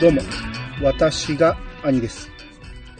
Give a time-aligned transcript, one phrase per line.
[0.00, 0.22] どうも、
[0.80, 2.30] 私が兄です。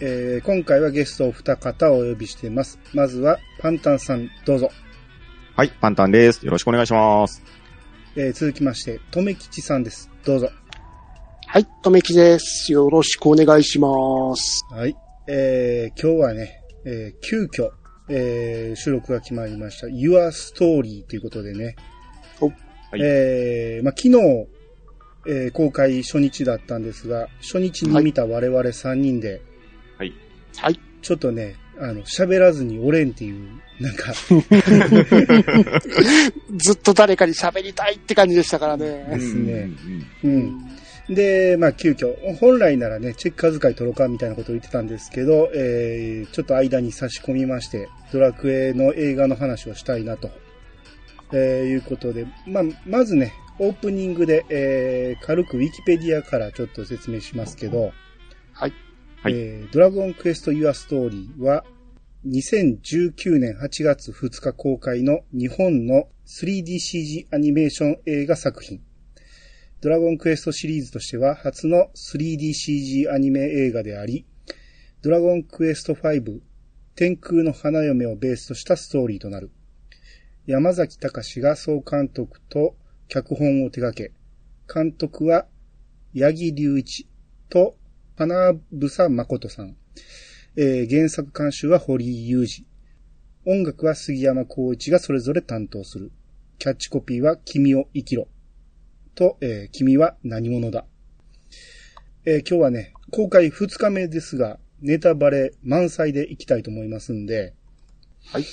[0.01, 2.81] えー今回はゲストを二方お呼びしています。
[2.93, 4.71] まずは、パンタンさん、どうぞ。
[5.55, 6.45] はい、パンタンです。
[6.45, 7.43] よろしくお願いします。
[8.17, 10.11] えー続きまして、とめきちさんです。
[10.25, 10.51] どうぞ。
[11.47, 12.73] はい、とめきです。
[12.73, 14.65] よろしくお願いします。
[14.71, 14.97] はい。
[15.29, 17.71] えー今日はね、えー急遽、
[18.09, 19.87] えー収録が決まりました。
[19.87, 21.77] Your Story ということでね。
[22.41, 22.55] おはい
[23.03, 24.58] えーまあ、昨日、
[25.29, 29.41] えー公開初日だったんですが、初日に見た我々3人で、
[29.99, 30.13] はい。
[30.57, 30.81] はい。
[31.03, 33.39] ちょっとね、あの、喋らずにおれんっていう、
[33.81, 34.13] なんか、
[36.57, 39.21] ずっと誰かに喋りたいって感じでしたからでね。
[39.21, 39.71] すね
[40.25, 41.15] うんうん。
[41.15, 50.31] で、まあ、急遽、本来ならね、チェック遣い取ろうかみたいなことを言ってたんですけど、えー、ちょっと間に差し込みまして、ドラクエの映画の話をしたいなと、
[51.33, 57.93] えー、いうことで、まあ、まずね、オープニングで、えー、軽くウィキペディアからちょっと説明しますけど、
[58.53, 58.73] はい。
[59.21, 61.65] はいえー、ドラゴンクエスト Your Story は、
[62.27, 68.81] 2019年8月2日公開の日本の 3DCG アニメーション映画作品。
[69.81, 74.25] ドラゴンクエストシリーズとしては初の 3DCG アニメ映画であり、
[75.03, 76.41] ドラゴンクエスト5
[76.95, 79.51] 天空の花嫁をベースとしたストーリーとなる。
[80.47, 82.77] 山崎隆が総監督と
[83.09, 84.13] 脚本を手掛け、
[84.73, 85.47] 監督は
[86.15, 87.09] 八木隆一
[87.49, 87.75] と
[88.17, 89.77] 花房誠さん。
[90.57, 92.67] えー原作監修は堀井雄二。
[93.47, 96.13] 音楽は杉山光一がそれぞれ担当する。
[96.59, 98.29] キャッチコピーは君を生きろ。
[99.15, 100.85] と、えー君は何者だ。
[102.27, 107.55] えー今日はね、公開2日目ですが、ネタバレ満載でいきたいと思いますんで、
[108.27, 108.45] はい。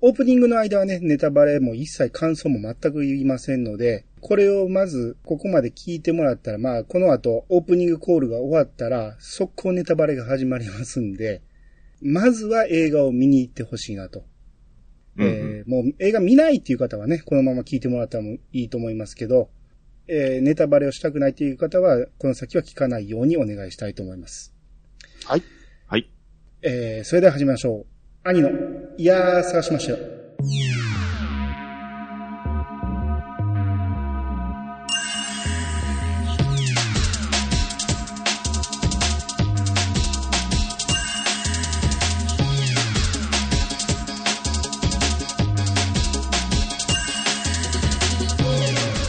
[0.00, 11.42] オープニングの間はね、ネタバレも一切感想も全く言いませんので、これをまず、ここまで聞いてもらったら、まあ、この後、オープニングコールが終わったら、速攻ネタバレが始まりますんで、
[12.00, 14.24] まずは映画を見に行ってほしいなと。
[15.16, 19.50] うんえーもう映画見ないっていう方はね、このまま聞いてもらったらもいいと思いますけど、
[20.06, 24.54] えーネタバレをしたくないという方は、この先は聞かないようにお願いしたいと思います。
[25.24, 25.42] はい。
[25.88, 26.08] はい。
[26.62, 27.97] えーそれでは始めましょう。
[28.28, 28.50] 兄の、
[28.98, 29.98] いやー、探しましたよ。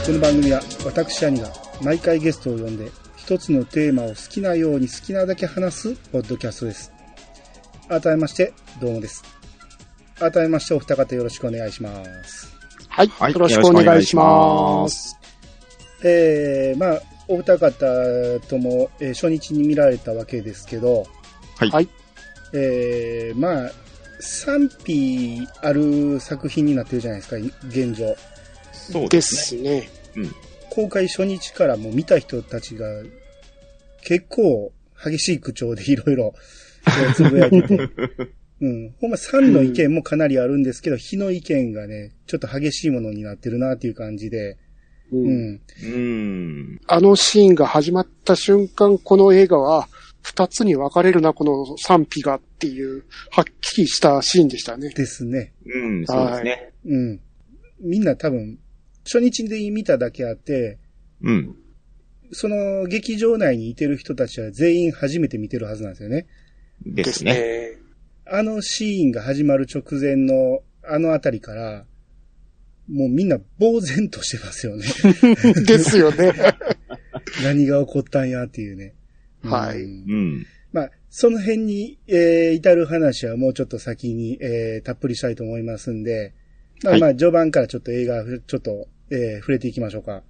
[0.05, 1.49] この番組は私兄が
[1.81, 6.98] 毎回ゲストを呼んで一つのテーマを好きなように好きなだけ話すポッドキャストです。
[7.89, 9.23] 改めまして、どうもです。
[10.19, 12.55] 改めまして、お二方よろしくお願いします。
[12.87, 13.07] はい。
[13.07, 15.17] はいよろしくお願いします。
[16.03, 21.07] えー、まあ、お二方とも、えー初日に見られたわけですけど、
[21.57, 21.69] はい。
[21.71, 21.89] はい
[22.53, 23.71] えー、まあ、
[24.19, 27.37] 賛否ある作品になってるじゃないですか、
[27.69, 28.15] 現状。
[28.71, 29.89] そうでですね。
[30.13, 30.29] すね。
[30.69, 32.85] 公開初日からもう見た人たちが
[34.03, 34.71] 結構
[35.03, 36.58] 激しい口調でいろいろえー
[37.13, 37.77] つぶやいてて。
[38.61, 38.95] うん。
[38.99, 44.57] ほんま3の意見もかなりあるんですけど、日の意見がね、ちょっと激しいものになってるなっていう感じで。
[45.11, 45.17] う。
[45.17, 45.53] うんん。
[45.55, 46.81] うーん。
[46.87, 49.87] あのシーンが始まった瞬間、この映画は、
[50.21, 54.89] 二つに分かれるな、この賛否がっていう、はっきりしたシーンでしたね。
[54.89, 55.53] ですね。
[55.65, 56.73] うん、そうですね。
[56.85, 57.19] うん。
[57.81, 58.59] みんな多分、
[59.05, 60.77] 初日で見ただけあって、
[61.21, 61.55] うん。
[62.31, 66.27] その劇場内にいてる人たちは全員初めて見てるはずなんですよね。
[66.85, 67.33] ですね。
[67.33, 67.69] ね。
[68.25, 71.85] あのシーンが始まる直前のあのあたりから、
[72.89, 74.83] もうみんな呆然としてますよね。
[75.65, 76.33] ですよね。
[77.43, 78.93] 何が起こったんやっていうね。
[79.43, 80.45] はいうんうん。
[80.71, 86.33] まあ、その辺に、えー至る話はもうちょっと先に、えーたっぷりしたいと思いますんで、
[86.83, 90.23] まあはいまあ、序盤からちょっと映画、ちょっと、えー触れていきましょうか。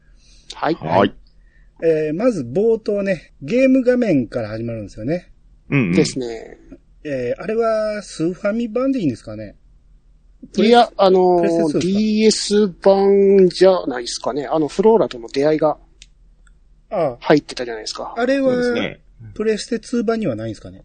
[0.53, 0.73] はい。
[0.75, 1.13] はい。
[1.81, 5.31] えーまず冒頭ね、ゲーム画面から始まるんですよね。
[5.69, 5.91] うんうん。
[5.93, 6.57] ですね。
[7.03, 9.55] えーあれはスーファミ版でいいんですかね？
[10.57, 14.45] いや、あのプレステ2ですか DS 版じゃないですかね。
[14.47, 15.77] あの、フローラとの出会いが
[16.89, 18.13] あ入ってたじゃないですか。
[18.17, 19.01] あれは、ね。
[19.33, 20.83] プレステ2版にはないんですかね？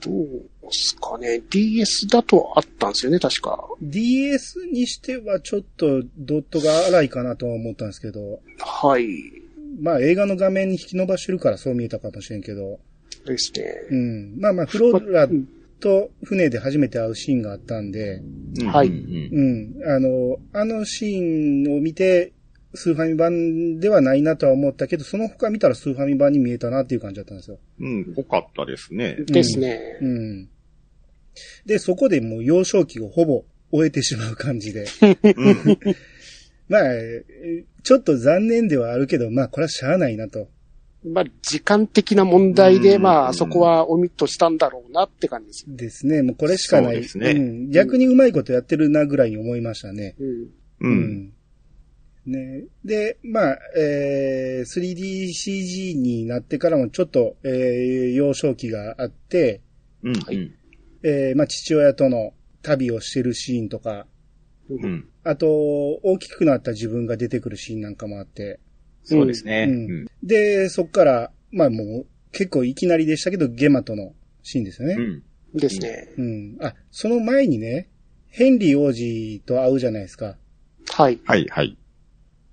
[0.00, 0.14] どう
[0.62, 1.42] ですかね。
[1.50, 3.68] DS だとあったんですよね、確か。
[3.82, 9.06] DS にしてはちょっとドットが荒いかなとは思ったんですけど、はい。
[9.80, 12.80] まあ映画の画面に引き伸ばしてるからそう見えたかもしれんけど、
[13.24, 13.64] ですね。
[13.90, 14.40] うん。
[14.40, 15.28] まあまあフローラ
[15.80, 18.20] と船で初めて会うシーンがあったんで、
[18.60, 19.94] うんはいうんうん。
[19.94, 22.32] あの、あのシーンを見て、
[22.74, 27.58] スーファミ版ではないなとは思ったけど、その他見たらスーファミ版に見えたなっていう感じだったんですよ。
[27.80, 29.16] うん、ぽかったですね。
[29.26, 29.98] ですね。
[30.00, 30.48] うん。
[31.66, 34.86] で、そこでもう幼少期をほぼ終えてしまう感じで。
[35.02, 35.78] うん。
[36.68, 40.48] まあ、えーちょっと残念ではあるけど、まあ、これはしゃあないなと。
[41.04, 45.64] まあ、時間的な問題で、うんまあ、そこはオミットしたんだろうなって感じです。
[45.76, 46.22] ですね。
[46.22, 46.94] もうこれしかない。
[46.94, 47.70] そうですねん。
[47.70, 50.14] 逆にうまいことやってるなぐらいに思いましたね。
[50.18, 50.48] うん。
[50.80, 51.32] うん。
[52.26, 52.64] ね。
[52.84, 59.62] で、まあ、えー、3DCG になってからもちょっと、えー、幼少期があって、
[60.02, 60.14] うん。
[60.14, 60.54] はいうん。
[61.02, 64.06] えー、まあ、父親との旅をしてるシーンとか、
[64.68, 65.08] うん。
[65.24, 65.48] あと、
[66.02, 68.60] 大きくなった自分が出てくるシーンなんかもあって、
[69.02, 69.66] そうですね。
[69.68, 70.06] ううんん。
[70.22, 74.12] で、そっから、まあもう、結構いきなりでしたけど、ゲマとの
[74.42, 74.94] シーンですよね。
[74.94, 75.22] うん。
[75.58, 76.08] ですね。
[76.16, 76.56] うん。
[76.60, 77.88] あ、その前にね、
[78.28, 80.36] ヘンリー王子と会うじゃないですか。
[80.92, 81.18] はい。
[81.24, 81.76] はい、はい。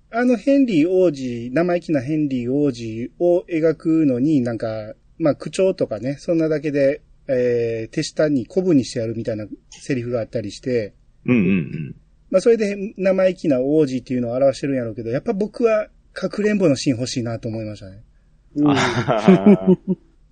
[0.09, 10.93] あのヘンリー王子、生意気なヘンリー王子を描くのになんか、まあ口調とかね、そんなだけで、えー、手下に古文にしてやるみたいなセリフがあったりして、
[11.25, 11.95] うん、うん、
[12.31, 18.01] まあそれで生意気な王子っていうのを表してるんやろうけど、やっぱ僕はかくれんぼのシーン欲しいなと思いましたね。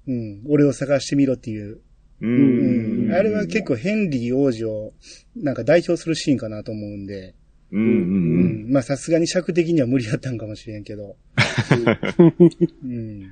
[0.08, 0.42] うん。
[0.50, 1.80] 俺を探してみろっていう。
[2.22, 3.10] ううん。
[3.10, 3.14] ん。
[3.14, 4.94] あれは結構ヘンリー王子を
[5.36, 7.36] なんか代表するシーンかなと思うんで、
[7.72, 8.70] うん、うん、ううん。
[8.70, 8.72] ん。
[8.72, 11.18] まあさすがに尺的には無理だったんかもしれんけど。
[12.84, 13.32] うん。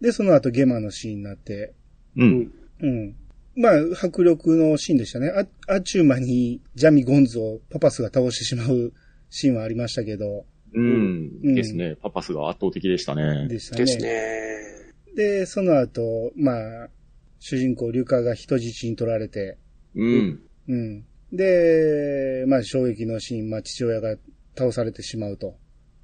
[0.00, 1.74] で、その後ゲマのシーンになって、
[2.16, 2.24] う。
[2.24, 2.52] うんん。
[2.80, 3.14] うん。
[3.56, 3.72] まあ、
[4.02, 5.28] 迫力のシーンでしたね。
[5.28, 8.94] あ、あっちゅう間にジャミ・ゴンズをパパスが倒してしまう
[9.28, 11.30] シーンはありましたけど、うん。
[11.42, 11.96] うんですね。
[11.96, 13.48] パパスが圧倒的でしたね。
[13.48, 13.84] でしたね。
[13.84, 14.48] ですね。
[15.14, 16.88] で、その後、まあ、
[17.40, 19.58] 主人公リュカが人質に取られて、
[19.94, 20.40] うん。
[20.68, 21.04] うん。
[21.32, 24.16] で、まあ、衝撃のシーン、まあ、父親が
[24.56, 25.56] 倒されてしまうと。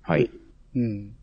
[0.02, 0.30] はい。
[0.74, 1.14] うん。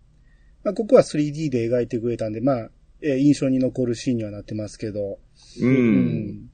[0.64, 2.70] まあ、ここは 3D で描いてくれたんで、まあ、
[3.02, 5.20] えー印象に残るシーンにはなってますけど、
[5.60, 5.66] う。。
[5.66, 6.48] うん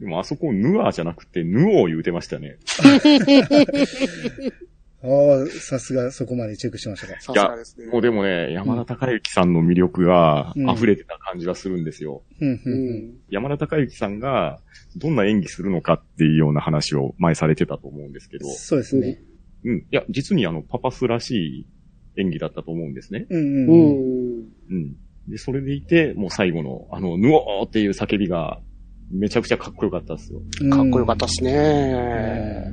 [0.00, 2.56] でもあそこヌアーじゃなくてヌオー言うてましたよね。
[5.00, 7.20] ああ、さすがそこまでチェックしましたか。
[7.20, 7.86] さすがですね。
[7.86, 12.22] もうでもね、山田孝之さんの魅力がうん溢れてた感じがするんですよ。
[12.40, 13.14] うん、ううん、ん。
[13.30, 14.60] 山田孝之さんが
[14.96, 19.20] どんな演技するのかっていうような話を前されてたと思うんですけどうん。、そうですね。
[19.64, 19.78] うん。
[19.78, 21.66] いや、実にあの、パパスらしい
[22.20, 23.26] 演技だったと思うんですね。
[23.30, 24.40] うん、うん、ううん。
[24.40, 24.44] ん。
[24.70, 24.96] うん。
[25.28, 28.60] で、それでいて、もう最後の、あの、ヌオーっていう叫びが、
[29.10, 30.40] めちゃくちゃかっこよかったですよ。
[30.70, 32.72] かっこよかったですね。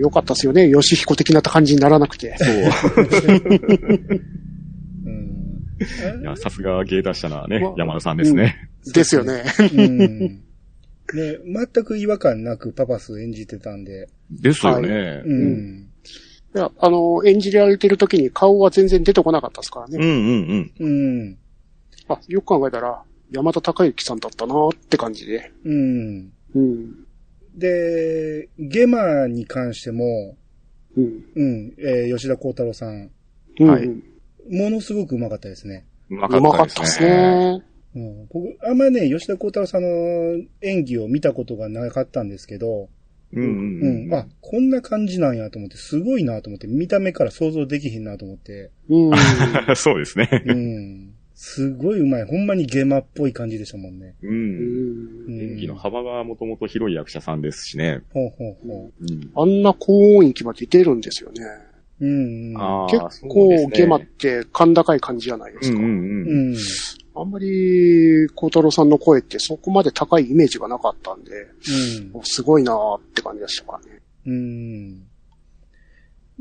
[0.00, 0.70] よかったですよね。
[0.72, 2.34] 吉彦的な感じにならなくて。
[2.38, 2.54] そう。
[5.04, 5.60] うん。
[6.22, 8.70] いや、さすが芸達者なねま、山田さんですね。
[8.94, 9.44] ですよね。
[9.74, 10.18] うん。
[10.18, 10.40] ね、
[11.74, 15.22] 全く違和感なくパパス演じてたんで、ですよね。
[15.24, 15.88] うん。
[16.54, 19.98] いや、あの、演じられてる時に顔は全然出てこなかったですからね。
[20.00, 20.88] うんうんうん。
[20.88, 21.38] うん。
[22.08, 25.52] あ、よく考えたら、山田孝之さんだったなって感じで。
[25.64, 26.32] うん。
[26.54, 26.94] うん。
[27.54, 30.36] で、ゲマに関しても、
[30.96, 31.24] うん。
[31.34, 33.10] うん、えー吉田幸太郎さん、
[33.58, 33.70] うん。
[33.70, 34.02] はいう
[34.50, 35.86] ものすごく上手かったですね。
[36.10, 37.02] うままかったです。
[37.02, 37.62] ね。
[37.94, 39.88] うん、僕、あんまね、吉田幸太郎さんの
[40.60, 42.88] 演技を見たことがなかったんですけど、
[43.32, 49.16] うんうんううんん、あ、こんな感じなんやと思って、すごいなと思って、見た目から想像できひんなと思って、うん。
[49.76, 50.42] そうですね。
[50.46, 51.09] うん、
[51.42, 52.36] すごい上手い。
[52.36, 54.14] ほんまにゲマっぽい感じでしたもんね。
[54.22, 54.28] う。
[54.28, 55.40] うんん。
[55.40, 58.02] 演技の幅がもともと広い役者さんですしね。
[58.12, 59.30] ほうほうほうん。
[59.34, 61.42] あんな高音域まで出るんですよね。
[61.98, 62.06] う。
[62.06, 62.54] うん。
[62.58, 65.78] あー結構、ゲマって甲高い感じじゃないですか。
[65.78, 66.52] うんうんううん。
[66.52, 66.56] ん。
[67.14, 71.30] あんまり、孝太郎さんの声ってそこまで高いイメージがなかったんで、
[72.12, 74.00] うんすごいなーって感じでしたからね。
[74.26, 75.09] うん。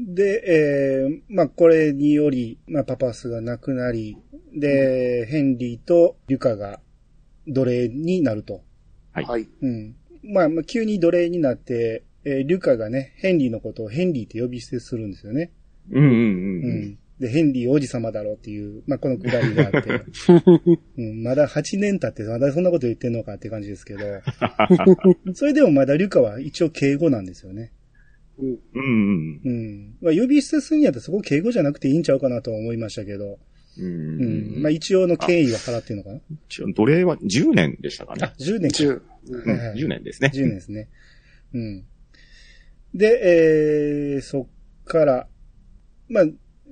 [0.08, 4.18] で、えー、まあ、これにより、まあ、パパスが亡くなり、
[4.54, 6.80] で、ヘンリーとリュカが
[7.48, 8.62] 奴隷になると。
[9.14, 9.48] はいはい。
[9.62, 9.96] うん。
[10.24, 15.52] まあ、まあ急に奴隷になって、えーリュカがね、ヘンリーのことをヘンリーって呼び捨てするんですよね。
[15.92, 17.00] ううんうんうんん。
[17.20, 20.04] で、ヘンリー王子様だろうっていう、まあ、このくだりがあって、
[20.98, 24.00] うん、まだ8年経ってまだそんなこと言ってんのかって感じですけど、
[25.34, 27.72] それでもまだリュカは一応敬語なんですよね。
[28.40, 28.60] うん。
[28.74, 29.98] うんうんうん。
[30.02, 33.38] まあ、呼び捨てするんやったらそこ敬語じゃなくていいんちゃうかなとは思いましたけど、
[33.78, 33.86] うん。
[33.86, 34.22] うん
[34.56, 34.62] うん。
[34.64, 36.20] まあ、一応の敬意は払ってるのかな？
[36.48, 38.78] 一応奴隷は10年でしたかあね。、10年か。
[38.78, 38.88] 10。
[38.90, 40.32] ううんんはい10年ですね。
[40.34, 40.90] 10年ですね。
[41.54, 41.86] うん。
[42.96, 45.28] で、えー、そっから、
[46.08, 46.24] まあ、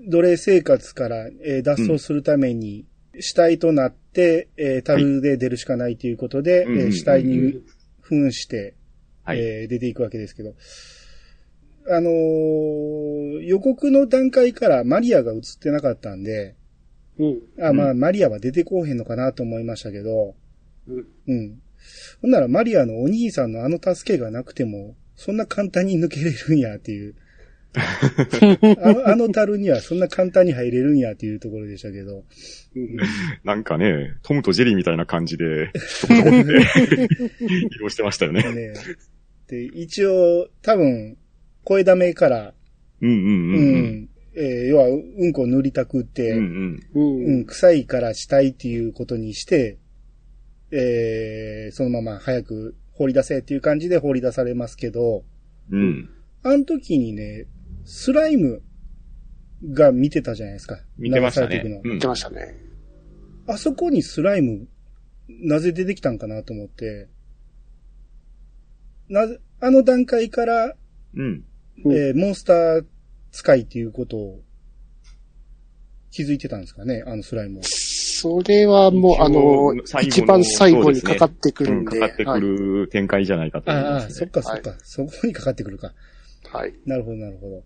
[0.09, 2.86] 奴隷生活から、えー脱走するために、
[3.19, 7.62] 死体となって、えー、樽で出るしかないということで、うんえー死体に
[8.01, 8.75] 扮して、
[9.24, 9.39] はい。
[9.39, 10.53] えー出ていくわけですけど、
[11.89, 13.17] あのー
[13.48, 16.56] 予告の段階からマリアが映ってなかったんで、
[17.17, 17.39] うん。
[17.63, 20.36] あ、まあ、うマリアは出てこうへんのかなと思いましたけど、
[20.88, 21.06] うん。
[21.27, 21.62] うん。
[22.22, 27.15] ほんならマリアのお兄さんのあの助けがなくても、そんな簡単に抜けれるんやっていう。
[27.75, 32.24] あのあの樽にはそんな簡単に入れるんやっていうところでしたけど。
[32.75, 32.98] うん
[33.44, 37.08] なんかね、トムとジェリーみたいな感じで、ちょこちょこって
[37.75, 38.44] 移動してましたよね。
[38.44, 38.74] ね、
[39.48, 41.17] で、一応、多分、
[41.67, 42.53] 声だめから、
[43.01, 46.79] うんうんううんん、えー要は、うんこ塗りたくって、うん。
[46.93, 47.45] うんうん。
[47.45, 49.77] 臭いからしたいっていうことにして、
[50.71, 55.25] えー、そのまま早く放り出せっていう感じで放り出されますけど、
[55.69, 56.09] うん。
[56.43, 57.47] あの時にね、
[57.83, 58.62] スライム
[59.74, 60.79] が見てたじゃないですか。
[60.97, 61.77] 見てましたね流されていくの。
[61.77, 62.55] うん言ってましたね。
[63.45, 64.67] あそこにスライム、
[65.27, 67.09] なぜ出てきたんかなと思って、
[69.09, 70.74] なぜ、あの段階から、
[71.13, 71.43] うん。
[71.86, 72.86] うんえーモンスター
[73.31, 74.39] 使いっていうことを
[76.12, 77.63] 気づいてたんですかね、あのスライムは。
[77.63, 82.00] それはもう、あの、一番最後にかかってくうん、るんで。
[82.00, 84.13] かかってくる展開じゃないかと思いああ、ます、ね。
[84.13, 85.93] そっかそっか、そこにかかってくるか。
[86.51, 86.74] はい。
[86.86, 87.63] なるほど、なるほど。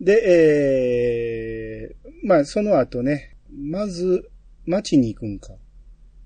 [0.00, 4.30] で、えー、まあ、その後ね、まず、
[4.66, 5.54] 町に行くんか。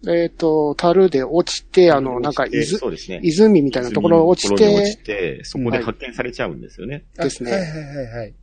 [0.09, 3.21] えっ、と、樽で落ちて、あの、なんか、でいずそうですね。
[3.23, 7.05] 湖みたいなところに落ち泉のところに落てち、て、そこで発見されちゃうんですよね。
[7.19, 8.35] あですねはいはいはいはい。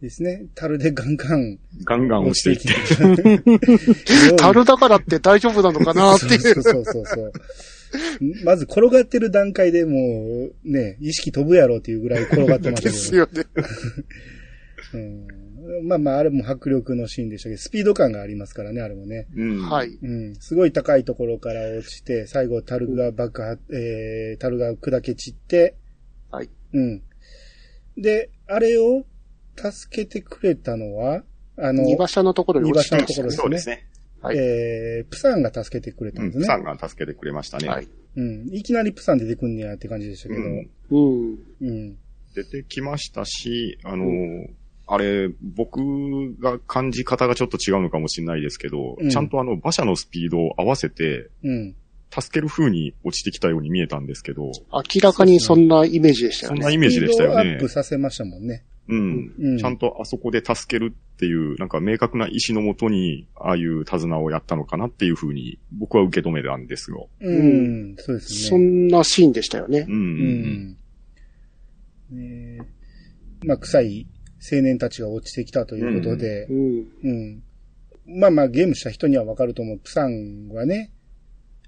[0.00, 0.44] ですね。
[0.54, 4.30] 樽でガンガンガンガン落ちていって。
[4.30, 4.36] て。
[4.36, 6.40] 樽だからって大丈夫なのかなっていう。
[6.40, 7.32] そうそうそうそう。
[8.44, 13.00] まず転がってる段階でもう、ね、意識飛ぶやろっていうぐらい転がってましたけでど。
[13.00, 13.44] すよね。
[14.94, 15.26] うん、
[15.82, 19.26] まあまあ、あれも迫力のシーンでしたけど、スピード感がありますからね、あれもね。
[19.34, 19.62] うん。
[19.62, 19.98] はい。
[20.02, 20.34] うん。
[20.36, 25.76] すごい高いところから落ちて、最後、樽が爆発、えー、樽が砕け散って、
[26.30, 26.50] はい。
[26.72, 27.02] うん。
[27.96, 29.04] で、あれを
[29.56, 31.22] 助けてくれたのは、
[31.56, 33.30] あの、二馬車のところに落ちてましたね。
[33.30, 33.86] そうですね。
[34.20, 36.30] はいえー、プサンが助けてくれたうんん。
[36.30, 36.44] ですね。
[36.44, 37.68] プサンが助けてくれましたね。
[37.68, 37.88] はい。
[38.16, 38.48] うん。
[38.54, 41.38] いきなりプサン出てくんねやって感じでしたけど、うんうん。
[41.60, 41.98] うん。
[42.34, 44.06] 出てきましたし、あの、
[44.86, 45.80] あれ、僕
[46.40, 51.74] が感じ方がちょっと違うのかもしれないですけど、うんちゃんとあの馬車のスピードを合わせて、うん。
[52.10, 56.58] 助ける風に落ちてきたように見えたんですけど、明らかにそんなイメージでしたよね。
[56.58, 57.68] そんなイメージでしたよねスピードアップ。
[57.68, 58.62] させましたもんね。
[58.88, 59.32] うん。
[59.38, 59.58] うん。
[59.58, 67.08] ちゃんとあそこで助けるっていう、なんか明確な意思のもとに、ああいう手綱をやったのかなっていう風に、僕は受け止めたんですよ。
[67.20, 67.96] うん。
[67.98, 68.64] そうですそね。
[68.64, 69.90] んなシーンでしたよねう。
[69.90, 69.94] ん。
[69.94, 69.96] う
[72.12, 72.56] うんん。
[72.58, 72.58] ね
[73.44, 74.06] まあ、臭い
[74.52, 76.86] 青年たちが落ちてきたということでう、ん。
[77.02, 77.42] うん。
[78.06, 79.78] まあまあ、ゲームした人にはわかると思う。
[79.78, 80.92] プサンはね、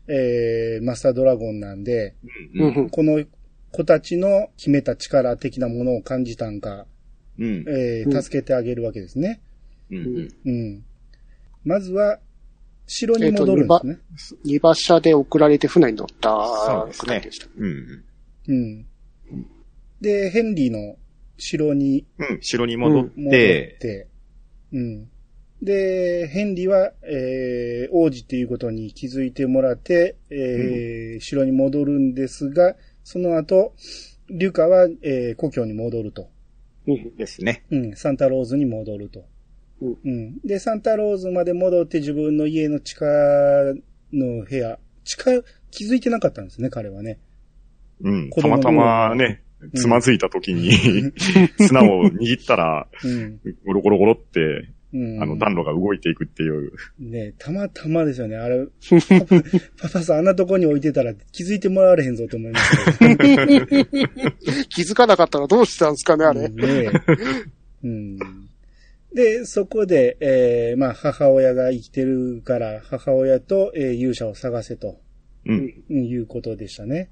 [0.09, 2.15] えー、マスタードラゴンなんで、
[2.55, 2.75] うん。
[2.75, 2.91] うん。
[2.91, 3.25] この
[3.73, 6.87] 子たちの決めた力的なものを感じたんか、
[7.39, 7.65] うん。
[7.69, 9.41] えー、うん助けてあげるわけですね。
[9.91, 10.29] うん。
[10.45, 10.85] うん。
[11.65, 12.19] まずは、
[12.87, 13.99] 城に戻るんですね。
[14.45, 16.29] 二馬車で送られて船に乗った
[16.67, 17.49] そうですねでした。
[17.59, 18.05] うん。
[18.47, 18.87] うん。
[20.01, 20.97] で、ヘンリーの
[21.39, 22.39] 城にうん。
[22.41, 24.09] 城に戻っ、戻ってて、
[24.73, 25.09] うん。
[25.63, 33.75] で、ヘンリーは、えー、王子っていうことに気づいてもらって、えー城に戻るんですが、その後、
[34.29, 36.29] リュカは、えー故郷に戻ると。
[36.87, 37.17] うん。
[37.17, 37.65] ですね。
[37.71, 39.25] うん、サンタローズに戻ると。
[39.81, 40.39] うんうん。
[40.45, 43.05] で、サンタローズまで戻って自分の家の地下
[44.13, 45.31] の部屋、地下、
[45.71, 47.19] 気づいてなかったんですね、彼はね。
[48.03, 48.31] うん。
[48.31, 49.43] たまたまね、
[49.75, 50.73] つまずいた時に、
[51.59, 53.41] 砂を握ったら、うん。
[53.65, 55.23] ゴロゴロゴロって、うん。
[55.23, 56.73] あの、暖炉が動いていくっていう。
[56.99, 58.37] ねたまたまですよね。
[58.37, 58.67] あれ、
[59.79, 63.17] パパさんあんなとこに置いてたら気づいてもらわれへんぞと思いますけど。
[64.69, 66.49] 気づかなかったらどうしてたんですかね、あれ。
[66.49, 66.91] ねえ
[67.85, 68.19] うん。
[69.13, 75.01] で、そこで、えー、まあ、母親が生きてるから、母親と、えー勇者を探せと、
[75.47, 75.75] うん。
[75.91, 77.11] うんいうことでしたね。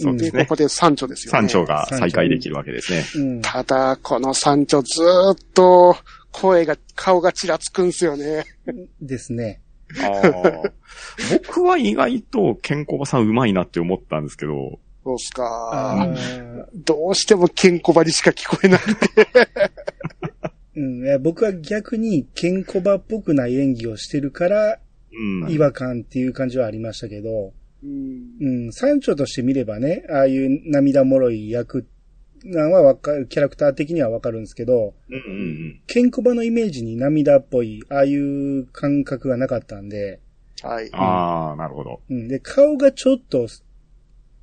[0.00, 1.38] そうですねここで山頂ですよね。
[1.38, 3.04] 山頂が再開できるわけですね。
[3.16, 3.40] うん。
[3.42, 5.96] ただ、この山頂ずーっと
[6.30, 8.44] 声が、顔がちらつくんすよね。
[9.00, 9.60] ですね。
[11.44, 16.14] 僕は意外とケンコバさんうまいなって思ったんですけど、そうっすあか。
[16.16, 18.80] ーどうしてもケンコバにしか聞こえない。
[20.76, 24.78] うん、いや僕は逆にケンコバっぽくない演技をしてるから、
[25.12, 25.50] うん。
[25.50, 31.86] 違和感っていう感じはありましたけど、うんうん、山頂として見ればね、ああいう涙もろい役
[32.44, 40.20] なんはわかる、キャラクター的にはわかるんですけど、うんうんケンコバのイメージに涙っぽい、ああいう感覚がなかったんで、
[40.62, 40.94] はいうん。。
[40.94, 42.00] ああ、なるほど。
[42.08, 43.46] うん、で、顔がちょっと、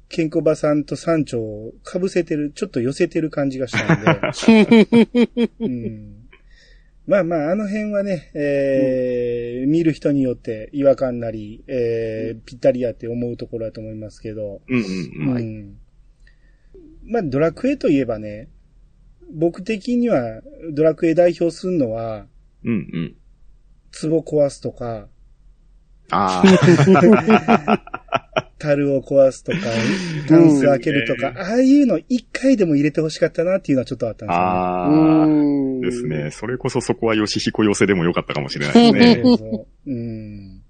[0.08, 5.50] ケンコバさんと山頂を被せてる、ちょっと寄せてる感じがしたんで。
[5.60, 6.18] うん、
[7.09, 14.61] まあまあ、あの辺はね、えー見る人によって違和感なり、えーぴったりやって思うところだと思いますけど。
[14.67, 15.77] うんうんうん。
[17.05, 18.47] まあ、ドラクエといえばね、
[19.33, 22.27] 僕的にはドラクエ代表するのは、
[22.63, 23.15] うんうん。
[23.99, 25.07] 壺壊すとか、
[26.11, 26.43] あ
[28.59, 29.57] 樽を壊すとか、
[30.27, 34.29] タンス開けるとか、うんああいうの一回でも入れてほしかったなっていうのはちょっとあったんあ。
[34.31, 35.09] ですよね。
[35.17, 35.25] ああ。
[35.25, 36.31] うんですね。
[36.31, 39.21] それこそそこは吉彦寄せでもよかったかもしれないですね。
[39.23, 40.61] そうそううん。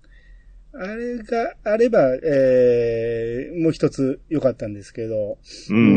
[0.74, 5.38] あれがあれば、えー、もう一つ良かったんですけど、
[5.70, 5.88] うんうんう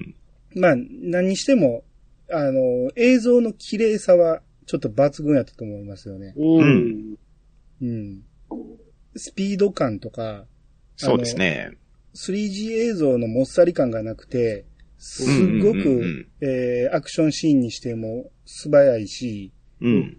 [0.00, 0.14] ん
[0.54, 1.84] まあ、何にしても、
[2.30, 6.34] あの、映像の綺麗さはちょっと抜群やったと思いますよね。
[6.36, 7.16] うん。
[7.80, 8.22] うん。
[9.16, 10.46] スピード感とか、
[10.96, 11.70] そうですね。
[12.14, 14.64] 3G 映像のもっさり感がなくて、
[14.98, 20.18] すうんごくん、えーアクションシーンにしても素早いし、うん。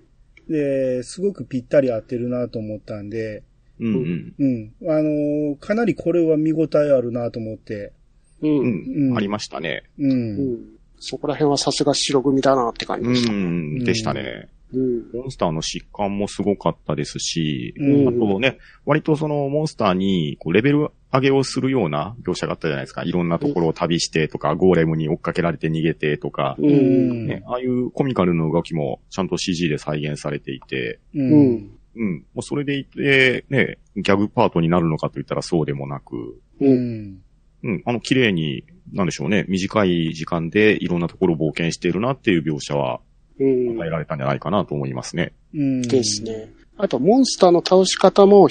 [0.50, 3.44] で、すごくぴったり合ってるなと思ったんで、
[3.80, 4.72] うんうん。
[4.84, 4.92] うん。
[4.92, 7.94] あのーかなりこれは見応えあるなと思って、
[8.42, 8.48] う。
[8.48, 9.10] うんん。
[9.10, 9.84] うんありましたね。
[10.00, 10.12] うん。
[10.12, 10.16] う
[10.56, 10.60] ん。
[11.00, 13.32] そこら辺はさすが白組だなって感じうでした。
[13.34, 13.80] ん。
[13.80, 14.50] でしたね。
[14.74, 15.12] うん。
[15.14, 23.04] モンスターの疾患もすごかったですし、うんあとね、割とそのモンスターにこうレベル上げをするような描写があったじゃないですか。
[23.04, 26.64] いろんなところを旅してとか、ゴーレムに追っかけられて逃げてとか、う。
[26.64, 27.28] うんん。
[27.28, 31.20] ね、ああいうコミカルな動きもちゃんと CG で再現されていて、う。
[31.20, 31.72] うんん。
[31.96, 32.26] うん。
[32.34, 36.16] もうそれでいて、ね、ギャグパートになるのかといったらそうでもなく、
[36.60, 37.04] ううん。
[37.12, 37.22] ん。
[37.64, 43.00] うん、あの、綺麗に、なんでしょうね、短い時間でいろんなところを冒険しているなっていう描写は
[43.40, 45.34] うん与えられたんじゃないかなと思いますね。
[45.54, 45.82] うん。
[45.82, 46.52] ですね。
[46.78, 48.48] あと、モンスターの倒し方も、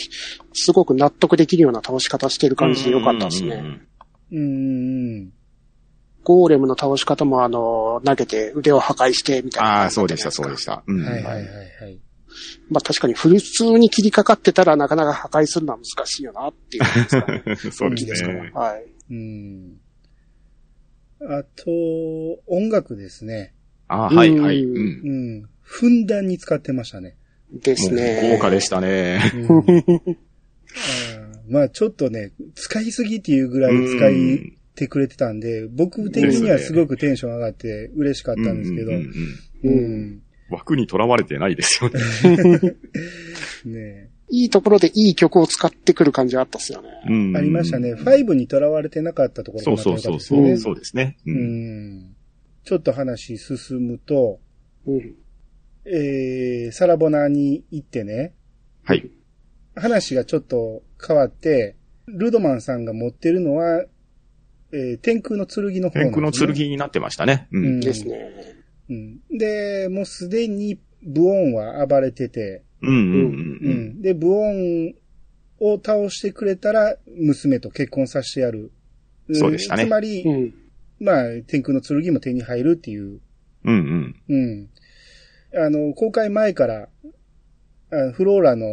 [0.52, 3.56] すごく納得できるような倒し方してる感じでよかったですね。
[3.56, 5.32] うんうんうん。
[6.24, 10.84] ゴーレムの倒し方も、あの、投げて腕を破壊して、みたいなああ、そうでした、そうでした。
[10.86, 11.44] うんはいはいはい
[11.82, 12.00] はい。
[12.70, 17.42] まあ確かに普通に切りかかってたらなかなか破壊するのは難しいよなっていう感じですかね。
[17.72, 18.50] そうですすかね。
[18.54, 18.86] はい。
[19.10, 19.80] うん。
[21.28, 21.70] あと、
[22.46, 23.54] 音楽ですね。
[23.92, 24.64] ああ、はい、はい。
[24.64, 25.48] うん。
[25.60, 27.16] ふんだんに使ってましたね。
[27.52, 28.30] ですね。
[28.32, 29.20] 豪華でしたね。
[31.48, 38.92] まあちょっとね、使いすぎっていうぐらい使いてくれてたんで、僕的にはすごくテンション上がって嬉しかったんですけど。
[40.50, 42.00] 枠にとらわれてないですよね。
[43.64, 46.88] ねいいところでいい曲を使ってくる感じはあったっすよね。
[47.06, 47.92] うんありましたね。
[47.94, 50.38] 5にとらわれてなかったところそうがまた良かそうそうそう。
[50.38, 50.56] ったですよね。
[50.56, 51.18] そうですね。
[51.26, 52.11] ううんん。
[52.64, 54.40] ちょっと話進むと、
[54.86, 55.14] うん。
[55.84, 58.34] えー、サラボナに行ってね、
[58.84, 59.10] はい。
[59.74, 63.84] 話がちょっと変わって、ルドマンさんが持ってるのは、
[64.72, 67.48] えー天空の剣の方なん天空の剣になってましたね。
[67.52, 67.80] ううんん。
[67.80, 68.32] ですね。
[68.88, 69.20] うん。
[69.38, 74.02] で、もうすでにブオンは暴れてて、うんうんううんん。
[74.02, 74.94] で、ブオン
[75.60, 78.72] を倒してくれたら、娘と結婚させてやる。
[79.32, 80.54] そうでしたねつまり、うん。
[81.02, 83.20] まあ、天空の剣も手に入るっていう。
[83.64, 84.34] うんうん。
[84.36, 84.68] うん。
[85.54, 86.88] あの、公開前から、
[87.90, 88.66] あフローラの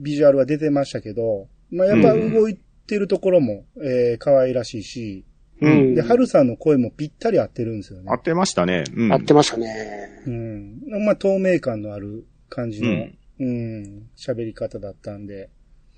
[0.00, 5.24] ビジュアルは出てましたけど、まあ、やっぱ動いてるところも、えー可愛らしいし、
[5.60, 5.94] うん。
[5.94, 8.14] で、ハルさんの声もぴったり合ってるんですよね合。
[8.14, 8.84] ってましたね。
[8.96, 9.12] うん。
[9.12, 10.22] 合ってましたね。
[10.26, 10.80] うん。
[11.04, 13.18] まあ、透明感のある感じの、うん。
[13.38, 15.50] うん、喋り方だったんで。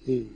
[0.08, 0.26] うん。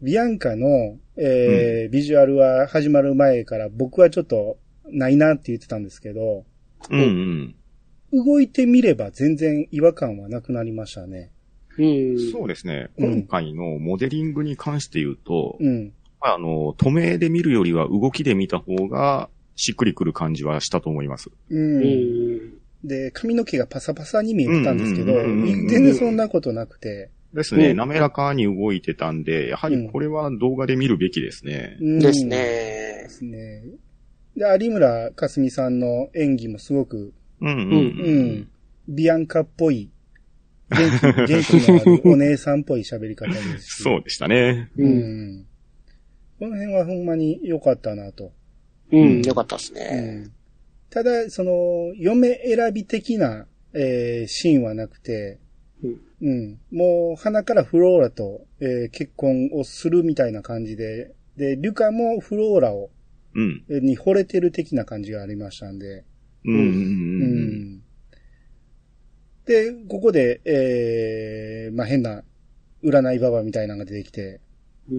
[0.00, 4.58] ビアンカの、えービジュアルは始まる前から僕はちょっと
[4.90, 6.44] ないなって言ってたんですけど、
[6.90, 7.54] うん
[8.12, 8.24] うん。
[8.24, 11.30] 動いてみれば全然違和感はなくなりましたね。
[11.76, 12.30] うん。
[12.32, 12.90] そうですね。
[12.98, 15.92] うん今回のモデリングに関して言うと、うん。
[16.20, 21.30] あの、透明で見るよりは動きで見た方がしっくりくる感じはしたと思います。
[21.50, 21.56] う。
[21.56, 22.58] うんん。
[22.84, 27.10] で、髪の毛がパサパサに見えてたんですけど、うんうんうんうん全然そんなことなくて。
[27.34, 27.70] ですね。
[27.70, 31.76] うん滑らかに動いてたんで、やはりこれは動画で見るべきですね。
[31.80, 33.08] うんですねで。
[33.08, 33.62] すね。
[34.36, 38.48] で、有村架純さんの演技もすごく、うんうんううんん。
[38.88, 39.90] ビアンカっぽい、
[40.70, 40.90] 元
[41.26, 43.82] 気、元気のあるお姉さんっぽい喋り方ですし。
[43.84, 44.70] そうでしたね。
[44.76, 45.38] ううん。
[45.40, 45.46] ん。
[46.38, 48.32] この辺はほんまに良かったなと。
[48.92, 49.22] うん。
[49.22, 50.24] よかったですうね。
[50.24, 50.32] ん。
[50.90, 55.38] ただ、その、嫁選び的な、えーシーンはなくて、
[55.84, 56.58] うんうん。
[56.72, 62.90] もう、鼻からフローラと、えー結婚をするみたいな感じで、で、リュカもフローラを、
[63.34, 63.64] うん。
[63.68, 66.04] えーに惚れてる的な感じがありましたんで、
[66.44, 67.24] ううんうんう
[67.76, 67.82] ん。
[69.46, 72.22] で、ここで、えーまあ、変な、
[72.82, 74.40] 占いババみたいなのが出てきて、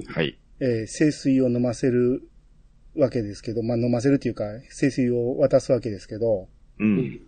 [0.08, 0.40] はい。
[0.60, 2.30] えー清水を飲ませる
[2.96, 4.46] わけですけど、まあ、飲ませるっていうか、
[4.78, 6.48] 清水を渡すわけですけど、
[6.80, 6.84] う。
[6.84, 7.20] うんん。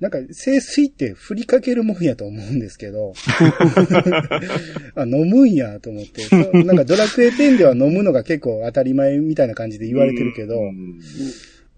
[0.00, 3.12] なんか、清水って振りかけるもんやと思うんですけど、
[4.96, 11.00] あ、飲むんやと思って、なんかドラクエ10では飲むのが結構当たり前みたいな感じで言われてるけど、うん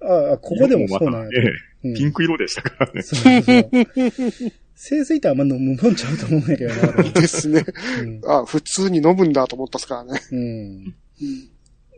[0.04, 1.36] ああ、ここでもそうなんやと。
[1.36, 1.40] え
[1.84, 3.02] えうんピンク色でしたからね。
[3.02, 4.52] そうそうそう。
[4.76, 7.02] 清水ってあんま飲むもんちゃうと思うんやけどな。
[7.10, 7.64] ですね。
[8.02, 10.20] うんあ、普通に飲むんだと思ったっすからね。
[10.30, 10.38] うん。
[10.40, 10.94] うん。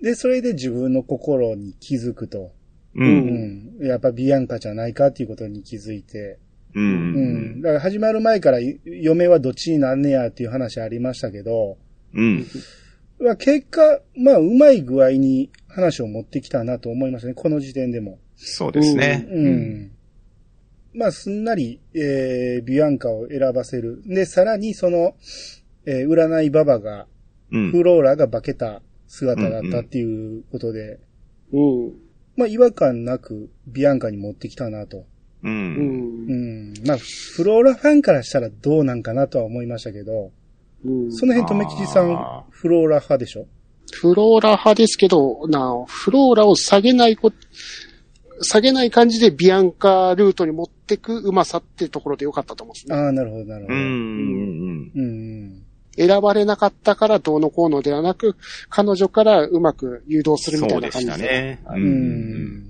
[0.03, 2.53] で、それで自分の心に気づくと。
[2.95, 3.05] う。
[3.05, 3.87] うんん。
[3.87, 6.39] やっぱビアンカじゃないかっていうことに気づいて。
[6.75, 6.81] う。
[6.81, 7.61] うんん。
[7.63, 11.79] だから始まる前から嫁はどっちになんねやっていう話ありましたけど、
[12.15, 12.47] うん。
[13.21, 17.35] まあ結果、まあうまい具合に話を持ってきたなと思いましたね。
[17.35, 18.19] この時点でも。
[18.37, 19.27] そうですね。
[19.31, 19.93] うん。
[20.95, 24.03] まあすんなり、えー、ビアンカを選ばせる。
[24.07, 25.15] で、さらにその、
[25.87, 27.07] えー占いババが、
[27.51, 27.71] うん。
[27.71, 30.99] フローラが化けた姿だったっていうことで、
[31.53, 31.93] うん。
[32.37, 34.99] まあ違和感なくビアンカに持ってきたなと。
[34.99, 35.05] う。
[35.43, 35.55] うん。
[36.27, 36.75] うんん。
[36.87, 40.33] まあ、フローラファンからしたらどうなんかなとは思いましたけど、
[40.85, 41.13] うん。
[41.13, 43.47] その辺、とめきちさんあ、フローラ派でしょ？
[43.93, 47.33] フローラ派ですけど、な、フローラを下げないこ、
[48.43, 52.97] 下げない感じでビアンカルートに持ってくうまさっていうところでよかったと思うんですね。
[52.97, 53.75] ああ、なるほど、なるほど。
[53.75, 53.83] うん。
[53.83, 54.93] うん。
[54.95, 55.64] うん。
[55.97, 58.37] 選ばれなかったからどうのこうのではなく、
[58.69, 61.29] 彼女からうまく誘導するみたそでしいうな感じで。
[61.29, 61.63] たね。
[61.71, 61.75] う。
[61.75, 61.85] うん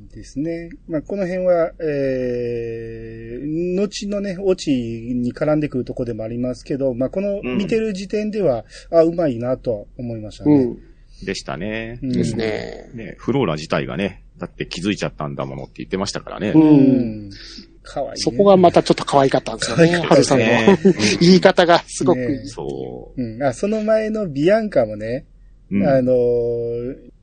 [0.02, 0.08] ん。
[0.08, 0.70] ですね。
[0.88, 10.54] まあ、この辺は、えー、後のね、オチに絡んでくるとこでもありますけど、まあ、このうん見てる時点では、あ、うまいなとは思いましたね。
[10.54, 11.24] うん。
[11.24, 11.98] でしたね。
[12.02, 12.36] うんです。
[12.36, 12.90] ね。
[12.94, 16.50] ね、フローラ自体がね、だって気づいちゃったんだものって言ってましたからね。
[16.54, 17.30] ううんん。
[17.84, 18.16] かわいい、ね。
[18.16, 20.44] そこがまたちょっと可愛かったんですよね、ハルさんの。
[20.46, 20.78] ね
[21.20, 22.18] 言い方がすごく。
[22.18, 23.22] ねそう。
[23.22, 23.42] うん。
[23.42, 25.26] あ、その前のビアンカもね、
[25.70, 27.14] うんあのー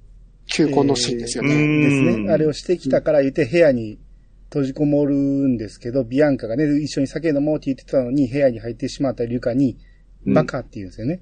[0.54, 1.56] 求婚のシーンですよえーね。
[1.56, 2.34] ですうんね。
[2.34, 4.00] あれをしてきたから言って部屋に
[4.50, 9.78] 閉じこもるんですけど、ビアンカがね、一緒に酒飲もうって言ってたのに部屋に入ってしまったリュカに、
[10.26, 11.21] バカって言うんですよね。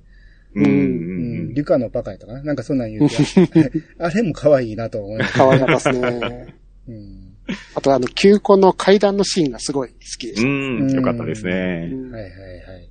[0.55, 0.65] うん。
[0.65, 1.49] ううん。
[1.51, 1.53] ん。
[1.53, 3.15] リュカのバカやったかななんかそんなん言うて。
[3.99, 5.39] あれも可愛いなと思いました。
[5.39, 6.55] 可愛かったですね。
[6.87, 7.18] うん。
[7.75, 10.47] あとあの、求婚の階段のシーンがすごい好きでしうた。
[10.47, 10.91] ん。
[10.91, 11.89] よかったですね。
[11.91, 12.35] うんはいはいは
[12.79, 12.89] い。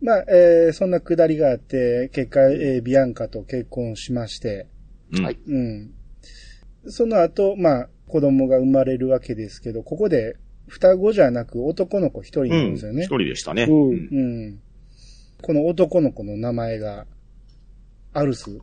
[0.00, 4.66] まあ、えー、そんなくだりがあって、結果、えー、ビアンカと結婚しまして、
[5.12, 5.90] うんはいうん。
[6.86, 10.36] その後、まあ、子供が生まれるわけですけど、ここで、
[10.68, 13.02] 双子じゃなく男の子一人いるんですよね。
[13.02, 13.64] 一人でしたね。
[13.64, 13.94] うんう
[14.50, 14.60] ん。
[15.42, 17.06] この男の子の名前が、
[18.12, 18.58] アルス。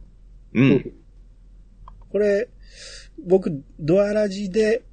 [0.54, 0.94] うん。
[2.10, 2.48] これ、
[3.24, 4.84] 僕、ドアラジで、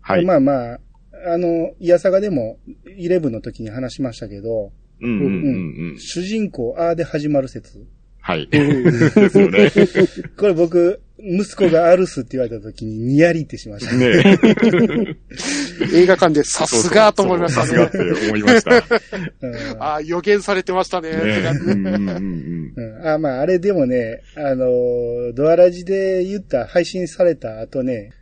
[0.00, 0.24] はい。
[0.24, 0.80] まあまあ、
[1.26, 2.58] あの、イヤサガでも、
[2.96, 5.98] イレブンの時に話しましたけど、うんうんうんうん。
[5.98, 7.86] 主人公、あーで始まる説。
[8.20, 8.48] はい。
[8.50, 9.70] うんですよね。
[10.36, 13.94] これ僕、息子がアルスって言われた時にニヤリってしました。
[13.94, 15.18] ね
[15.92, 18.04] 映画館でさすがと思いましたさすがってね。
[18.28, 18.76] 思いました。
[19.40, 21.10] うんああ、予言されてましたね。
[21.10, 28.12] ねうんうんうんうん、あまあ、あれでもね、あのー、ドアラジで言った、配信された後ね、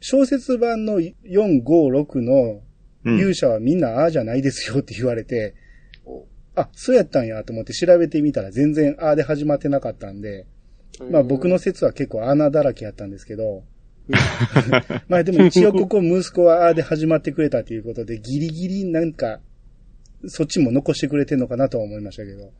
[0.00, 2.62] 小説版の4、5、6の
[3.04, 3.18] うん。
[3.18, 5.54] 勇者はみんなああじゃないですよって言われて、
[6.60, 10.46] あ、そうやったんやと思って調べてみたら全然ああで始まってなかったんで、
[11.10, 13.64] まあ僕の説は結構穴だらけやったんですけど、
[15.08, 19.40] まあでも一応ここ息子はああで始まってくれたということで、ギリギリなんか、
[20.26, 22.52] そっちも残してくれてんのかなとは思いましたけど。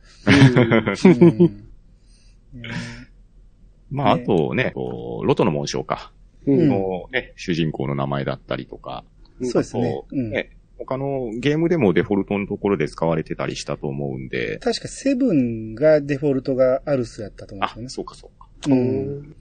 [2.53, 2.61] うん。
[3.91, 6.11] まあ、あとね、こうロトの紋章か。
[6.47, 6.59] うん。
[6.59, 9.03] うんのね、主人公の名前だったりとか。
[9.43, 10.03] そうですね。
[10.11, 10.49] ね
[10.85, 14.57] 他のゲームでもデフォルトのところで使われてたりしたと思うんで。
[14.59, 18.69] 確かセブンがデフォルトがアルスやったと思あうん、ですそうかそうか。
[18.69, 18.81] よね。
[18.81, 19.35] ううんん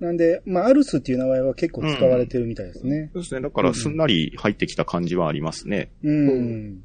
[0.00, 3.10] なんで、まあ、アルスっていう名前は結構使われてるみたいですね。
[3.12, 3.40] そうですね。
[3.40, 5.92] だからすんなり入ってきた感じはありますね。
[6.02, 6.82] うん。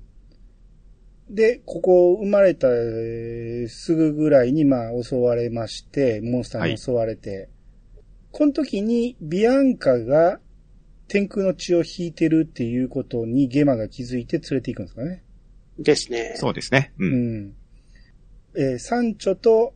[1.29, 7.49] で、ここ生まれたえーすぐぐらいに、まあ、襲われまして、モンスターに襲われて、
[8.31, 10.39] この時にビアンカが
[11.07, 15.23] 天空の血を引いてるっていうことにゲマが気づいて連れて行くんですかね。
[15.79, 16.33] ですね。
[16.35, 16.91] そうですね。
[16.97, 17.05] う。
[17.05, 17.53] うんん。
[18.55, 19.73] えーサンチョと、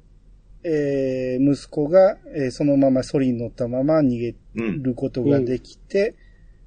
[0.64, 4.84] えー息子が、えーそのままソリに乗ったまま逃げうん。
[4.84, 6.16] ることができて、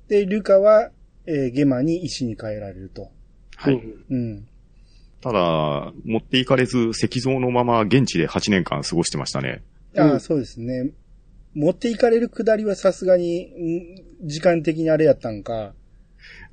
[0.09, 0.91] で、ルカは、
[1.27, 3.11] えーゲマに石に変えられると。
[3.57, 3.75] はい。
[3.75, 4.49] うんうん。
[5.21, 9.63] ただ、持っていかれず、石像のまま現地で8年間過ごしてましたね。
[9.97, 10.91] ああ、うんそうですね。
[11.55, 15.73] 持っていかれるくだりはさすがに、ん時間的にあれやったんか。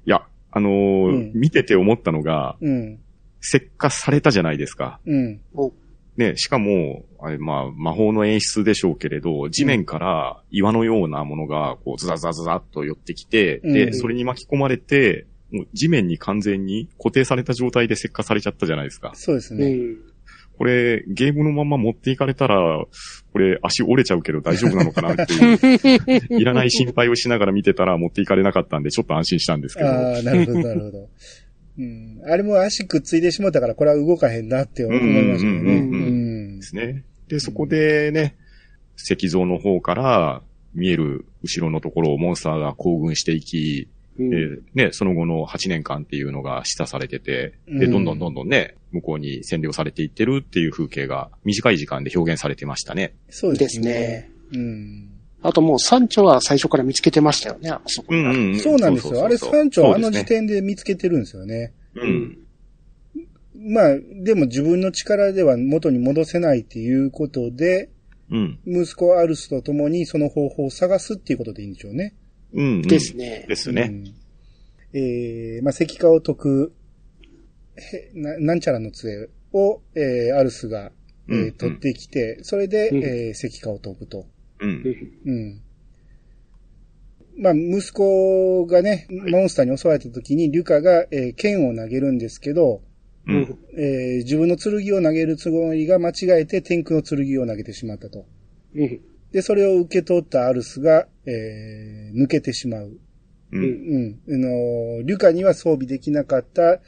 [0.05, 2.99] いや、あのーうん見てて思ったのが、うん。
[3.41, 4.99] 石化されたじゃないですか。
[5.05, 5.41] うん。
[5.53, 5.71] お
[6.17, 19.11] ね、しかも、あれ、まあ、魔法の演出でしょうけれど、地面から岩のようなものが、こう、ズザズザズザっと寄ってきて、うんで、それに巻き込まれて、もう地面に完全に固定された状態で石化されちゃったじゃないですか。
[19.15, 19.65] そうですね。
[19.67, 19.97] うん。
[20.57, 22.85] これ、ゲームのまま持っていかれたら、
[23.31, 29.89] これ足折れちゃうけど大丈夫なのかなっていう、 いらない心配をしながら見てたら持っていかれなかったんで、ちょっと安心したんですけど。
[29.89, 31.09] ああ、なるほど、なるほど。
[31.79, 32.21] うん。
[32.25, 35.73] あれも足くっついてしまったから、これは動かへんなって思いましたよね。
[35.73, 37.03] うんですね。
[37.27, 38.35] で、そこでね、
[38.97, 53.15] 石像の方から見える後ろのところをモンスターが行軍していき、うんでね、その後の8年間っていうのが示唆されてて、で、うんどんどんどんどんね、向こうに占領されていってるっていう風景が短い時間で表現されてましたね。
[53.29, 53.89] そうでですすね。
[53.91, 54.31] ね。
[54.53, 55.09] うん。
[55.43, 58.13] あともう山頂は最初から見つけてましたよね、あそこ。
[58.13, 59.25] んそうなんですよ。
[59.25, 61.73] あれ、山頂あの時で点で見つけてるんですよね。
[61.93, 63.73] すねうん。
[63.73, 67.89] まあ、でも自分の力では元に戻せないっていうことで、
[68.29, 68.59] うん。
[68.65, 72.13] 息子アルスと共にその方法を探すっていうことでいいんでしょうね。
[72.53, 72.65] うん。
[72.65, 73.15] うんです。
[73.15, 73.45] ね。
[73.47, 73.83] ですね。
[73.83, 74.21] うん
[74.93, 76.73] えー、まあ、石化を解く、
[77.77, 80.91] へななんちゃらの杖を、えー、アルスが、
[81.29, 84.25] えーうん取ってきて、それで、うんえー、石化を解くと。
[84.59, 84.83] うん。
[85.25, 85.61] うん。
[87.37, 92.81] まあ、息子がね、モンスターに襲われた時に、リュカが、えー剣を投げるんですけど、
[93.27, 93.31] う。
[93.31, 93.57] うんん。
[93.77, 98.25] えー自分の剣を投げるつもりが間違えて天空の剣を投げてしまったと。
[98.75, 99.01] うん。
[99.31, 102.91] で、それを受け取ったアルスが、えー抜けてしまう。
[103.51, 103.57] う。
[103.57, 104.19] うんん。
[104.27, 104.35] うん。
[104.35, 106.79] あのー、リュカには装備できなかった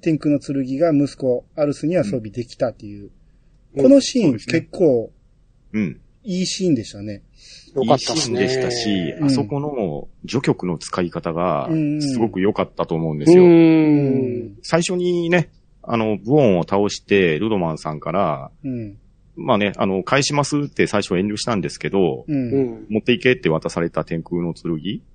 [0.00, 3.04] 天空の剣が息子、アルスには装備できたっていう。
[3.04, 3.10] うん
[3.82, 5.12] このシーンね結構
[5.72, 6.00] うん。
[6.24, 7.22] いいシーンでしたね。
[7.74, 8.42] よかったですね。
[8.42, 13.44] いいシーンでしたし、うんあそこの除局の使い方がうん、すごく良かったと思うんでうすよ。
[13.44, 14.56] ん。
[14.62, 15.50] 最初にね、
[15.82, 18.98] あの、ブオンを倒して、ルドマンさんから、うん。
[19.40, 22.32] まあね、あの、返しますって最初遠慮したんですけど、う。
[22.32, 22.86] うんん。
[22.90, 24.72] 持っていけって渡された天空の剣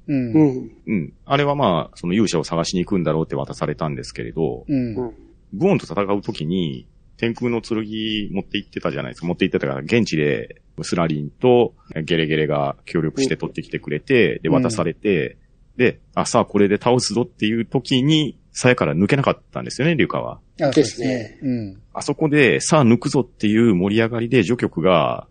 [0.07, 0.33] うん。
[0.33, 0.43] う。
[0.43, 0.71] ん。
[0.87, 1.13] うん。
[1.25, 4.95] あれはまあ、その勇者を探しに行くんだろうって渡されたんですけれど、うん。
[4.95, 5.13] うん。
[5.53, 9.27] ブオンと戦うときに、天空の剣持って行ってたじゃないですか。
[9.27, 15.37] 持って行ってたから、現地で、スラリンとゲレゲレが協力して取ってきてくれて、で、渡されて、
[15.77, 20.39] で、あ、さあこれで倒すぞっていう時に、鞘から抜けなかったんですよね、リュカは。
[20.61, 21.37] あですね。
[21.41, 21.81] そううん。
[21.93, 25.27] あそこで、さあ抜くぞっていう盛り上がりで、除局が、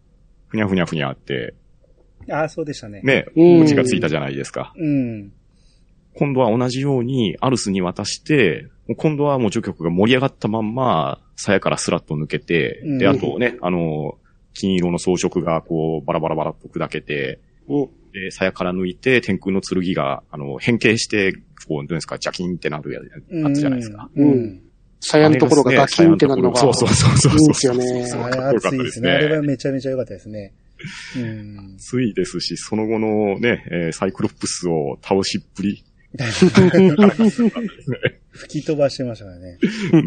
[0.49, 1.55] ふにゃふにゃふにゃって、
[2.31, 3.01] ああ、そうでしたね。
[3.03, 4.73] ね、うんオチがついたじゃないですか。
[4.77, 5.33] うん。
[6.15, 14.17] 今度は同じように、アルスに渡して、もう今度はもう除局が盛り上がったまんま、鞘からスラッと抜けて、で、うんあとね、あの、
[14.53, 17.89] 金色の装飾がこう、バラバラバラっと砕けて、うん。
[18.13, 21.33] で、鞘から抜いて、天空の剣が、あの、変形して、
[21.67, 24.09] こう、どうですか、ジャキンってなるやつ、あったじゃないですか。
[24.15, 24.64] ううん
[25.05, 25.09] ん。
[25.11, 26.59] 鞘のところがガキンってなるのが。
[26.59, 27.33] そうそうそうそう。
[27.33, 28.05] いいんですよね
[28.57, 29.11] 熱いですね。
[29.11, 30.53] あれはめちゃめちゃ良かったですね。
[31.17, 31.77] うん。
[31.77, 35.85] 熱いですし、その後のね、えーサイクロプスを倒しっぷり。
[38.31, 39.59] 吹き飛ばしてましたからね。
[39.93, 40.05] ううん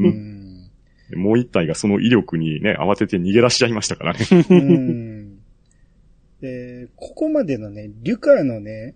[1.16, 1.22] ん。
[1.22, 4.20] もう一体がその威力にね、慌てて逃げ出しちゃいましたからね。
[4.50, 5.38] うん。
[6.42, 8.96] で、ここまでのね、リュカのね、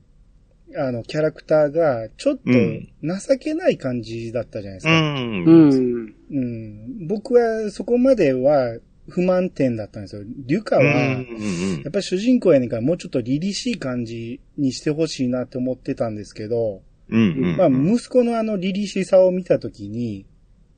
[0.77, 5.01] あの、キャラクターが、ちょっとうん情けない感じだったじゃないですうか。
[5.01, 5.43] ん。
[5.43, 6.15] うん。
[6.31, 7.07] うん。
[7.07, 8.77] 僕はそこまでは
[9.09, 10.23] 不満点だったんですよ。
[10.45, 17.57] リュカは、うんやっぱり主人公やねんからもうちょっと凛々しい感じにしてほしいなって思ってたんですけど、うんうん。
[17.57, 20.25] まあ、息子のあの凛々しさを見たときに、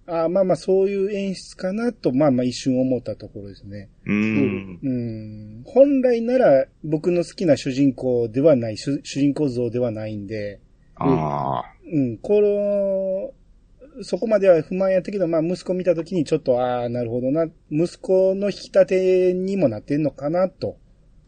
[0.06, 3.90] あまあまあそういう演出かなと、まあまあ一瞬思ったところですね。
[4.06, 4.80] うん。
[4.84, 5.64] うん。
[5.66, 10.60] 本来なら僕の好きな主人公ではない、主主人公像ではないんで、
[10.96, 11.64] ああ。
[11.92, 20.78] うん、この、そこまでは不満やったけど、まあ息子見たときにちょっと、ああ、なるほどな、息子の引き立てにもなってんのかなと、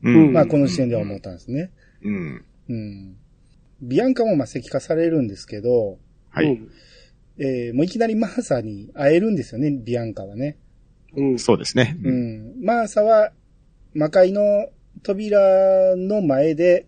[0.03, 1.71] うんまあこの時点では思ったんですね。
[2.03, 2.45] うん。
[2.69, 3.15] うん。
[3.81, 5.97] ビアンカもまあ石化されるんですけど、
[6.29, 6.45] はい。
[6.45, 6.71] うん。
[7.37, 10.57] えーもういきなりマーサに会えるんですよね、ビアンカはね。
[11.15, 11.39] うん。
[11.39, 11.97] そうですね。
[12.03, 12.11] う。
[12.11, 12.53] ん。
[12.63, 13.31] マーサは
[13.93, 14.69] 魔界の
[15.03, 16.85] 扉の前で、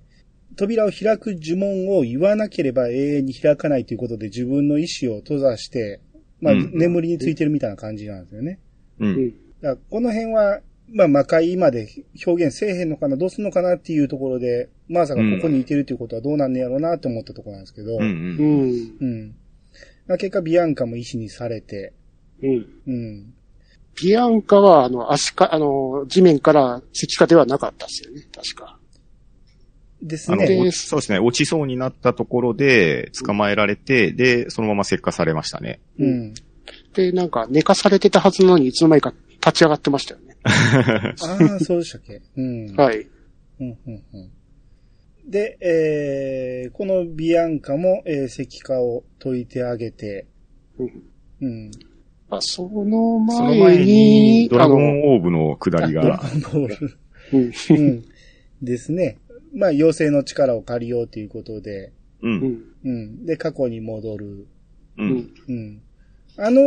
[0.55, 6.01] 扉を開く呪文を言わなければ永遠に開かないということで自分の意志を閉ざして、
[6.41, 8.59] まあ、うん眠りについてるみたいな感じなんですよね。
[8.99, 9.05] う。
[9.05, 9.33] うんん。
[9.61, 11.87] だこの辺は、まあ、魔界まで
[12.25, 18.01] 表現せえへんのかな、どうすんのかなっていうところで、マーサがここにいてるっていうことはどうなんねやろうなって思ったところなんですけど、うん。
[18.01, 18.97] うん。
[18.99, 19.35] うん。
[20.07, 20.09] うん。
[20.09, 21.93] まあ、結果、ビアンカも医師にされて、
[22.41, 22.65] うん。
[22.87, 23.33] うん。
[24.01, 28.77] ビアンカは、あの、足か、あの、地面から石化ではなかったですよね、確か。
[30.01, 30.37] ですね。
[30.61, 31.19] 落ちそうですね。
[31.19, 35.79] 落ちそうになったところで捕まえられて、で、そのまま石化されましたね。
[35.97, 36.33] うん。
[36.93, 39.13] で、なんか、寝かされてたはずなのに、いつの間にか
[39.45, 40.37] 立ち上がってましたよね。
[40.45, 42.21] ああ、そうでしたっけ。
[42.35, 42.75] うん。
[42.75, 43.07] はい。
[43.59, 44.31] うんうんうん
[45.27, 50.25] で、えー、このビアンカも、えー、石化を解いてあげて、
[50.79, 51.03] うん
[51.41, 51.71] うん。
[52.29, 56.99] あそのその前前にに、、ドラゴンオーブの下りあドラが、ゴンボール。
[57.33, 57.51] うん。
[57.77, 58.05] うん。
[58.61, 59.17] ですね。
[59.53, 62.27] まあ、妖精の力を借りようということで、う。
[62.27, 62.63] うんん。
[62.85, 63.25] うん。
[63.25, 64.47] で、過去に戻る。
[64.97, 65.31] ううんん。。
[65.47, 65.81] うん。
[66.37, 66.61] あの、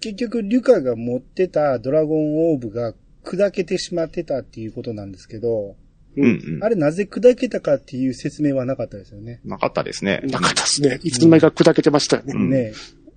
[0.00, 5.76] 結局、リュカが持ってたドラゴンオーブが砕けてしまってたっていうことなんですけど、
[6.16, 6.24] うん。
[6.24, 6.64] うん。
[6.64, 9.40] あれなぜ砕けたかっていう説明はなかったですよね。
[9.44, 10.20] なかったですね。
[10.24, 11.00] なかったですね。
[11.02, 12.32] いつの間にか砕けてましたよね。
[12.34, 12.72] うんね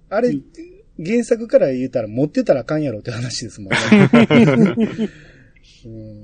[0.09, 0.37] あれ、
[1.03, 3.77] 原作から言うたら持ってたらあかんやろって話ですもんね。
[5.85, 6.23] うん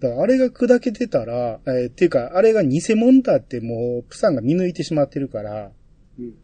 [0.00, 5.72] だからあれが砕けてたら、えーっていうか、あれが偽物だってもう、プサンが見抜いてしまってるから、
[6.18, 6.34] うん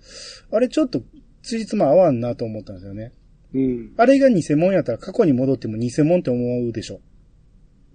[0.51, 1.03] あれちょっと、
[1.43, 3.13] つじつま合わんなと思ったんですよね。
[3.55, 3.93] うん。
[3.97, 7.01] あれが偽物やったら過去に戻っても偽物って思うでしょ。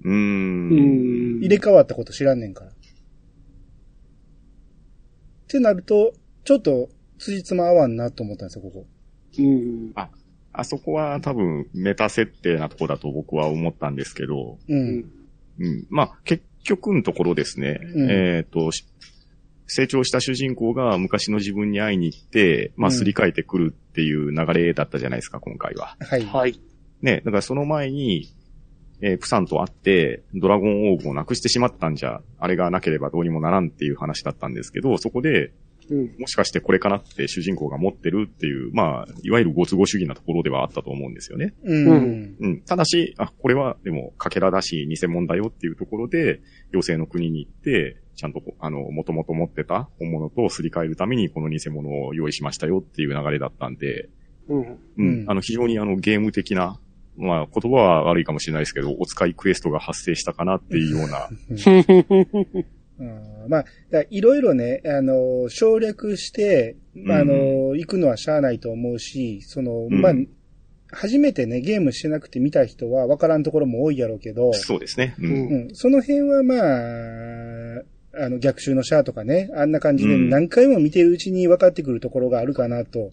[0.04, 1.40] うんん。
[1.40, 2.72] 入れ替わったこと知らんねんから。
[2.72, 2.74] っ
[5.48, 8.88] てなると、ちょっと、つじつま合わんなと思ったんですよ、ここ。
[9.38, 9.94] うん。
[10.52, 14.76] あそこは多分メタ設定なとこだと僕は思ったんですけど、う。
[14.76, 15.06] うんん。
[15.60, 15.88] うん。
[15.90, 18.86] まあ、結局のところですね、うんえっ、と、し
[19.68, 25.96] 成長した主人公が昔の自分に会いに行って、まあ、うんすり替えてくるっていう流れだったじゃないですか、今回は。
[26.00, 26.24] はい。
[26.24, 26.60] はい。
[27.02, 28.28] ね、だからその前に、
[29.02, 35.52] えープサンと会って、ドラゴンオーブをなくしてしまったんじゃ、あれがなければどうにもならんっていう話だったんですけど、そこで、
[35.90, 36.16] うん。
[36.20, 41.54] もしかしてこれかなって主人公が持ってるっていう、まあ、いわゆるご都合主義なところではあったと思うんですよね。
[41.64, 41.88] うん。
[41.88, 42.62] うんうん。
[42.62, 54.10] ただし、あ、これはでも、かけらだし、偽物だよっていうところで、妖精の国に行って、ちゃんと、あの、もともと持ってた本物とすり替えるためにこの偽物を用意しましたよっていう流れだったんで、
[54.48, 54.62] うん。
[54.62, 54.78] うん。
[54.98, 56.80] うんあの、非常にあの、ゲーム的な、
[57.20, 61.30] まあ、言葉は悪いかもしれないですけど、お使いクエストが発生したかなっていうような、
[63.00, 63.50] うん。
[63.50, 63.66] まあ、
[64.10, 70.02] いろいろね、あの、省略して、まあ、あの、行くのはしゃあないと思うし、その、うん。
[70.02, 70.14] まあ、
[70.92, 75.16] 初めてね、ゲームしてなくて見た人は分からんところも多いやろうけど、そうですね。
[75.20, 75.24] う。
[75.24, 75.32] うん。
[75.32, 80.30] うん、その辺はまあ、あの、逆襲のシャアとかね、あんな感じでうん。
[80.30, 83.12] 何回も見てるうちに分かってくるところがあるかなと、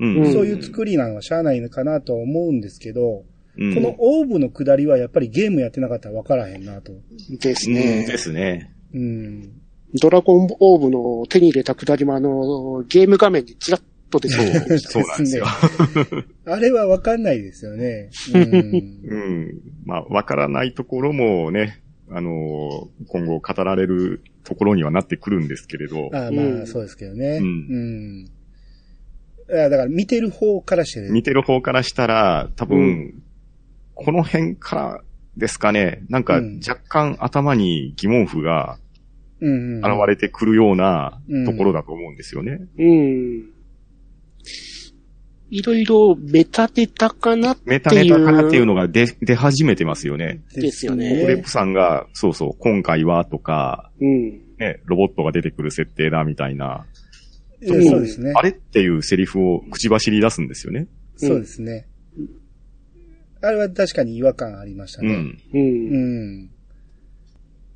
[0.00, 0.16] うん。
[0.24, 3.24] うんそういう作りなのはしゃあないのかなと思うんですけど、
[3.58, 6.92] うんこのオーブの下りはやっぱりゲームやってなかったら分からへんなと。
[7.40, 8.16] ですうんねで。
[8.18, 8.72] すね。
[8.94, 9.52] うん。
[10.00, 15.44] ドラゴンオーブの手に入れたくだりもあの、ゲーム画面にちらっと出てそうきて、そうなんですよ。
[16.46, 18.08] あれは分かんないですよね。
[18.34, 19.60] うんうん。
[19.84, 27.38] まあ、わからないところもね、あのー今後語られるところにはなってくるんですけれど、ああまあ、うんそうですけどね。
[27.42, 28.30] ううん。
[29.50, 33.22] あだから見てる方からして、見てる方からしたら、多分、うん
[34.04, 35.00] この辺から
[35.36, 38.78] ですかね、なんかうん若干頭に疑問符が
[39.40, 42.60] 現れてくるようなうんところだと思うんですよね。
[42.78, 43.52] うん。
[45.50, 50.40] いろいろメタデタかなメタネタかなっていうのが出、出始めてますよね。
[50.54, 54.30] ですよねフレップさんが、そうそう、今回はとか、うん。
[54.58, 56.86] ね、ロボットが出てくる設定だみたいな、
[57.60, 58.32] えーそうですね。
[58.34, 60.86] あれっていうセリフを口走り出すんですよね。
[61.16, 61.86] そうですね。
[63.42, 65.08] あれは確かに違和感ありましたね。
[65.08, 65.38] うん。
[65.52, 65.58] う。
[65.58, 66.50] うんん。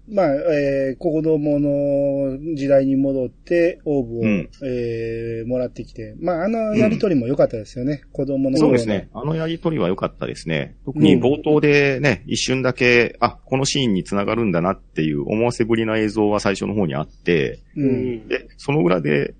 [0.09, 8.03] まあ、えー、子供の時代に戻って、オーブを、うんえーもらってきて、まあ、あのやりとりも良かったですよね。
[8.13, 9.09] 子供のそうですね。
[9.13, 10.77] あのやりとりは良かったですね。
[10.85, 17.83] 特に冒頭でね、一瞬だけ、あ、このシーンに繋がるんだなっていう思わせぶりな映像は最初の方にあって、う。
[17.83, 18.29] うんん。
[18.29, 19.35] で、その裏で、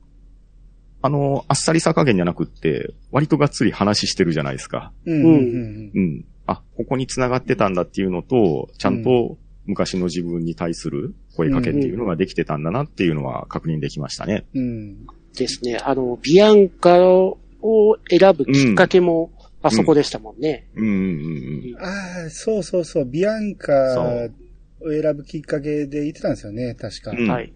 [1.07, 4.93] あの、あっさりさ加減じゃなくって、割とがっつり話してるじゃないですか。
[5.05, 5.23] うん。
[5.23, 5.91] うん。
[5.95, 6.25] うん。
[6.49, 14.47] あ、ここに繋がってたんだっていうのと、ちゃんと昔の自分に対する声かけっていうのができてたんだなっていうのは確認できましたね。
[14.53, 15.07] うん。
[15.37, 15.79] ですね。
[15.79, 17.39] あの、ビアンカを
[18.11, 19.31] 選ぶきっかけも、
[19.63, 20.67] あそこでしたもんね。
[20.75, 20.93] うんうんう
[21.73, 23.73] んああ、そうそうそう、ビアンカ
[24.81, 27.13] を選ぶきっかけで言ってたんですよね、確か。
[27.13, 27.53] うんはい。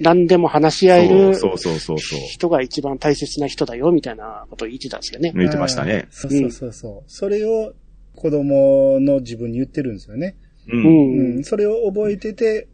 [0.00, 0.92] 何でも話しうん。
[0.92, 2.20] 合えるそうそうそうそう。
[2.20, 5.32] 人が一番大切な人だよ、みたいなことを言ってたんですよね。
[5.34, 7.72] 言ってましたねそうそうそうそれを
[8.14, 10.36] 子供の自分に言ってるんですよね。
[10.68, 10.76] う。
[10.76, 10.84] うん。
[10.84, 10.88] う
[11.36, 11.44] んん。
[11.44, 12.68] それを覚えてて、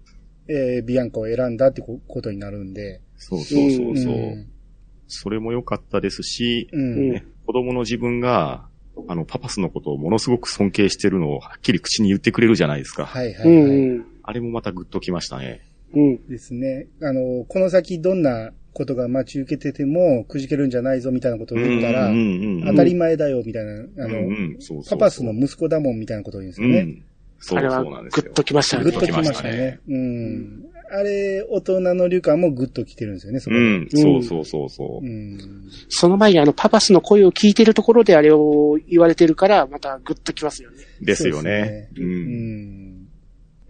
[0.49, 3.01] えービアンカを選んだってこことになるんで。
[3.16, 4.14] そうそうそうそう。
[4.14, 4.49] ん
[5.07, 7.11] それも良かったですし、うん。
[7.11, 8.66] ね、子供の自分が、
[9.09, 13.05] あの、パパスのことをものすごく尊敬してるのをはっきり口に言ってくれるじゃないですか。
[13.05, 13.49] はいはいはい。
[13.49, 14.07] うん。
[14.23, 15.61] あれもまたグッときましたね。
[15.95, 16.28] うん。
[16.28, 16.86] ですね。
[17.03, 24.28] あの、この先どんなことが待ち受けてても、くじけるんじゃないぞみたいなことを言ったら、うんうんうん当たり前だよみたいな、あの、
[24.88, 26.78] パパスの息子だもんみたいなことを言うんですよね。
[26.80, 27.05] うん。
[27.40, 28.22] そうあれはそうなんですよ。
[28.24, 29.01] グッときましたよねグッ。
[29.01, 29.80] ときましたね。
[29.88, 30.64] うん。
[30.93, 33.61] あれ、大人のリュカもグッときてるんですよね、そこで。
[33.61, 35.07] うん、そうそうそうそう。
[35.07, 35.38] うん。
[35.88, 40.76] その前にあのパパスの声を聞いてるところであれを言われてるから、またグッときますよね。
[41.01, 41.88] ですよね。
[41.93, 41.97] う。
[41.97, 43.09] そうですうんん。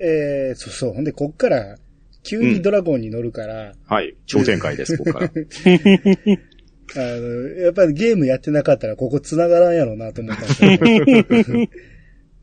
[0.00, 0.92] えー、そうそう。
[0.92, 1.76] ほんで、こっから、
[2.22, 4.14] 急にドラゴンに乗るから、はい。
[4.26, 5.26] 超展開です、ここから。
[6.94, 11.70] あの、やっぱりゲームやってなかったらここ繋がらんやろうなと思ったんですよね、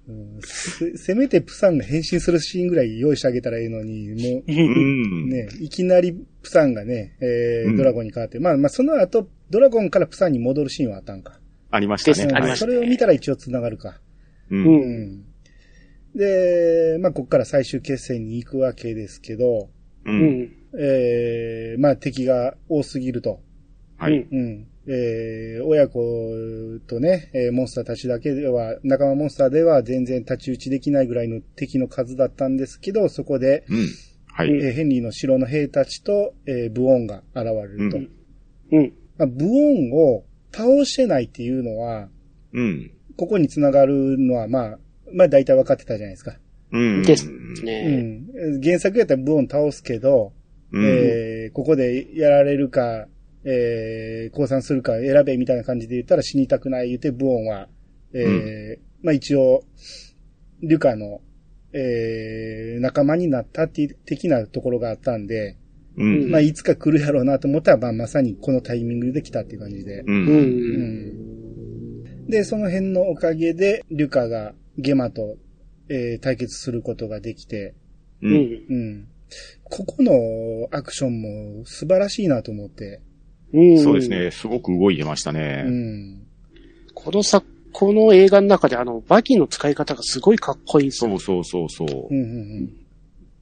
[0.09, 5.30] うんせせめてプサンが変身するシーンぐらい用意してあげたらいいのに、もうう、ん。
[5.30, 11.39] ね、いきなりプサンがね、えーうんドラゴンに変わって、まあまあその後、ドラゴンからプサンに戻るシーンはあったんか。
[11.69, 12.23] ありましたね。
[12.23, 14.01] ですありましたそれを見たら一応繋がるか。
[14.49, 14.55] う。
[14.55, 14.65] うん。
[14.65, 15.25] うんん。
[16.16, 19.70] で、まあこっから最終決戦に行くわけですけど、
[20.05, 20.12] う。
[20.12, 20.51] うんん。
[20.78, 23.41] えー、まあ敵が多すぎると。
[23.97, 24.28] はい。
[24.32, 24.68] うん。
[24.88, 25.99] えー、親子
[26.88, 33.88] とね、えーモンスターたちだけでは、仲間モンスターでは全然太刀打ちできないぐらいの敵の数だったんですけど、そこで、うん。
[34.26, 34.49] はい。
[34.51, 37.97] えーヘンリーの城の兵たちと、えーブオンが現れると。
[37.97, 38.10] うん
[38.72, 38.93] うん。
[39.18, 42.10] まあ、ブオンを倒してないっていうのは、
[42.53, 42.91] うん。
[43.18, 44.80] ここに繋がるのは、まあ、
[45.14, 46.38] まあ大体分かってたじゃないですか。
[46.72, 47.03] うん。
[47.03, 48.01] ですうね。
[48.01, 48.62] ん。
[48.62, 50.34] 原作やったらブオン倒すけど、
[50.72, 50.86] うん。
[50.86, 53.07] えーここでやられるか、
[53.43, 57.68] えー、降参するか選べみたいな感じで言ったら死にたくない言って、ブオンは、
[58.14, 59.64] えーまあ一応、
[60.62, 61.22] リュカの、
[61.74, 65.57] えー、仲間になったっていう的なところがあったんで、
[65.97, 66.30] うん。
[66.30, 70.01] まあいつか来るやろうなと思ったら、まあまさにこのタイミングで来たっていう感じで。
[70.01, 70.03] う。
[70.07, 70.28] うん。
[70.28, 70.43] うん
[72.26, 72.28] ん。
[72.28, 75.38] で、その辺のおかげで、リュカがゲマと、
[75.89, 77.73] えー対決することができて、
[78.21, 78.27] う。
[78.27, 78.38] うんん。
[78.69, 79.07] うん。
[79.63, 83.01] ここのアクションも素晴らしいなと思って。
[83.53, 83.80] うん。
[83.84, 84.09] そうです。
[84.09, 84.32] ね。
[84.32, 85.63] すごく動いてましたうね。
[85.63, 86.21] ん。
[86.93, 91.19] このさ、この映画の中であの、バギーの使い方がすごいかっこいいすよ。
[91.19, 92.13] そうそうそうそうう。
[92.17, 92.67] ん、うん、うん。
[92.67, 92.73] で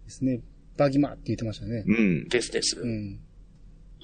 [0.10, 0.42] すね。
[0.78, 1.84] バギマって言ってましたね。
[1.88, 2.28] うん。
[2.28, 2.80] ですです。
[2.80, 3.20] うん。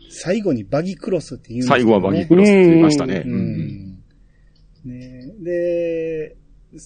[0.10, 1.82] 最後にバギクロスって言うんですよね。
[1.82, 3.24] 最後はバギクロスって言いましたね。
[3.26, 3.40] ううん。
[3.42, 4.04] ん。
[4.86, 6.36] ねで、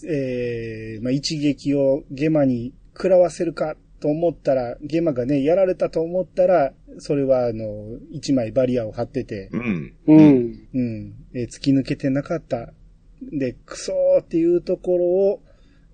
[0.08, 9.94] えー、まあ、一撃をゲマに食らわせるかと思ったら、ゲマがね、やられたと思ったら、それはあの、一枚バリアを張ってて、うん。
[10.08, 10.70] うん。
[10.74, 12.74] うん、えー突き抜けてなかった。
[13.22, 15.42] で、クソーっていうところを、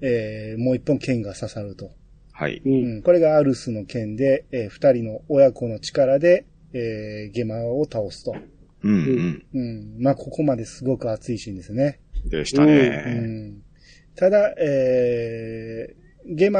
[0.02, 1.92] えー、もう一本剣が刺さると。
[2.34, 2.62] はい。
[2.66, 2.70] う。
[2.70, 8.36] うんん、これがアルスの剣で、えー二人の親子の力で、えー、ゲマを倒すと。
[8.84, 9.44] うん。
[9.54, 9.96] うん。
[10.00, 12.00] まあ、ここまですごく熱いシーンですね。
[12.26, 12.30] うん。
[12.30, 12.90] でしたうね。
[12.90, 13.63] ん。
[14.16, 16.60] ただ、えー、ゲマ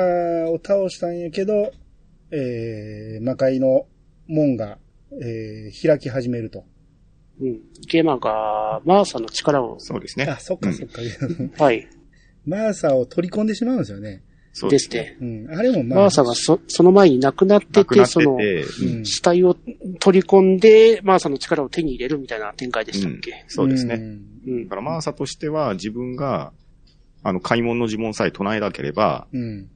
[0.50, 1.72] を倒したんやけど、
[2.32, 3.86] えー、魔界の
[4.28, 4.78] 門が、
[5.22, 6.66] えー、開き始めると。
[7.40, 7.62] うん。
[7.88, 10.26] ゲマが、マーサの力を、そうですね。
[10.26, 11.02] あ、そっかうんそっか。
[11.64, 11.88] はい。
[12.46, 14.24] マーサを取り込んでしまうんですよね。
[14.56, 15.18] そうですね。
[15.20, 15.48] うん。
[15.50, 16.00] あれもまあ。
[16.02, 19.56] マーサがそ、その前に亡くなってて、その、て、うん死体を
[20.00, 23.96] 取り込んで、マーサの力を手に入れるみたいな展開でしたっけ、そうですね。
[23.96, 26.54] んうんだからマーサとしては自分が、
[27.24, 29.70] あの、開門の呪文さえ唱えなければ、うん。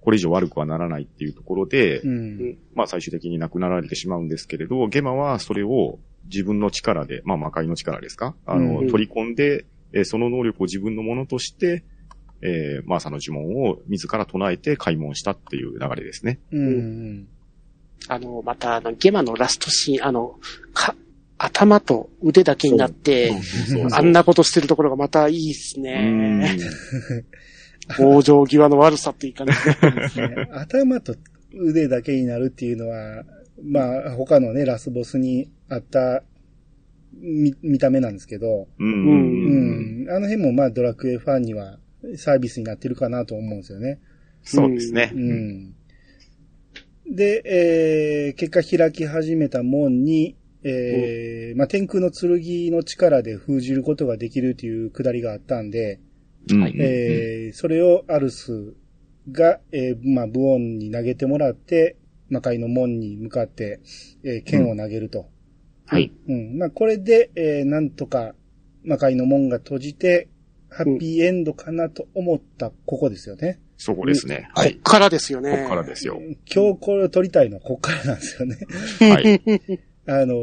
[0.00, 2.58] これ以上悪くはならないっていうところで、うん。
[2.74, 8.34] まあ最終的に亡くなられてしまうんですけれど、ゲマはそれを自分の力で、まあ魔界の力ですか？
[8.46, 11.84] あの、うん取り込んで、えーその能力を自分のものとして、
[12.40, 16.38] えーマーサの呪文を自ら唱えて開門したっていう流れですね。
[16.52, 17.28] うん。
[18.08, 20.38] あの、また、あの、ゲマのラストシーン、あの、
[20.72, 20.94] か、
[21.38, 23.32] 頭と腕だけになって、
[23.92, 26.10] あんなことしてるところがまたいいっすうね。
[26.10, 26.42] ん
[27.96, 29.52] 往生際の悪さっていうかね。
[30.16, 31.14] ね 頭と
[31.54, 33.24] 腕だけになるっていうのは、
[33.62, 36.22] まあ、他のね、ラスボスにあった
[37.14, 38.88] 見見た目なんですけど、うん。
[38.88, 39.14] うう
[40.02, 40.04] ん。
[40.06, 40.10] ん。
[40.10, 41.78] あの辺もまあ、ドラクエファンには
[42.16, 44.00] サービスになってるかなと思うんですよね。
[44.42, 45.12] そうですね。
[45.14, 45.74] うん。
[47.10, 52.30] で、えー、結果開き始めた門に、えーまあ、天空の剣
[52.72, 56.00] の力で封じることができるというくだりがあったんで、
[56.50, 58.74] うんはいえーそれをアルス
[59.30, 61.96] が、えーまあ、ブオンに投げてもらって、
[62.30, 63.80] 魔界の門に向かって、
[64.22, 65.28] えー剣を投げると。
[65.86, 66.12] はい。
[66.28, 66.58] うん。
[66.58, 68.34] まあ、これで、えーなんとか、
[68.84, 70.28] 魔界の門が閉じて、
[70.70, 73.60] ハッピーエンドかなと思ったここですよね。
[73.78, 74.48] そこですね。
[74.54, 74.76] こっはい。
[74.82, 75.56] からですよね。
[75.56, 76.20] こっからですよ。
[76.52, 78.58] 今日これを撮りたいのはこっからなんですよね。
[79.00, 79.40] はい。
[80.08, 80.38] あのー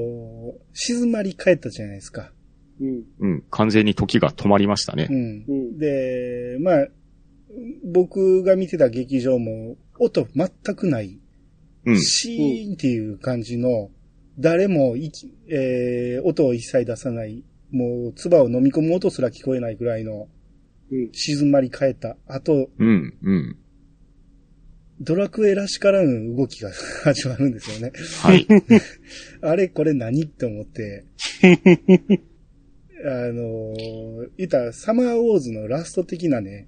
[0.74, 2.32] 静まり返ったじゃないですか。
[2.80, 3.04] うん。
[3.20, 3.44] うん。
[3.50, 5.14] 完全に時が止まりましたねう。
[5.14, 5.46] ん。
[5.48, 5.78] うん。
[5.80, 6.88] で、まあ、
[7.84, 11.20] 僕が見てた劇場も、音全くない、
[11.86, 12.00] うん。
[12.00, 13.90] シーンっていう感じの、
[14.38, 20.28] 誰もいき、えー、音を一切出さない、もう、唾を飲み込む音すら聞こえないぐらいの
[20.92, 21.10] うん。
[21.14, 23.58] 静まり返った後、うん、うん。
[25.02, 26.72] ドラクエらしからぬ動きが
[27.04, 27.92] 始まるんですよね。
[28.22, 28.48] はい。
[29.42, 31.06] あれこれ何って思って。
[33.06, 36.68] あのー言ったらサマーウォーズのラスト的なね、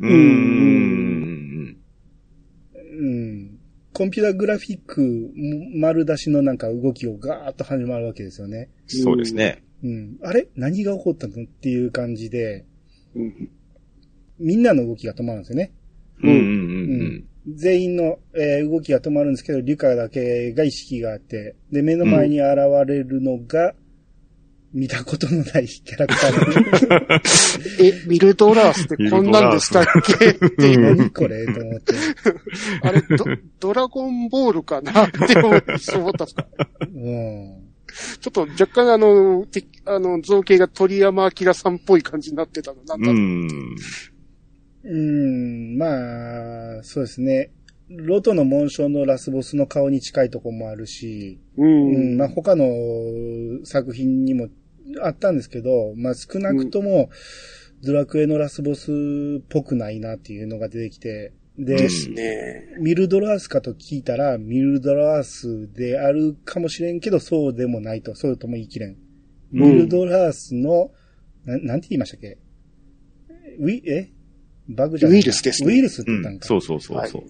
[0.00, 1.76] うん、うん、
[2.98, 3.58] うん、
[3.92, 5.32] コンピュータグラフィック
[5.74, 8.70] 丸出しのなんか動きをガーッと始まるわけですよね。
[8.86, 9.62] そうですね。
[9.84, 10.16] うん。
[10.22, 12.64] あれ何が起こったのっていう感じで、
[13.14, 13.48] うん。
[14.38, 15.72] みんなの動きが止まるんですよね。
[16.22, 17.24] うん、うん、ううんん。
[17.48, 23.74] 全員の、えー動きが止まるんですけど、リュカだけが意識があって、で、目の前に現れるのが、
[24.74, 29.86] 見たことのないキャラクターで、 え、ミルドラースってこんなんでしたっ
[30.18, 30.30] け？
[30.30, 30.80] っていう。
[30.96, 31.46] 何これ？
[31.46, 31.94] と思って。
[32.82, 33.24] あれド、
[33.60, 35.04] ドラゴンボールかな？
[35.06, 36.46] って思ってそう思ったんですか？
[36.80, 37.62] うん。
[38.20, 42.78] ちょっと若干あの、てあの、造形が鳥山明さんっぽい感じになってたの。
[42.84, 43.22] なんだうろう。
[43.22, 43.76] ん。
[44.88, 47.50] うん、まあ、そうですね。
[47.88, 52.16] ロトの紋章のラスボスの顔に近いとこもあるし、ううん、ん。
[52.16, 52.64] まあ他の
[53.64, 54.48] 作品にも
[55.02, 57.10] あったんですけど、まあ少なくとも、
[57.82, 58.90] ドラクエのラスボス
[59.40, 62.74] っぽくないなっていうのが出てきて、で、ですね。
[62.80, 68.96] ミルドラースかと聞いたら、ミルドラースであるかもしれんけど、そうでもないと、そうとも言い切れん。
[69.52, 70.90] ミルドラースの、
[71.44, 72.38] ななんて言いましたっけ？
[73.58, 74.10] ウィ、え？
[74.68, 76.22] バグじゃないウイルスですねウイルスってうん。
[76.22, 76.46] 言ったんか。
[76.46, 77.22] そうそうそうそう。
[77.22, 77.28] こ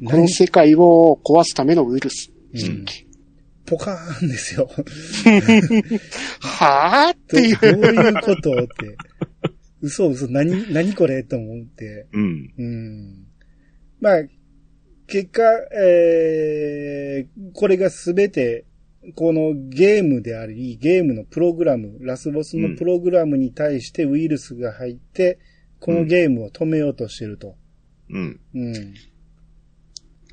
[0.00, 0.22] 何？
[0.22, 2.30] の世界を壊すためのウイルス。
[2.54, 2.84] うん
[3.66, 4.68] ポカーンですよ。
[6.40, 7.94] はぁってどいうう。
[7.94, 8.96] いうことって。
[9.80, 12.08] 嘘嘘、何、何これと思って。
[12.12, 12.52] うん。
[12.58, 13.26] うん。
[14.00, 14.22] まあ、
[15.06, 15.42] 結果、
[15.80, 18.64] えー、これがすべて、
[19.14, 25.38] このゲームであり、ゲームのプログラム、ラスボスのプログラムに対してウイルスが入って、
[25.80, 27.56] このゲームを止めようとしてると。
[28.10, 28.40] うん。
[28.54, 28.94] うん。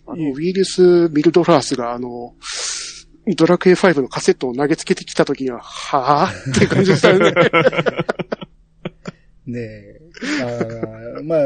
[0.06, 2.36] あの、ウイルス・ミルドラースがあの、
[3.36, 6.52] ドラクエ5のカセットを投げつけてきた時には、はぁ？
[6.52, 7.34] って感じでしたよね。
[9.46, 10.02] ねえ。
[10.42, 11.40] あーまあ、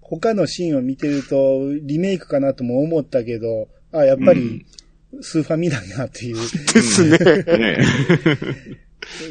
[0.00, 4.64] 他のシーンを見てると、リメイクかなとも思ったけど、あやっぱり、
[5.20, 6.36] スーファミだなっていう。
[6.36, 7.18] ですね。
[7.58, 7.78] ね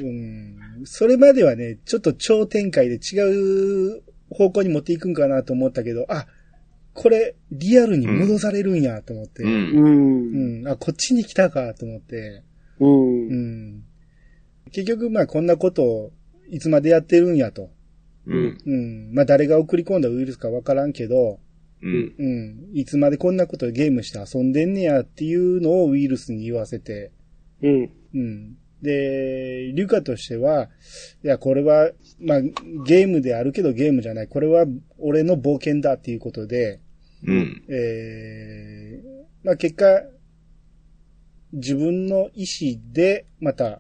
[0.02, 0.53] うん
[0.86, 6.28] それまではね、ちょっと超展開で違う方向に持っていくんかなと思ったけど、あ、
[6.94, 9.48] これ、リアルに戻されるんやと思って、う。
[9.48, 12.44] うんん、あ、こっちに来たかと思って、
[12.80, 13.28] うん。
[13.28, 13.36] う。
[13.80, 13.84] ん。
[14.72, 16.12] 結局、まあ、こんなことを、
[16.50, 17.72] いつまでやってるんやと。
[18.28, 18.58] うん。
[18.66, 19.14] うん。
[19.14, 21.40] まあ、誰が送り込んだウイルスかわからんけど、
[21.82, 22.16] うん。
[22.18, 22.70] うん。
[22.74, 27.12] いつまでこんなことゲームして遊んでんねやっていうのをウイルスに言わせて、
[27.62, 27.90] うん。
[28.14, 28.58] うん。
[28.84, 30.68] で、リュカとしては、
[31.24, 32.42] いや、これは、まあ、
[32.86, 34.28] ゲームであるけどゲームじゃない。
[34.28, 34.66] これは
[35.00, 36.82] 俺の冒険だっていうことで、
[37.26, 37.64] うん。
[37.70, 39.86] えー、まあ結果、
[41.54, 43.80] 自分の意思でまた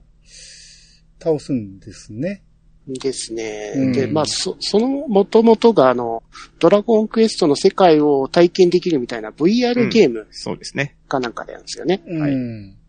[1.19, 2.43] 倒すんですね。
[2.87, 3.73] ですね。
[3.75, 6.23] うんで、まあ、そ、その元々があの、
[6.59, 10.95] ドラゴンクエストの世界を体験できるみたいな VR ゲームそうですね。
[11.07, 12.01] かなんかなんですよね。
[12.05, 12.21] はいうん。
[12.21, 12.82] はい。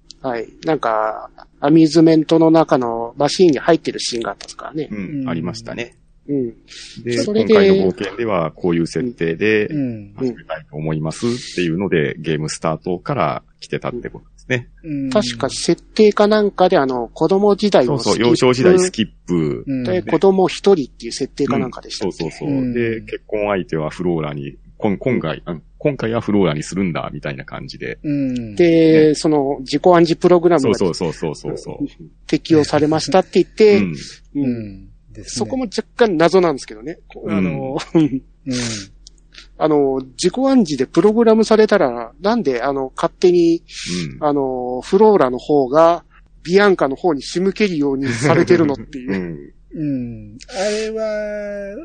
[0.65, 4.95] なんか、アミューズメントの中のマシーンに入ってるシーンがあったんですからねう。
[4.95, 5.29] うんん。
[5.29, 5.97] ありましたね。
[6.29, 6.55] うん。
[7.05, 10.15] で、それで今回の冒険ではこういう設定でうん。
[10.17, 14.69] 始めたいと思いますっていうので、ゲームスタートから来てたってことですね。
[14.83, 19.65] うん確か設定かなんかであの、子供時代そうそう、をスキップ幼少時代スキップ。
[19.67, 22.49] うんで、子供一人っていう設定かなんかでしたっけ、そうそうそう。
[22.49, 27.99] うんで、結婚相手はフローラに、今今回、あ今回はフローラにするんだ、みたいな感じで。
[28.03, 28.55] うん。
[28.55, 31.77] で、その自己暗示プログラムがそうそうそうそうそう。
[32.27, 33.95] 適用されましたって言って、うん。
[34.37, 36.99] うんねそこも若干謎なんですけどね。
[37.29, 38.23] あの、うん。
[39.57, 43.63] あの、自己暗示でプログラムされたら、なんであの、勝手に、
[44.19, 44.27] うん。
[44.27, 46.05] あの、フローラの方が、
[46.43, 49.17] ビアンカの方に仕向けるようにされてるのっていうう。
[49.17, 49.55] ん。
[49.75, 49.85] う
[50.35, 50.39] ん。
[50.49, 51.77] あれは、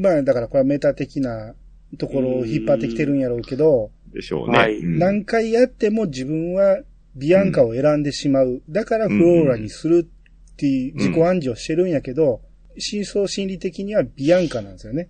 [0.00, 1.54] まあだからこれはメタ的な
[1.96, 4.80] ところを引っ張ってきてるんやろうけど、でしょうね。
[4.82, 6.80] 何回やっても自分は
[7.14, 8.62] ビアンカを選んでしまう。
[8.68, 10.08] だからフローラにする
[10.52, 12.40] っていう自己暗示をしてるんやけど、
[12.78, 15.08] 真相心理的にはビアンカなんですよね。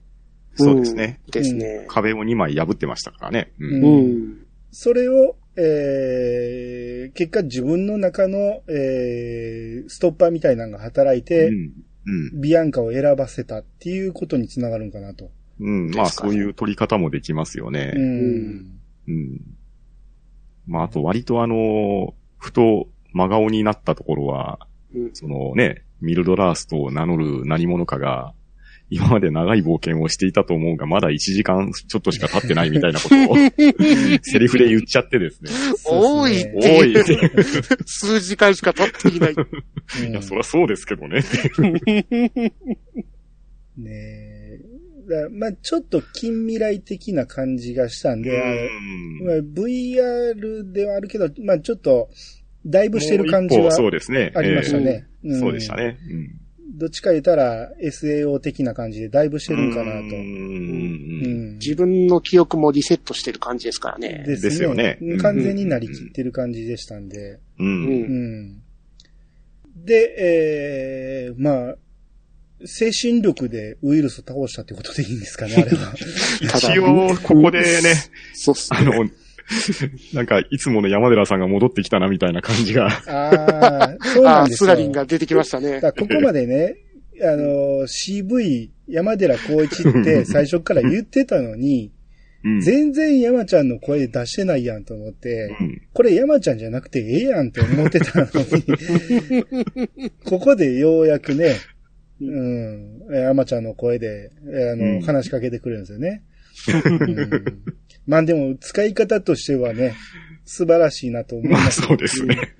[0.54, 1.20] そうですね。
[1.26, 1.84] うんですね。
[1.88, 3.52] 壁を2枚破ってましたからね。
[3.58, 3.66] う。
[3.66, 4.46] うんんうん。
[4.70, 11.72] それを、えー、結果自分の中の、えー、ストッパーみたいなのが働いて、うん。
[12.06, 12.40] うん。
[12.40, 15.30] ビアンカを選ばせたっていうことにつながるんかなと。
[15.60, 15.90] うん。
[15.90, 17.92] まあ、そういう取り方もできますようね。
[17.92, 18.80] ん。
[19.08, 19.40] うん。
[20.66, 24.58] まあ、あと割とあの、ふと真顔になったところは、
[24.94, 28.34] うんそのね、ミルドラースと名乗る何者かが、
[28.88, 33.34] 今まで長い冒険をしていたと思うが、まだ1時間ちょっとしか経ってないみたいなことを、
[34.22, 35.50] セリフで言っちゃってですね。
[35.84, 36.92] 多い多い。
[36.92, 36.96] い
[37.84, 39.34] 数時間しか経っていない。
[39.34, 41.20] うんや、そりゃそうですけどね。
[43.76, 44.35] ねえ。
[45.30, 48.30] まあちょっと近未来的な感じがしたんで、
[49.22, 52.08] まあ VR ではあるけど、まあちょっと、
[52.66, 54.32] だいぶしてる感じはもう一歩そうですね。
[54.34, 55.06] ありましたね。
[55.40, 55.76] そうでした。
[55.76, 55.98] ね。
[56.10, 56.40] うん。
[56.78, 60.16] どっちか言ったら SAO 的な感じでだいぶしてるんかなと。
[61.58, 64.24] 自分の記憶もリセットしてる感じですからね。
[64.26, 67.38] ですですよねうん完全になりきってる感じでしたんで。
[67.58, 67.64] う。
[67.64, 68.62] ん。
[69.84, 71.76] で、えー、まあ、
[72.64, 75.94] 精神力でウイルスを倒したってことでいいんですかね、あれは。
[76.40, 77.94] 一応、ここでね、
[78.34, 78.92] そうっすあの、
[80.14, 82.86] なんか、いつもの山寺さんが戻ってきたなみたいな感じが。
[83.06, 84.66] ああ、そうなああ、んですよ。
[84.68, 86.76] スラリンが出てきましたねここまでね、
[87.22, 91.92] あの、CV 山寺孝一って 最初から言ってたのに、
[92.44, 92.60] うん。
[92.60, 99.58] 全然山ちゃんの声出してないやんと思って、うんこれ山ちゃんじゃなくてええやんって思ってたのに、
[100.24, 101.56] ここでようやくね、
[102.20, 106.22] うん、山ちゃんの声で、あの、うん話しかけてくれるんですよね。
[106.68, 107.62] うん
[108.06, 109.94] まあでも、使い方としてはね、
[110.44, 111.82] 素晴らしいなと思いまあ、ます。
[111.82, 112.54] そうですね。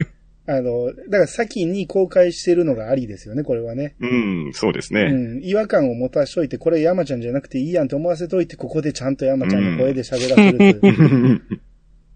[0.49, 3.95] あの、だから先に公開してるのがありですよね、これはね。
[4.01, 5.11] うん、そうですうね。
[5.13, 11.43] ん、違和感を持たしといて、これ山ちゃんじゃなくていいやんと思わせといて、ここでちゃんと山ちゃんの声で喋らせるという。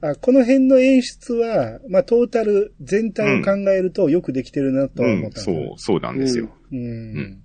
[0.02, 6.48] あこの辺の演出は、まあ、トータル全体を考えるとよくできてるなとはうん、思ったんですよそう、そうなんですよ。
[6.72, 7.18] うん。
[7.18, 7.42] ん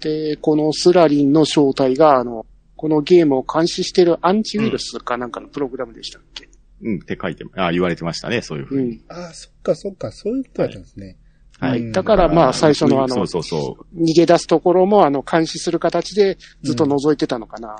[0.00, 6.48] で、このスラリンの正体が、あの、このゲームを監視してるアンチウイルスかなんかのプログラムでしたっけ？
[6.80, 8.90] うん、って書いて、あ、言われてましたね、そういうふうに。
[8.90, 9.04] うん。
[9.08, 11.16] ああ、そっかそっか、そういうことだったんですね。
[11.58, 11.80] はい。
[11.80, 17.70] うんだからまあ最初のあのそうそうそ逃げ出すところも、あの、監視する形でずっと覗いてたのかな。
[17.70, 17.74] あ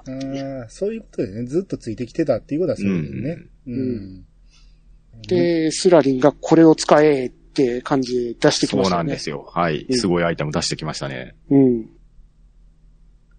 [0.64, 1.46] あ、そういうことですね。
[1.46, 3.30] ずっとついてきてたっていうことはそうですね。
[3.30, 3.50] うん。
[3.68, 4.24] うん
[5.26, 8.68] で、スラリンがこれを使えって感じで出してう。
[8.68, 8.96] そうきましたね。
[8.98, 9.50] なんですよ。
[9.52, 9.84] はい。
[9.88, 11.34] うんすごいアイテム出してきましたね。
[11.50, 11.86] うん。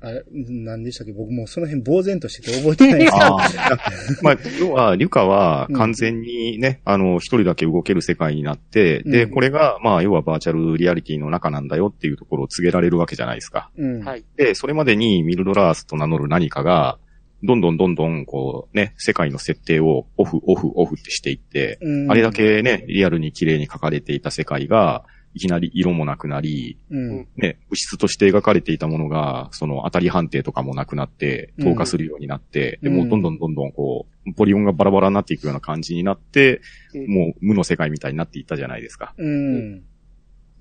[0.01, 1.13] あれ、何でしたっけ？
[1.13, 3.25] 僕もうその辺呆然としてて覚えてないんですけど。
[3.25, 3.49] ああ。
[4.23, 13.71] まあ、要は、リュカは完全にね、あの、一人だけ動ける世界になって、で、うんこれが、まあ、要はバーチャルリアリティの中なんだよっていうところを告げられるわけじゃないですか。
[13.77, 13.99] うん。
[14.05, 14.23] はい。
[14.37, 16.97] で、それまでにミルドラースと名乗る何かが、
[17.43, 27.27] どんどんどんどん、こう、ね、世界の設定をオフ、オフ、オフってしていって、うんあれだけね、リアルに綺麗に描かれていた世界が、いきなり色もなくなり、うん。
[27.37, 36.61] ね、物質として描かれていたものが、その当たり判定とかもなくなって、うん透過するようになって、うんで、もうどんどんどんどんこう、ポリゴンがバラバラになっていくような感じになって、
[36.93, 39.13] うんもう無の世界みたいになっていったじゃないですか。
[39.17, 39.83] うん。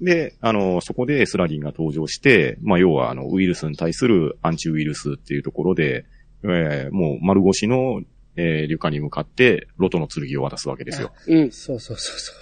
[0.01, 6.05] で、あの、そこでスラリンが登場して、まあ、要はあの、ウイルスに対するアンチウイルスっていうところで、
[6.45, 8.03] えーもう丸腰の、
[8.36, 11.12] えー、リュカに向かって、ロトの剣を渡すわけですよ。
[11.26, 11.51] うん。
[11.51, 12.32] そうそうそうそ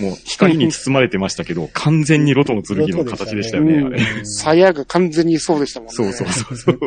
[0.00, 0.02] う。
[0.02, 4.18] もう光に包まれてましたけど、完全にロトの剣の形でしたよね、ロトであれ。
[4.18, 5.94] うん鞘が完全にそうでしたもんね。
[5.94, 6.78] そうそうそうそう。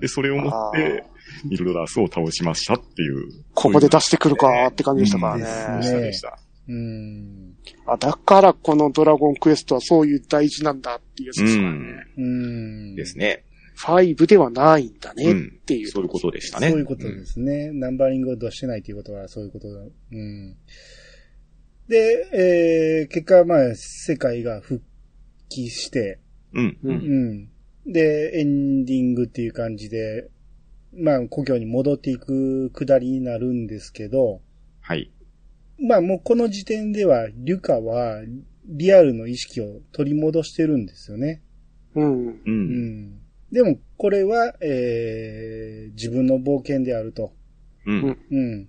[0.00, 1.04] で、それを持って、
[1.44, 3.28] ミルドラースを倒しましたっていう。
[3.54, 5.52] ここで出してくるかって感じでしたからうんでね。
[5.82, 6.38] したでした。
[6.68, 7.54] うん。
[7.86, 11.76] あ、だからこのドラゴンクエストはそういう大事なんだっていうやつうですからね。
[11.76, 12.00] ん。
[12.16, 12.22] う
[12.92, 12.94] ん。
[12.94, 13.44] ですね。
[13.80, 15.88] 5ではないんだねうんっていう。
[15.88, 16.70] そういうことでしたね。
[16.70, 17.70] そういうことですね。
[17.72, 19.80] ナンバリングを出してないということはそういうことだ。
[19.80, 20.56] うん。
[21.88, 24.82] で、えー、結果、まあ、世界が復
[25.48, 26.20] 帰して、
[26.52, 26.78] うん。
[26.82, 26.88] う。
[26.88, 27.48] うんん。
[27.86, 30.30] で、エンディングっていう感じで、
[30.92, 34.40] まあ、故郷に戻っていくくだりになるんですけど、
[34.80, 35.10] はい。
[35.78, 38.20] まあ、もうこの時点では、リュカは、
[38.66, 41.42] リアルの意識を取り戻してるんですよね。
[41.94, 42.26] うん。
[42.28, 42.38] う。
[42.44, 43.20] うんん。
[43.52, 47.32] でも、これは、えー、自分の冒険であると。
[47.86, 48.18] うん。
[48.30, 48.68] うん。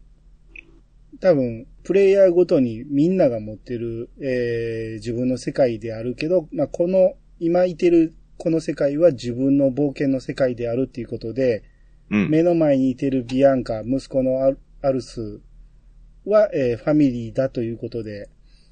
[1.20, 11.64] 多分、プレイヤーごとにみんなが持ってる、えー、自分の世界であるけど、まあ、この、今いてるこの世界は自分の冒険の世界であるっていうことで、
[12.10, 12.30] うん。
[12.32, 15.42] 目の前にいてるビアンカ、息子のアルアルス
[16.26, 18.30] は、えーファミリーだということで、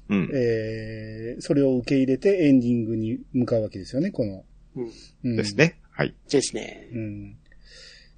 [0.08, 0.30] うん。
[0.34, 4.44] えーそれを受け入れてエンディングに向かうわけですよね、この。
[4.74, 4.90] うん。
[5.24, 5.54] うんです。
[5.54, 5.79] ね。
[6.00, 6.14] はい。
[6.30, 6.88] ですね。
[6.94, 7.36] うん。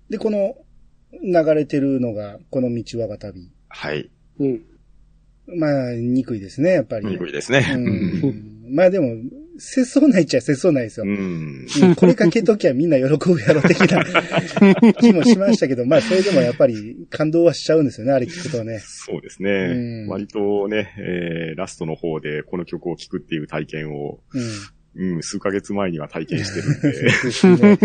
[0.09, 0.55] で、この
[1.21, 3.51] 流れてるのが、この道我が旅。
[3.69, 4.09] はい。
[4.39, 4.63] うん。
[5.49, 7.07] まあ、憎いですね、やっぱり。
[7.09, 7.67] 憎いですね。
[7.75, 8.77] ううんん。
[8.77, 9.17] まあでも、
[9.59, 11.07] 切そうないっちゃ切そうないですよ。
[11.07, 11.67] うん。
[11.83, 14.05] うんこれかけときゃみんな喜ぶやろ的な
[15.01, 18.79] 気もしましたけど、まあそれでもやっぱり感動はしちゃうんですよね、あれ聞くとね。
[18.79, 20.05] そうですうね。
[20.05, 24.43] ん割とね、えー、ラストの方でこの曲を聴くっていう体験を、うん。
[24.95, 27.79] うん、数ヶ月前には体験してるんで、 ですね。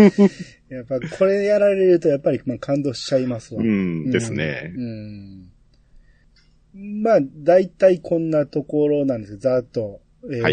[0.68, 3.62] やっぱこれやられるとやっぱりまあ感動しちゃいますわ。
[3.62, 4.72] うん、ですね。
[4.76, 5.50] うん。
[7.02, 10.00] まあ、大体こんなところなんですけど、ざーっと、
[10.30, 10.50] えーは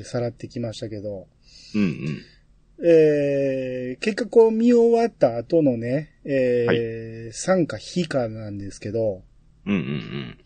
[0.00, 1.26] いさらってきましたけど、
[1.74, 2.86] うんうん。
[2.86, 9.22] えー、結果こう見終わった後のね、えー参加非かなんですけど、
[9.66, 10.38] うんうんうん。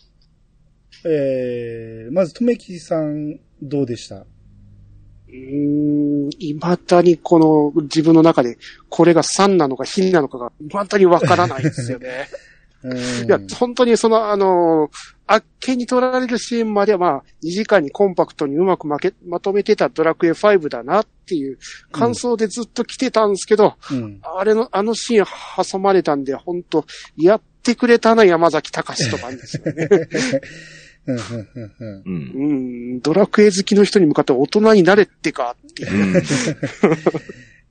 [1.06, 4.26] えー、まず、とめきさん、どうでした？
[5.34, 7.38] うーん、未だにこ
[7.74, 8.56] の自分の中で、
[8.88, 12.28] これが3なのか非なのかが未だにわからないですよね。
[12.84, 14.90] うんいや、本当にその、あの、
[15.26, 21.58] あっけに取られるシーンまでは、まあ、2時間にコンパクトにうまくまけまとめてたドラクエ5だなっていう
[21.92, 24.20] 感想でずっと来てたんですけど、うん。
[24.22, 25.26] あれの、あのシーン
[25.66, 26.84] 挟まれたんで、本当
[27.16, 29.88] やってくれたな、山崎隆とかんですよね。
[31.06, 31.22] うん、うん、
[31.54, 32.02] うん、うん。
[32.04, 32.54] うんう
[32.96, 36.16] ん、ドラクエ好きの人に向かって大人になれってかっていう。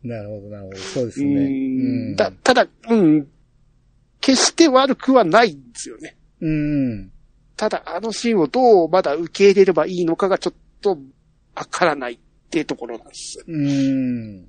[0.03, 0.09] うん。
[0.09, 0.77] なるほど、なるほど。
[0.77, 2.11] そうですうね。
[2.13, 3.27] んたただ、うん、
[4.21, 6.15] 決して悪くはないんですよね。
[6.41, 7.11] うん。
[7.55, 10.97] ただ、あのシーンをどうまだ受け入れればいいのかがちょっと
[11.55, 12.19] わからないっ
[12.49, 13.43] ていうところなんです。
[13.47, 14.47] うん。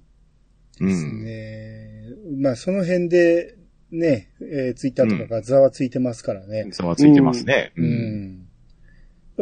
[0.81, 1.25] うですん。
[1.25, 1.95] ね。
[2.41, 3.57] まあ、その辺で、
[3.91, 6.69] ね、えーツイッターとかがざわついてますからね。
[6.73, 7.73] ざわついてますね。
[7.77, 8.44] ううん。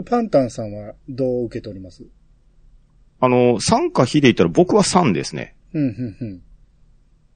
[0.01, 0.05] ん。
[0.05, 2.05] パンタンさんはどう受け取ります？
[3.21, 5.55] あの、3か非で言ったら僕は3ですね。
[5.75, 6.43] うん、うん、うん。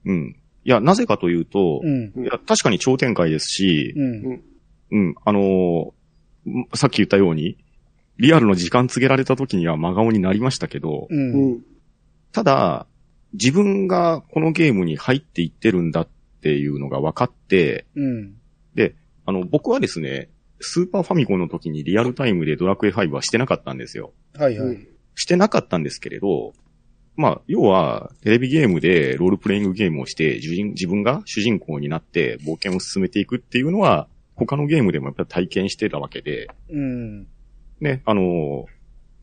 [0.05, 0.35] うん。
[0.65, 2.13] いや、なぜかというと、うん。
[2.23, 4.41] いや、確かに超展開ですし、うん。
[4.91, 5.91] うん、あのー
[6.75, 7.57] さっき言ったように、
[8.17, 11.13] リアルの時間告げられた時には真顔になりましたけど、う。
[11.15, 11.61] うんん。
[12.31, 12.87] ただ、
[13.33, 16.07] 自分がこのゲームに入っていってるんだっ
[16.41, 18.33] ていうのが分かって、うん。
[19.25, 20.29] あの、僕はですね、
[20.59, 24.13] スーパーファミコンの時にリアルタイムでドラクエ5はしてなかったんですよ。
[24.35, 24.87] はいはい。
[25.15, 26.53] してなかったんですけれど、
[27.15, 37.27] まあ、要は、テレビゲームでロールプレイングゲームをして、自分が主人公になって冒険を進めていくっていうのは、他のゲームでもやっぱり体験してたわけで、うん。
[37.81, 38.67] ね、あの、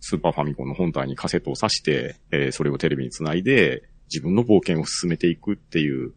[0.01, 6.13] スーパーファミコンの本体にカセットを挿して、えーそれをテレビにつないで、自分の冒険を進めていくっていう、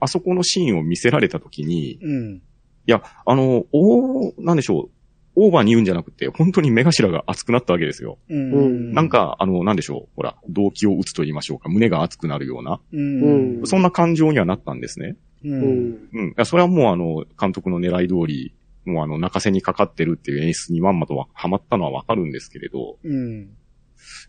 [0.00, 2.42] あそこのシーンを見せられたときに、いうん。
[2.86, 4.90] や、あの、おーなんでしょう、
[5.36, 8.18] オーバーに言うんじゃなくて、本当に目頭が熱くなったわけですよ。
[8.28, 8.92] うん。
[8.92, 13.60] なん、か、あの、なんでしょう、ほら、動機を打つと言いましょうか、胸が熱くなるような、うん。
[13.60, 15.16] うんそんな感情にはなったんですね。
[15.44, 15.48] う。
[15.48, 16.08] うんん。
[16.12, 16.28] うん。
[16.30, 18.54] いやそれはもうあの、監督の狙い通り、
[18.84, 23.42] もうあの、泣かせにかかってるっていう演出にまんまとはハマったのはわかるんですけれど、うん。
[23.42, 23.46] い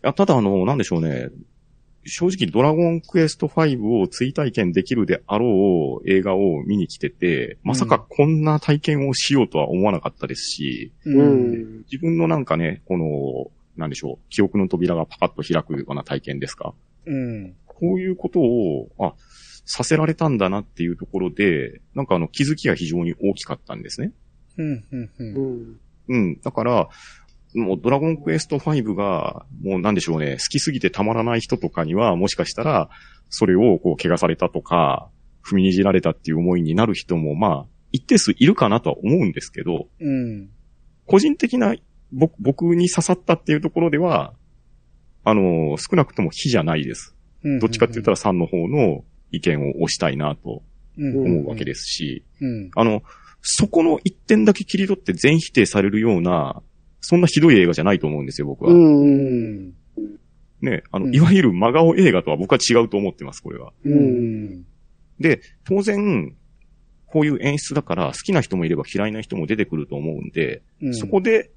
[0.02, 1.30] や、ただあの、なんでしょうね。
[2.04, 11.10] 正直ドラゴンクエスト5を追体験できるであろう映画を見に来てて、まさかこんな体験をしようとは思わなかったですし、う。
[11.10, 11.78] うんん。
[11.90, 16.74] 自分のなんかね、この、なんでしょう、記憶の扉がパカッと開くような体験ですか？
[17.06, 17.54] うん。
[17.66, 19.14] こういうことを、あ、
[19.64, 24.12] させられたんだなっていうところで、なんかあの気づきが非常に大きかったんですね。
[24.58, 24.84] うん。
[24.90, 25.02] うん。
[25.02, 25.10] う。
[25.18, 25.80] うんん。
[26.08, 26.40] うん。
[26.40, 26.88] だから、
[27.54, 32.88] もうドラゴンクエスト5が、もうなんでしょうね、好きすぎてたまらない人とかには、もしかしたら、
[33.28, 35.10] それをこう、怪我されたとか、
[35.44, 40.50] 踏みにじられたっていう思いになる人も、まあ、一定数いるかなとは思うんですけど、うん。
[41.06, 41.74] 個人的な、
[42.12, 44.34] 僕、僕に刺さったっていうところでは、
[45.24, 47.14] あの、少なくとも非じゃないです。
[47.42, 47.58] うん。
[47.58, 50.62] どっちかって言ったら3の方の意見を押したいなと
[50.98, 52.70] うん、思うわけですし、うん。
[52.74, 53.02] あの、
[53.40, 56.62] そこの一点だけ切り取って全否定されるような、
[57.02, 58.72] そんなひどい映画じゃないと思うんですよ、僕は。
[60.62, 63.72] ね、あの、うんいわゆる真顔映画とは僕は違うと思ってます、これは。
[63.84, 63.90] う。
[63.90, 64.66] うんん。
[65.20, 66.34] で、当然、
[67.06, 70.94] こういう演出だから好きな人もいれば嫌いな人も出てくると思うんで、うん。
[70.94, 71.50] そこで、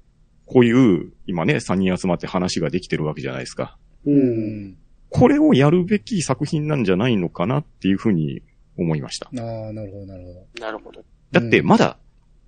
[0.44, 3.78] こういう、今ね、3人集まって話ができてるわけじゃないですか。
[4.04, 4.10] う。
[4.10, 4.76] うんん。
[5.08, 8.42] これをやるべき作品なんじゃないのかなっていうふうに
[8.76, 9.28] 思いました。
[9.28, 10.46] ああ、なるほど、なるほど。
[10.60, 11.04] なるほど。
[11.30, 11.98] だって、うんまだ、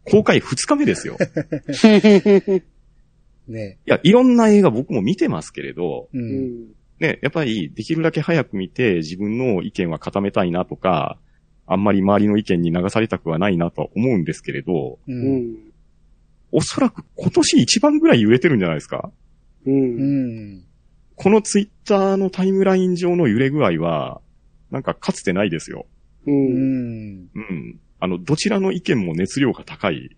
[0.04, 1.16] 公開2日目ですよ。
[3.48, 3.78] ね。
[3.86, 6.18] いや、いろんな映画僕も見てますけれど、う。
[6.18, 6.78] うんん。
[7.00, 11.18] ね、やっぱりできるだけ早く見て自分の意見は固めたいなとか、
[11.66, 15.12] あんまり周りの意見に流されたくはないなとは思うんですけれど、う。
[15.12, 15.56] うんん。
[16.50, 19.10] おそらく今年一番ぐらい揺れてるんじゃないですか
[19.66, 19.70] う。
[19.70, 20.64] うんん。
[21.14, 24.20] このツイッターのタイムライン上の揺れ具合は、
[24.70, 25.86] なんかかつてないですよ。
[26.26, 26.30] う。
[26.30, 27.28] うんん。
[27.34, 27.80] うん。
[28.00, 30.16] あの、どちらの意見も熱量が高い。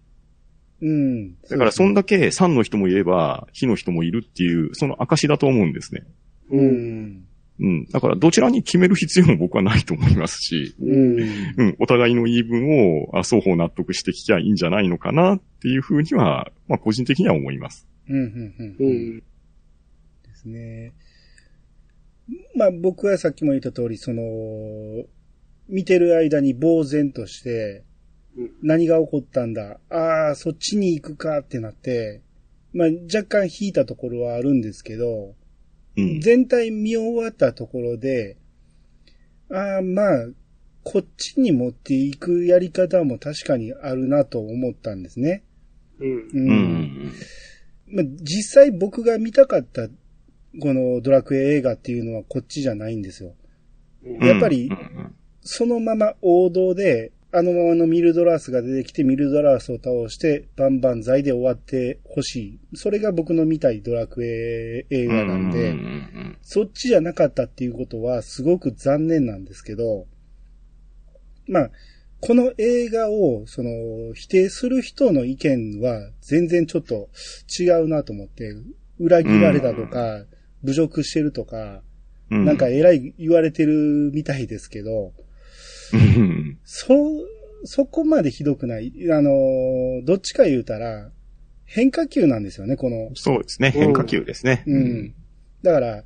[0.82, 1.34] うん。
[1.42, 2.00] だからそんだ。
[2.02, 6.04] だけ3の人もいれば、火の人もいるっていう、その証だと思うんですね。
[6.50, 7.06] ううん。
[7.06, 7.26] ん。
[7.60, 7.84] うん。
[7.86, 11.20] だからどちらに決める必要も僕はないと思いますし、うん。
[11.56, 11.76] うん。
[11.78, 17.86] お互いの言い分をあ双方納得して聞きゃいいんじゃないのかなっていうふうには、まあ個人的には思います。
[18.08, 18.16] うん。
[18.16, 18.76] うん。
[18.78, 19.16] ううん。
[19.16, 19.18] ん。
[19.18, 19.24] で
[20.34, 20.94] すね。
[22.56, 24.22] まあ僕はさっきも言った通り、その、
[25.68, 27.84] 見てる間に呆然としてうん、
[28.62, 29.80] 何が起こったんだ？
[29.90, 32.22] ああ、そっちに行くかってなって、
[32.72, 35.34] まあ若干引いたところはあるんですけど、
[35.96, 36.20] うん。
[36.20, 38.36] 全体見終わったところで、
[39.50, 40.26] ああ、まあ、
[40.84, 45.42] こっちに持っていくやり方も確かにあるなと思ったんですね。
[45.98, 46.16] うん。
[46.16, 47.12] ううんん。
[47.88, 53.34] まあ、実際僕が見たかった、このドラクエ映画っていうのはこっちじゃないんですよ。
[54.04, 54.70] うんやっぱり
[55.42, 62.60] そのまま王道で、あのままのミルドラースが出てきて、ミルドラースを倒して、バンバン剤で終わってほしい。
[62.74, 65.76] それが僕の見たいドラクエ映画なんで、
[66.42, 70.06] そっちじゃなかったっていうことはすごく残念なんですけど、
[71.46, 71.70] まあ、
[72.20, 77.08] この映画を、その、否定する人の意見は全然ちょっと
[77.58, 78.52] 違うなと思って、
[78.98, 80.24] 裏切られたとか、
[80.64, 81.82] 侮辱してるとか、
[82.30, 82.44] うん。
[82.44, 85.29] なんか偉い言われてるみたいですけど、うん
[86.64, 86.94] そ、
[87.64, 88.92] そこまでひどくない。
[89.12, 89.30] あの、
[90.04, 91.10] どっちか言うたら、
[91.64, 93.70] 変化球なんですよね、このそうですね。
[93.70, 94.64] 変化球ですね。
[94.66, 95.14] うん。
[95.62, 96.04] だから、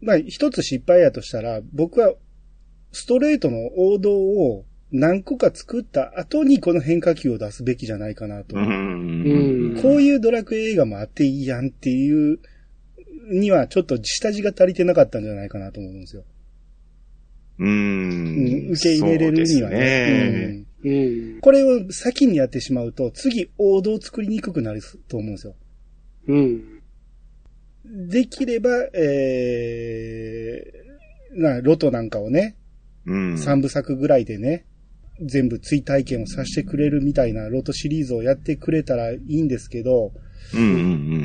[0.00, 2.14] まあ、一つ失敗やとしたら、僕は、
[2.92, 8.56] ストレートの王道を何個か作った後にこの変化球を出すべきじゃないかなと。
[8.56, 12.40] うんうんこういうドラクエ映画もあっていいやんっていう
[13.30, 16.24] にはちょっと下地が足りてなかったんじゃないかなと思うんですよ。
[17.60, 18.70] ううんん。
[18.72, 20.64] 受け入れれるにはそうですね。
[20.82, 20.92] うん。
[20.92, 25.54] うんこれを先にやってしまうと、次王道を作りにくくなると思うんですよ。
[26.28, 26.82] うん。
[28.08, 32.56] できれば、えー、な、ロトなんかをね、
[33.06, 33.38] うん。
[33.38, 34.64] 三部作ぐらいでね、
[35.22, 40.12] 全部追体験をさせてくれるみたいなロトシリーズをやってくれたらいいんですけど、
[40.54, 40.78] うんうんう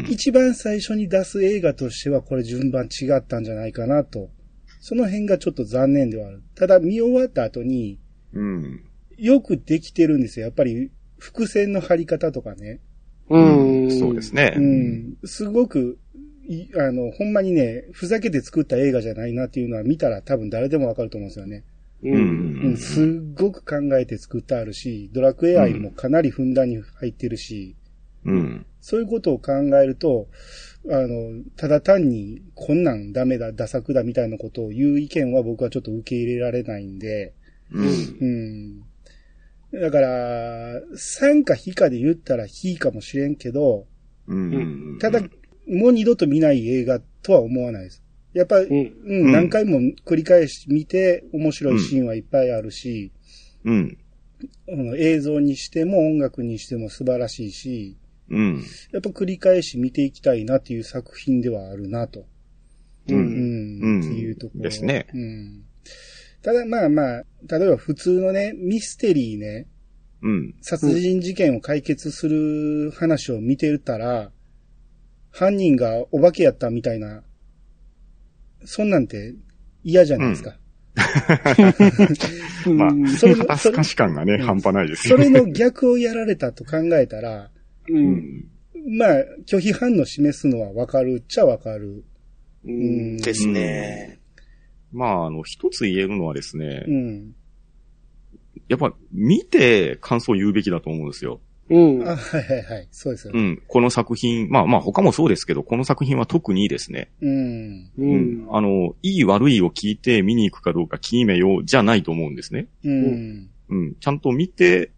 [0.04, 0.06] ん。
[0.10, 4.30] 一番最初に出す映画としてはこれ順番違ったんじゃないかなと。
[4.88, 6.44] その辺がちょっと残念ではある。
[6.54, 7.98] ただ見終わった後に
[8.34, 8.84] うん。
[9.18, 10.46] よくできてるんですよ。
[10.46, 12.82] やっぱり伏線の張り方とかね。
[13.28, 13.40] う
[13.88, 14.00] ん。
[14.00, 14.54] そうですね。
[14.56, 15.18] うん。
[15.24, 15.98] すごく、
[16.48, 21.64] いあの、ほんまにね、ふざけて作った映画じゃないなっていうのは見たら多分誰でもわかると思うんですよね。
[22.04, 22.10] う。
[22.10, 27.76] うんうん、すっごく考えて作ってあるし、ドラクエ愛もかなりふんだんに入ってるし、
[28.26, 28.66] うん。
[28.82, 30.28] そういうことを考えると、
[30.90, 37.34] あの、ただ単にこんなんダメだ、ダ作だみたいなことを言う意見は僕はちょっと受け入れられないんで、
[37.72, 38.86] うん。
[39.74, 39.82] うん。
[39.82, 43.88] だから、3か非かで言ったら非かもしれんけど、
[44.28, 44.98] うん。
[45.00, 45.22] ただ、
[45.68, 48.04] もう二度と見ない映画とは思わないです。
[48.34, 49.26] やっぱり、うん。
[49.26, 53.12] うん、何回も繰り返し見て面白いシーンはいっぱいあるし、
[53.64, 53.74] うん。
[53.74, 53.98] うん
[54.98, 57.98] 映像にしても音楽にしても素晴らしいし、
[58.30, 58.64] うん。
[58.92, 62.26] やっぱ繰り返し見ていきたいなっていう作品ではあるなと。
[63.10, 63.14] う。
[63.14, 63.82] うんん。
[63.82, 64.62] うんっていうところ。
[64.64, 65.64] ですねうん。
[66.42, 69.68] ただまあまあ、例えば普通のね、ミステリーね、
[70.22, 70.56] うん。
[70.62, 74.32] 殺人事件を解決する話を見てたら、
[75.32, 77.24] 犯人がお化けやったみたいな、
[78.64, 79.36] そんなんて
[79.84, 80.58] 嫌じゃないですか。
[82.72, 85.26] まあうんそれ肩透かし感がね、うん半端ないですそよね。
[85.26, 87.52] れの逆をやられたと考えたら、
[87.90, 87.94] う。
[87.94, 88.98] うんん。
[88.98, 92.04] まあ、拒否反応示すのはわかるっちゃわかる。
[92.66, 93.18] うん。
[93.18, 94.20] ですね。
[94.92, 97.36] まあ、あの、一つ言えるのはですねう、ん。
[98.68, 101.42] やっぱ見て感想を言うべきだと思うんですよ。
[101.70, 102.08] うん。
[102.08, 102.88] あ、はいはいはい。
[102.92, 103.40] そうですよね。
[103.40, 103.64] うん。
[103.68, 107.92] この作品、まあまあ他もそうですけど、この作品は特にですね、うん。
[107.98, 108.48] うん。
[108.52, 112.68] あの、いい悪いを聞いて見に行くかどうか決めようじゃないと思うんですね。
[112.84, 113.50] うん。
[113.70, 113.96] うん。
[114.00, 114.92] ちゃんと見て、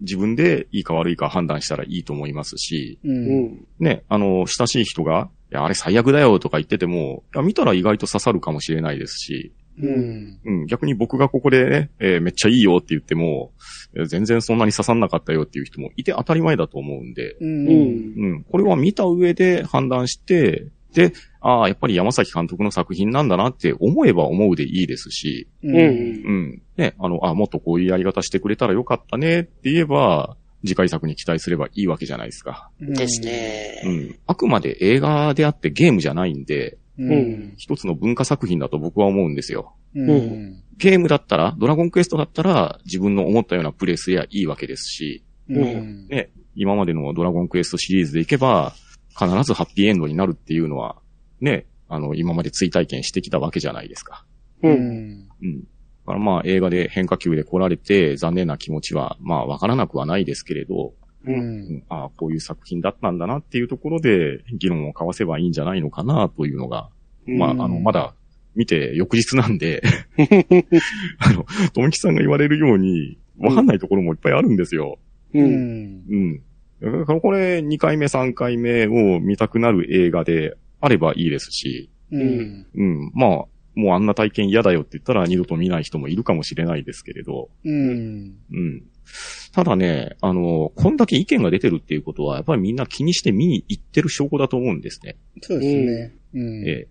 [0.00, 3.08] 自分でいいか悪いか判断したらいいと思いますし、う。
[3.08, 3.66] うんん。
[3.78, 10.38] ね、あの、親しい人が、いや、あれ最悪だよとか言ってても、見たら意外と刺さるかもしれないですし、うん。
[10.44, 13.52] うん、逆に僕がここでね、えーめっちゃいいよって言っても、
[13.94, 17.38] えー全然そんなに刺さんなかったよっていう人もいて当たり前だと思うんで、う。
[17.40, 17.68] うんん。
[17.68, 21.12] うん、これは見た上で判断して、で、
[21.46, 25.68] ああ、やっぱり山崎監督の作品なんだなって思えば思うでいいですし、う。
[25.68, 25.76] うん。
[25.76, 32.70] うん、ね、あの、あもっとこういうやり方してくれたらよかったねって言えば、次回作に期待すればいいわけじゃないですか。
[32.80, 33.82] ですうね。
[33.84, 34.18] ん。
[34.26, 37.12] あくまで映画であってゲームじゃないんで、うん。
[37.12, 39.74] うん一つの文化作品だと僕は思うんですよ。
[39.94, 40.62] うん。
[40.78, 46.08] ゲームだったら、ドラゴンクエストだったら、自分の思ったようなプレイすりゃいいわけですし、うん。
[46.08, 48.72] ね、今までのドラゴンクエストシリーズでいけば、
[49.10, 50.96] 必ずハッピーエンドになるっていうのは、
[51.40, 54.24] ね、あの、今まで追体験してきたわけじゃないですか。
[54.62, 54.68] う。
[54.68, 55.28] うんん。
[55.42, 55.60] うん。
[55.60, 55.66] だ
[56.06, 60.92] からまあ映画で変化球で来られて残念な気持ちはまあわからなくはないですけれど、
[61.26, 61.32] う。
[61.32, 61.40] うんう
[61.72, 66.90] んああ、こういう作品だったんだなっていうところで議論を交わせばいいんじゃないのかなというのが、
[67.26, 68.14] まあ、あの、まだ
[68.54, 69.82] 見て翌日なんで、
[71.18, 74.98] あの、ともきさんが言われるように、わかんないところもいっぱいあるんですよ。
[75.32, 75.40] う。
[75.40, 76.02] うんん。
[76.82, 76.98] うん。
[76.98, 82.66] だからこれ、2回目、3回目を見たくなる映画であればいいですし、うん。
[82.74, 83.10] うん。
[83.14, 83.30] まあ、
[83.74, 88.36] もうあんな体験嫌だよって言ったら二度と見ない人もいるかもしれないですけれど、うん。
[88.52, 88.82] うん。
[89.52, 95.16] ただね、あの、こんだけ意見が出てるっていうことは、やっぱりみんな気にして見に行ってる証拠だと思うんですね。
[95.42, 96.14] そうですね。
[96.34, 96.68] うん。
[96.68, 96.88] ええ。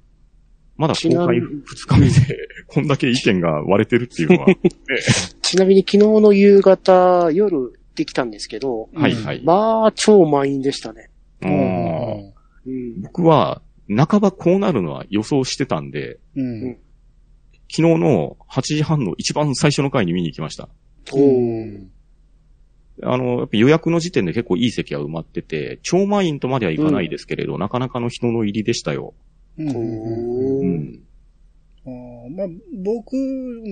[0.75, 2.13] まだ公開2日目で、
[2.67, 4.47] こんだけ意見が割れてるっていうのは、
[5.41, 9.41] ちなみに昨日の夕方、夜できたんですけど、はいはい。
[9.43, 11.09] まあ、超満員でしたね。
[11.41, 13.01] うん。
[13.03, 16.77] 僕は、半ばこうなるのは予想してたんで、うん。
[17.69, 20.69] 昨日の8時半の一番最初の回に見に行きました。
[21.11, 21.87] おー
[23.01, 29.15] あの、やっぱ予約の時点で結構いい席は埋まってて、超満員とまではいかないですけれど、なかなかの人の入りでしたよ。
[29.57, 31.03] うん。
[31.85, 32.47] あーまあ、
[32.83, 33.15] 僕、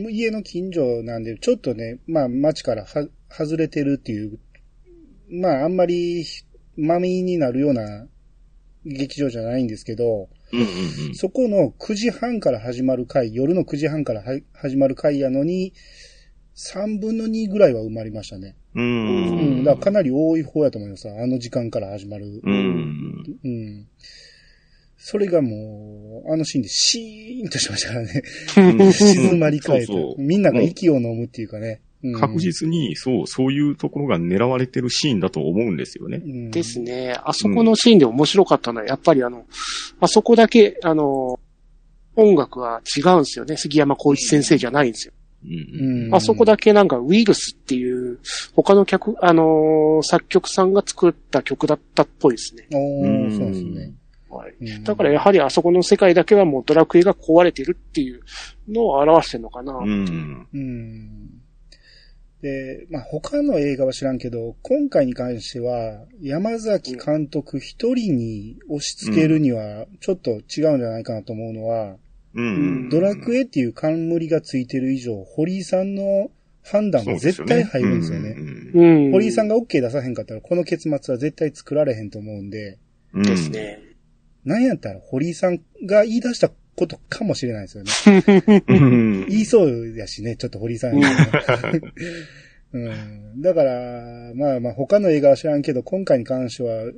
[0.10, 4.40] 家の近所なんで、ちょっとね、まあ、街からは外れてるっていう、
[5.30, 6.26] まあ、あんまり、
[6.76, 8.08] まみになるような
[8.86, 10.68] 劇場じゃないんですけど、うんうん
[11.10, 11.16] うん。
[11.16, 15.74] そこの9時半から始まる回、夜の9時半からは始まる回やのに、
[16.56, 18.56] 3分の2ぐらいは埋まりましたね。
[18.76, 19.62] ううん。
[19.62, 19.64] ん。
[19.64, 21.10] だからかなり多い方やと思います。
[21.10, 22.42] あの時間から始まる。
[22.44, 23.40] うん。
[23.44, 23.88] うん。
[24.98, 28.22] それがもう、あのシーンでシーンとしましたからね。
[28.58, 31.82] う ん 静まり返ってみんなが息を飲むっていうかね。
[32.04, 36.22] うん確実に、そう、そういうところが狙われてるシーンだと思うんですよね。
[36.24, 37.16] うんですね。
[37.24, 39.46] あそこのシーンで面白かったのは、やっぱりあの、
[40.00, 41.40] あそこだけ、あの、
[42.16, 43.56] 音楽は違うんですよね。
[43.58, 45.14] 杉山光一先生じゃないんですよ。
[45.44, 48.20] うんうんあそこだけなんかウイルスっていう、
[48.56, 52.68] 他の曲、あのー作曲さんが作った曲だったっぽいですね。
[52.74, 53.28] おうん。
[53.28, 53.92] ー、そうですね。
[54.30, 54.54] はい。
[54.60, 58.22] うんだからやはりあそこの世界だけはもうドラクエが壊れてるっていう
[58.68, 59.74] のを表してるのかな。
[59.74, 60.48] うん。
[60.54, 61.41] うん。
[62.42, 71.98] で、まあ、他の映画は知らんけど、今回に関しては、山崎監督一人に押し付けるには、ちょっと違うんじゃないかなと思うのは、
[72.34, 72.90] うん。
[72.90, 76.32] ドラクエっていう冠がついてる以上、堀井さんの
[76.64, 78.36] 判断が絶対入るんですよね。
[78.74, 79.12] うんうん。
[79.12, 82.80] 堀井さんが OK 出さへんかったら、この結末は絶対作られへんと思うんで、
[83.14, 83.50] うんです。
[83.50, 83.80] ね。
[84.46, 86.50] なんやったら堀井さんが言い出した
[86.82, 88.64] ことかもしれないですよね。
[88.68, 91.04] うん言いそうやしね、ちょっと堀井さんに、
[92.74, 93.42] うん。
[93.42, 96.92] だから、まあまあ他の映画は知らんけど、今回に関しては、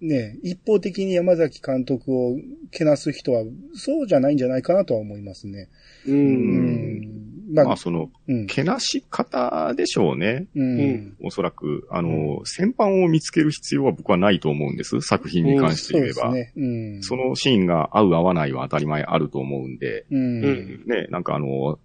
[0.00, 2.38] ね、一方的に山崎監督を
[2.70, 3.42] けなす人は、
[3.74, 5.68] そうじゃないんじゃないかなとは思いますね。
[6.06, 6.12] う。
[6.12, 6.20] うん
[7.00, 7.19] ん。
[7.52, 8.46] まあ、まあ、その、うん。
[8.46, 10.46] けなし方でしょうね。
[10.54, 11.16] うん。
[11.22, 15.00] おそらく、あの、先般を見つける必要は僕はないと思うんです。
[15.00, 16.32] 作品に関してそう言えば。
[16.32, 16.64] ですね。
[16.64, 17.02] うん。
[17.02, 20.44] そのシーンが合う合わないは当たり前あると思うんで、うん。
[20.44, 21.78] うんね、なんかあの、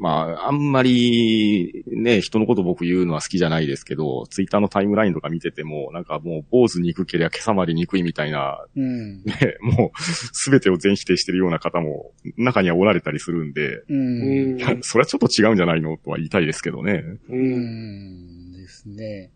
[0.00, 9.22] まあ、あんまり、ね、人のこと僕言うのは好きじゃないですけど、ツイッターのタイムラインとか見てても、なんかもう、坊主憎けりゃ今朝まで憎いみたいな、うん。
[9.24, 14.58] ね、もう、すべてを全否定してるような方も、中にはおられたりするんで、うん。
[14.82, 16.92] それはちょっと違うんじゃないのとは言いたいですけどね。
[16.92, 17.20] う。
[17.30, 18.52] うんん。
[18.52, 19.30] ですね。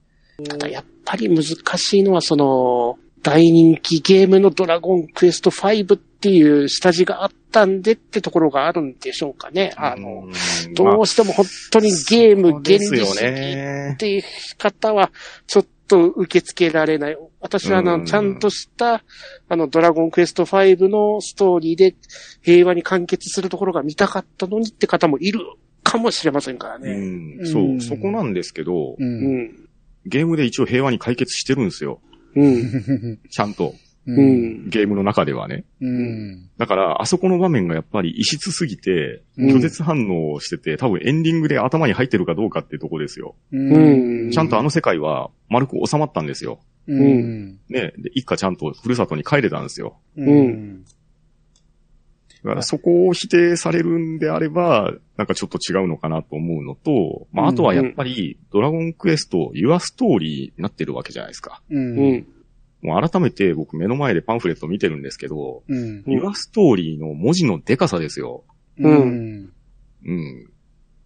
[0.44, 1.44] ただやっぱり難
[1.78, 9.72] しいのはその、大人気ゲームのドラゴンクエスト5っていう下地があったんでってところがあるんでしょうかね。
[9.76, 13.96] あの、うん、どうしても本当にゲームそうですよ原理主義ねっ。
[13.96, 14.22] ていう
[14.58, 15.10] 方は、
[15.46, 17.16] ちょっと受け付けられない。
[17.40, 19.02] 私はあの、うんちゃんとした、
[19.48, 21.94] あの、ドラゴンクエスト5のストーリーで
[22.42, 25.40] 平和に完結するところが見たかったのにって方もいる
[25.82, 26.94] かもしれませんからうね。
[27.42, 28.96] ん、そうう、んそこなんですけど、う。
[28.98, 29.68] うんん。
[30.06, 32.00] ゲームで一応平和に解決してるんですよ。
[32.36, 33.18] うん。
[33.28, 33.74] ちゃんと。
[34.06, 34.12] う。
[34.12, 34.68] うんん。
[34.68, 35.64] ゲームの中ではね。
[35.80, 36.50] うん。
[36.58, 43.34] だから、あそこの場面がやっぱり異質すぎて、うん拒絶反応してて、多分エンディングで頭に入ってるかどうかっていうとこですよ。
[43.52, 44.30] うん。
[44.30, 46.60] ちゃんとあの世界は丸く収まったんですよ。
[46.86, 47.58] うん。
[47.68, 47.92] ね。
[47.98, 49.98] で、一家ちゃんとふるさとに帰れたんですよ。
[50.16, 50.84] うん。
[52.42, 61.60] だからそこを否定されるんであれば、なんかちょっと違うのかなと思うのと、まあ、あとはやっぱり、ドラゴンクエスト、ユアストーリーになってるわけじゃないですか。
[61.70, 61.78] う。
[61.78, 62.26] うんん。
[62.82, 66.02] もう改めて僕目の前でパンフレット見てるんですけど、うん。
[66.34, 68.44] ストーリーの文字のデカさですよ。
[68.78, 69.52] うん。
[70.04, 70.50] うん。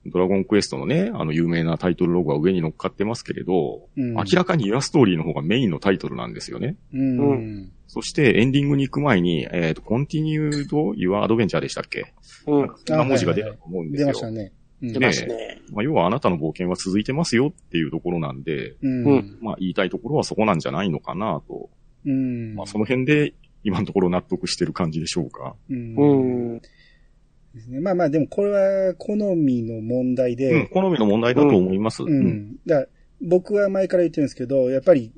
[0.07, 4.15] ドラゴンクエストのね、あの有名なタイトルロゴが上に乗っかってますけれど、うん。
[4.15, 6.77] 明らかにユアストーリーの方がメインのタイトルなんですよね。
[6.93, 7.63] うん。
[7.63, 12.13] うそしてエンディングに行く前に、えっ、と、Continued Your Adventure でしたっけ？
[12.47, 12.71] うん。
[12.85, 14.07] そんな文字が出たと思うんですよ。
[14.09, 14.53] 出ましたね。
[14.87, 15.61] うん出ましたね。
[15.73, 19.05] まあ、要はあなたの冒険は続いてますよっていうところなんで、うん。
[19.05, 21.71] うんまあ言いたいところはそこなんじゃないのかなと。
[22.07, 22.55] うん。
[22.55, 25.55] まあその辺で今のところ納得してる感じでしょうか。
[25.71, 25.97] うん。
[25.97, 26.61] うん。
[27.55, 27.81] ですね。
[27.81, 32.03] まあまあ、でもこれは好みの問題で、うん、好みの問題だと思います。
[32.03, 32.07] う。
[32.07, 32.57] うんん。
[32.67, 32.87] だ
[33.23, 35.13] 僕は前から言ってるんですけど、やっぱり、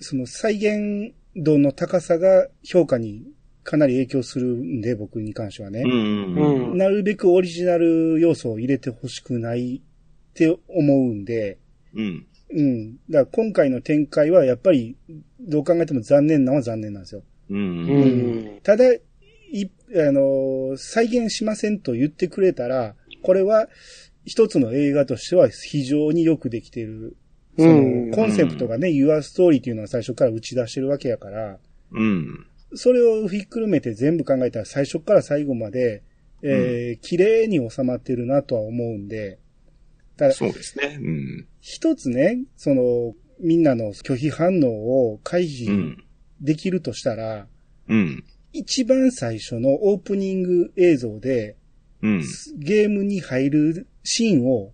[0.00, 3.24] その再現度の高さが評価に
[3.64, 5.90] かなり影響するんで、僕に関してはねうん。。
[5.90, 6.70] うん。
[6.70, 11.58] うんなるべくオリジナル要素を入れてほしくないって思うんで、
[11.94, 12.26] うん。
[12.54, 12.96] うん。
[13.10, 14.96] だから今回の展開はやっぱり、
[15.40, 17.22] どう考えても残念なのは残念なんですよ。
[17.50, 17.58] うん。
[17.58, 18.38] ううん。
[18.56, 18.60] ん。
[18.62, 19.00] ただ、い、
[19.96, 23.68] あの、再現しませんと言ってくれたら、これは
[24.24, 27.16] 一つの映画としては非常によくできている。
[27.58, 31.58] そうんの、コンセプトがね、Your Story っていうのは最初から打ち出してるわけやから、
[31.92, 32.46] うん。
[32.74, 36.02] それをひっくるめて全部考えたら最初から最後まで、
[36.42, 39.38] えー綺麗に収まってるなとは思うんで、
[40.16, 40.98] ただ、そうですね。
[41.00, 41.46] うん。
[41.60, 46.04] 一つね、その、みんなの拒否反応を回う避ん。
[46.40, 47.46] できるとしたら、
[47.88, 48.24] うん。
[48.52, 51.56] 一番最初のオープニング映像で、
[52.02, 52.24] うん。
[52.58, 54.72] ゲームに入るシーンを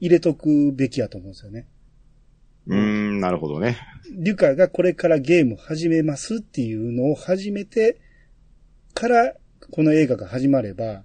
[0.00, 1.66] 入れとくべきやと思うんですよね。
[2.68, 3.78] うん、なるほどね。
[4.12, 7.98] リュカがこれからゲーム始めますっていうのを始めて
[8.94, 9.34] から、
[9.70, 11.02] この映画が始まれば、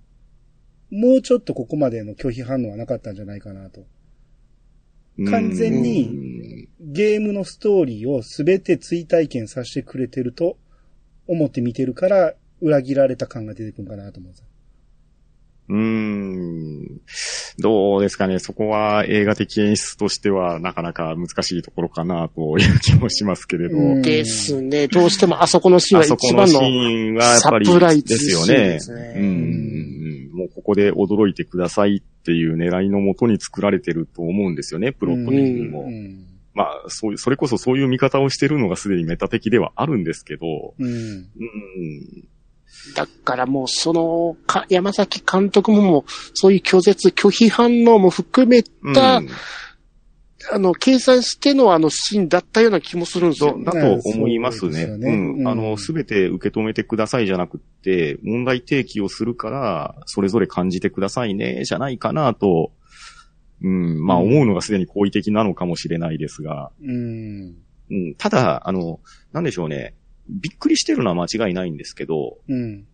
[0.91, 3.85] もうちょっとここまでの拒否反応はなかったんじゃないかなと。
[5.29, 10.57] 完全にゲームのストーリーをすべて追体験させてくれてると
[11.27, 14.47] 思って見てるから、裏切られた感が出てくるかなと思うんですよ。
[15.69, 15.77] うん。
[15.77, 15.79] う
[16.83, 17.01] ん。
[17.59, 18.39] どうですかね。
[18.39, 23.77] そこは映画的演出としてはなかなか難しいところかなという気もしますけれど。
[23.77, 24.87] うんですね。
[24.87, 29.13] どうしてもあそこのシーンはあそこのシ一番の、ーンはやっぱりサプライズですよシーンねですね。
[29.17, 30.29] うん。
[30.33, 35.81] もうここで驚いてくださいっていう狙いのもとに作られてると思うんですよね、プロット的にも。
[35.81, 36.25] うん。
[36.53, 40.87] まあ、そういう、それこそそういう見方をしてるのがすでにメタ的ではあるんですけど、うん。
[40.87, 41.27] うん。
[42.95, 46.03] だからもうその、か山崎監督ももう、
[46.33, 48.63] そういう拒絶、拒否反応も含め
[48.93, 49.29] た、うん
[50.51, 53.57] あの、計算してのあのシーンだったような気もするんですよ。
[53.63, 54.59] だと思いますね。
[54.59, 55.39] そうですよねうん。
[55.39, 62.71] うんあの、すべて受け止めてくださいじゃなくって、問題提起をするから、それぞれ感じてくださいね、じゃないかなと、
[63.61, 67.55] うん、まあうん思うのがすでに好意的なのかもしれないですが、うん。
[67.89, 68.99] うん、ただ、あの、
[69.31, 69.93] なんでしょうね。
[70.29, 72.85] びっくりしてるのは間違いないんですけど、うん。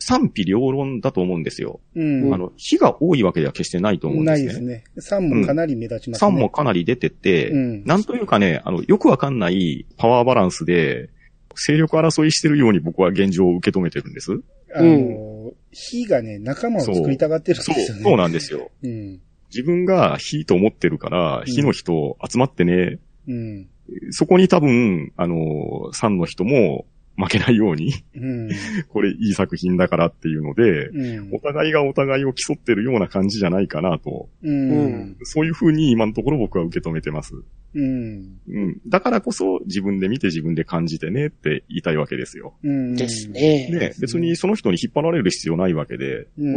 [0.00, 1.80] 賛否両論だと思うんですよ。
[1.94, 2.34] うん。
[2.34, 4.46] あの、火が多いわけでは決してないと思うんですね。
[4.46, 4.84] ないですね。
[5.18, 6.28] 3もかなり目立ちますね。
[6.28, 11.10] 3もかなり出てて、うんなんというかね、あの、よくわかんないパワーバランスで、
[11.54, 14.32] 勢力争いしてるように僕は現状を受け止めてるんです。
[14.74, 18.02] あの、火がね、仲間を作りたがってるんそう、ですよね。
[18.02, 18.70] そうなんですよ。
[18.82, 19.20] うん。
[19.50, 22.98] 自分が火と思ってるから、ん火の人集まってね、
[23.28, 23.68] うん。
[24.10, 28.50] そこに多分、あの、3の人も負けないように、うん。
[28.88, 31.38] これいい作品だからっていうので、うんお。
[31.38, 35.16] 互いがお互いを競ってるような感じじゃないかなと、うん。
[35.22, 37.34] そういう風に今のところ僕は受け止めてます。
[37.74, 38.38] うん。
[38.48, 38.80] うん。
[38.88, 42.54] だからこそ自分で見て自分で感じてねって言いたいわけですよ。
[42.64, 42.96] うん。
[42.96, 43.28] です。
[43.28, 43.68] ね。
[43.70, 46.28] ね、別にその人に引っ張られる必要ないわけで、う。
[46.38, 46.54] うん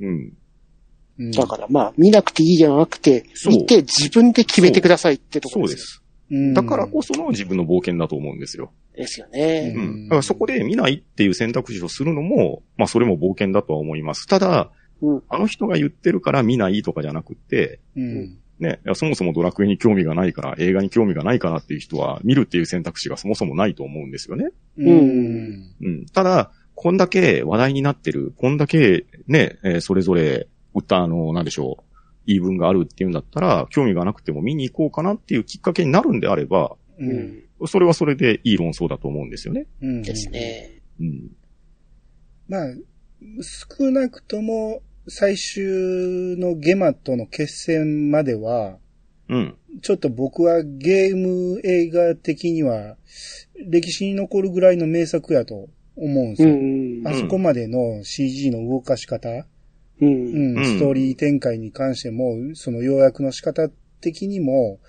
[0.00, 0.10] うん。
[0.10, 0.32] うん
[1.32, 5.74] だからまあ、見なくていいじゃなくて、見て自分で決めてくださいってところで。
[5.74, 6.02] そうです
[6.54, 8.72] だからこその自分の冒険だと思うんですよ。
[8.94, 9.72] ですよね。
[9.74, 10.04] ううんん。
[10.04, 14.26] だからそこで見ないっていう選択肢をするのも、まあそれも冒険だとは思います。
[14.26, 14.70] ただ、
[15.02, 18.38] うんあの人が言ってるから見ないとかじゃなくって、うん。
[18.60, 24.50] ね、そもそもドラクエに興味がないから、映画に興味がないからっていう人は、見るっていう選択肢がそもそもないと思うんですよね。
[24.76, 25.74] うん。
[25.80, 26.06] うん。
[26.12, 31.89] ただ、こんだけ話題になってる、こんだけね、えーそれぞれ歌、あの、なんでしょう、
[32.30, 37.04] 言い分があるっていうんだったら、興味がなくても見に行こうかなっていうきっかけになるんであれば、う。
[37.04, 37.66] うんん。
[37.66, 39.66] それはそれでいい論争だと思うんですよね。
[39.82, 40.02] うん。
[40.02, 40.28] です。
[40.30, 40.80] ね。
[41.00, 41.30] うん。
[42.48, 42.74] まあ、
[43.78, 48.78] 少なくとも、最終のゲマとの決戦までは、
[49.28, 49.56] うん。
[49.82, 52.96] ちょっと僕はゲーム映画的には、
[53.56, 56.56] 歴史に残るぐらいの名作やと思うんですうよ。
[56.56, 57.06] ん。
[57.06, 59.46] あそこまでの CG の動かし方、
[60.00, 60.06] う。
[60.06, 63.68] うんん、うんストーリー展開に関しても、その要約の仕方
[64.00, 64.80] 的にも、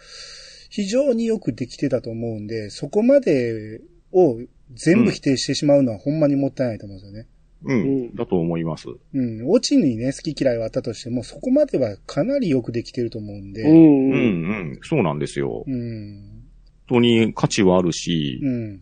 [0.69, 3.81] 非常によくできてたと思うんで、そこまで
[4.13, 4.39] を
[4.73, 7.27] 全部否定してしまうのはほんまにもったいないと思うんですよね。
[7.63, 7.73] う。
[7.73, 8.15] うんん。
[8.15, 8.88] だと思います。
[9.13, 9.49] うん。
[9.49, 13.63] オチにね、好き嫌いはあったとしても、そこまではかなりよくできてると思うんで。
[13.63, 13.71] うん。
[13.71, 14.19] うん、うん。
[14.19, 14.79] うん。
[14.81, 15.63] そうなんですよ。
[15.67, 16.41] うん。
[16.89, 18.81] 本当に価値はあるし、うん。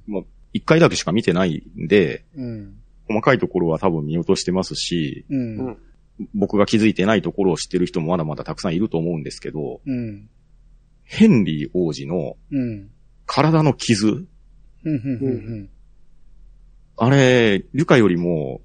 [0.53, 2.75] 一回だけしか見てないんで、うん。
[3.07, 5.77] 細かいところは多分見落としてますし、うん。
[6.33, 10.29] 僕が気づいてないところを知ってる人もまだまだたくさんいると思うんですけど、うん。
[11.03, 12.35] ヘンリー王子の。
[13.25, 14.27] 体の傷、
[14.83, 15.69] うん。
[16.97, 18.61] あれ、リュカよりも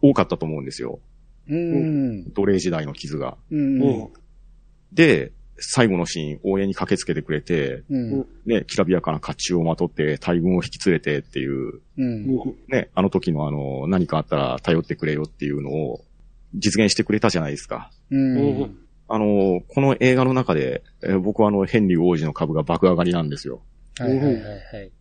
[0.00, 0.64] 多かったと思うん。
[0.64, 1.00] ですよ。
[1.48, 3.36] 奴隷時代の傷が。
[4.92, 8.26] で、最後のシーン、応援に駆けつけてくれて、うん。
[8.46, 12.26] ね、きらびやかな甲冑をまとって大軍を引き連れてっていう、うん。
[12.68, 16.04] ね、あの時のあの、何かあったら頼ってくれよっていうのを
[16.54, 17.90] 実現してくれたじゃないですか。
[18.10, 18.76] うん。
[19.08, 23.62] あの、この映画の中で、えー僕はあの、ヘンリー王子の株が爆上がりなんですよ。
[23.98, 24.92] はいはいはいはい。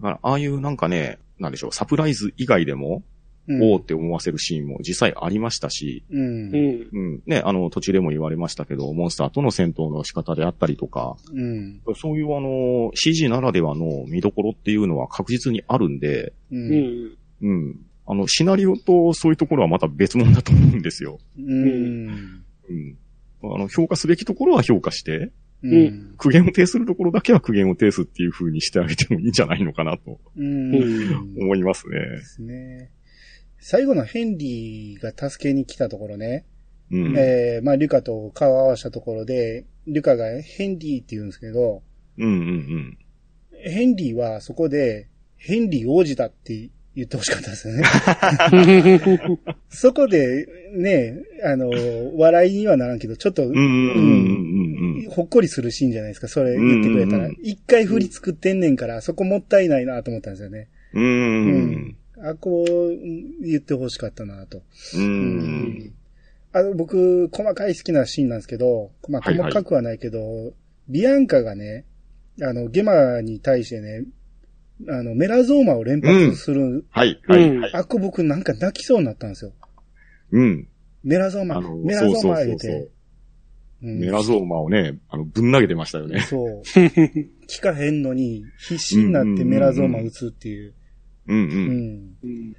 [0.00, 3.02] だから、ああいうなんかね、なんでしょう、サプライズ以外でも、
[3.48, 6.20] うんおーって思わせるシーンも実際ありましたし、うん。
[6.20, 6.88] うん。
[6.92, 11.80] うん、ね、あの、途中でも言われましたけど、モンスターとの戦闘の仕方であったりとか、うん。
[11.96, 16.56] そういうあの、CG ならではの見どころっていうのは確実にあるんで、う。
[16.56, 17.18] うんん。
[17.42, 17.80] うん。
[18.06, 21.18] あの、シナリオとそういうところはまた別物だと思うんですよ。
[21.38, 22.44] うん。
[22.68, 22.98] うん。
[23.44, 26.14] あの、評価すべきところは評価して、うん。
[26.16, 31.36] 苦言を呈するところだけは苦言を呈すっていう風にしてあげてもいいんじゃないのかなとうん。
[31.40, 31.98] 思いますね。
[31.98, 32.90] ですね。
[33.58, 36.44] 最後のヘンリーが助けに来たところね、
[36.90, 37.16] うん。
[37.16, 41.82] えー、まあ、リュカと顔を合わせたところで、リュカがヘンリーって言うんですけど、
[42.18, 42.98] うんうんうん。
[43.64, 47.84] ヘンリーはそこで、ヘンリー王子だって言ってほしかったですよね。
[49.70, 51.70] そこで、ね、あの、
[52.16, 53.44] 笑いにはならんけど、ちょっと、
[55.10, 57.30] ほっこりするシーンじゃないですか、それ言ってくれたら。
[57.42, 60.68] 一回振り作ってんねんから、そこもったいないなと思ったんですよね。
[60.92, 61.04] うん。
[61.04, 61.06] う
[61.78, 61.96] ん。
[62.22, 64.62] あ、こう、言ってほしかったなと。
[64.96, 65.92] うん。
[66.52, 70.52] あの、僕、細かい好きなシーンなんですけど、まあ、はいはい細かくはないけど、
[70.88, 71.86] ビアンカがね、
[72.42, 74.04] あの、ゲマに対してね、
[74.88, 77.74] あの、メラゾーマを連発する、はい、はい、はい。
[77.74, 79.52] あっこ僕なんか泣きそうになったんですよ。
[80.32, 80.68] うん。
[81.04, 82.88] メラゾーマ、メラゾーマ言うて。
[83.80, 86.20] メラゾーマをね、あの、ぶん投げてましたよね。
[86.20, 86.62] そう。
[87.48, 90.74] 聞かへんのに、必死になってメラゾーマ撃つっていう。
[91.26, 91.40] うんう。
[91.40, 92.16] うんん。
[92.22, 92.56] うん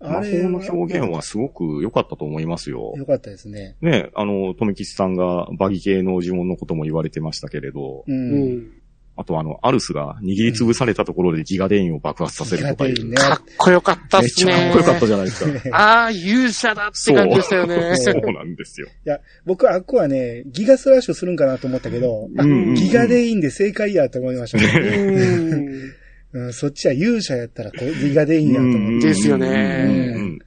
[0.00, 2.94] 魔法の表現はすごく良かったと思いますよ。
[2.96, 3.76] よかったですね。
[3.80, 8.12] ね、あの、富吉さんがバギ系の呪文のことも言われてましたけれど、う。
[8.12, 8.72] うんん。
[9.20, 13.08] あとあの、アルスが握りつぶされたところでギガデインを爆発させるとかいう。
[13.08, 13.16] ね。
[13.16, 14.52] かっこよかったっめっすね。
[14.52, 15.70] ちゃかっこよかったじゃないですか。
[15.76, 17.96] ああ、勇者だって感じでしたよね。
[17.96, 18.86] そうなんですよ。
[19.44, 24.96] 僕、あっこはね、ギガスラッシュするんかなと思ったけど、あうんギガでいいんで正解やと思いましたね。
[24.96, 25.92] うん。
[26.30, 29.08] うん、そっちは勇者やったらこうギガでいいんやと思って。
[29.08, 30.38] ですよねうん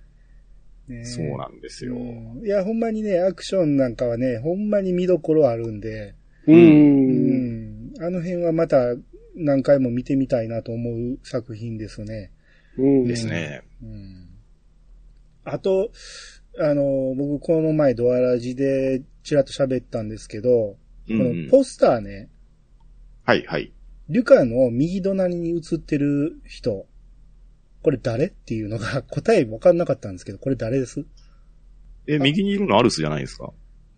[0.88, 1.96] ねそうなんですよ。
[1.96, 6.16] うんいや、ほんまにね、アクションなんかはね、ほんまに見どころあるんで、
[6.48, 6.54] う。
[6.54, 8.96] うんん、あの辺はまた
[9.36, 12.32] 何回も見てみたいなと思う作品ですね。
[12.78, 13.08] うん。
[13.08, 13.62] ですね。
[13.84, 14.28] うん、
[15.44, 15.92] あと、
[16.60, 20.78] あの、僕この前ドアラジでちらっと喋ったんですけど、
[21.10, 22.30] うんこのポスターね、
[23.24, 23.74] はいはい。
[24.10, 26.86] リュカの右隣に映ってる人、
[27.84, 31.06] これ誰っていうのが 答え分かんなかったんですけど、これ誰です？
[32.08, 33.52] え、右にいるのアルスじゃないですか？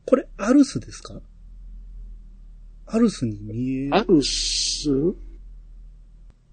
[0.06, 1.22] これアルスですか？
[2.88, 4.90] アルスに見えるアルス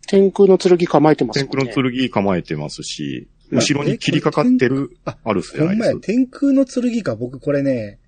[0.06, 1.48] 天空の剣構えてますね。
[1.50, 6.12] 空の剣構えてますし、あ後ろに切りかかってるあアルスじゃほんまや、ないですか。
[6.14, 7.98] 天空の剣か、僕これね、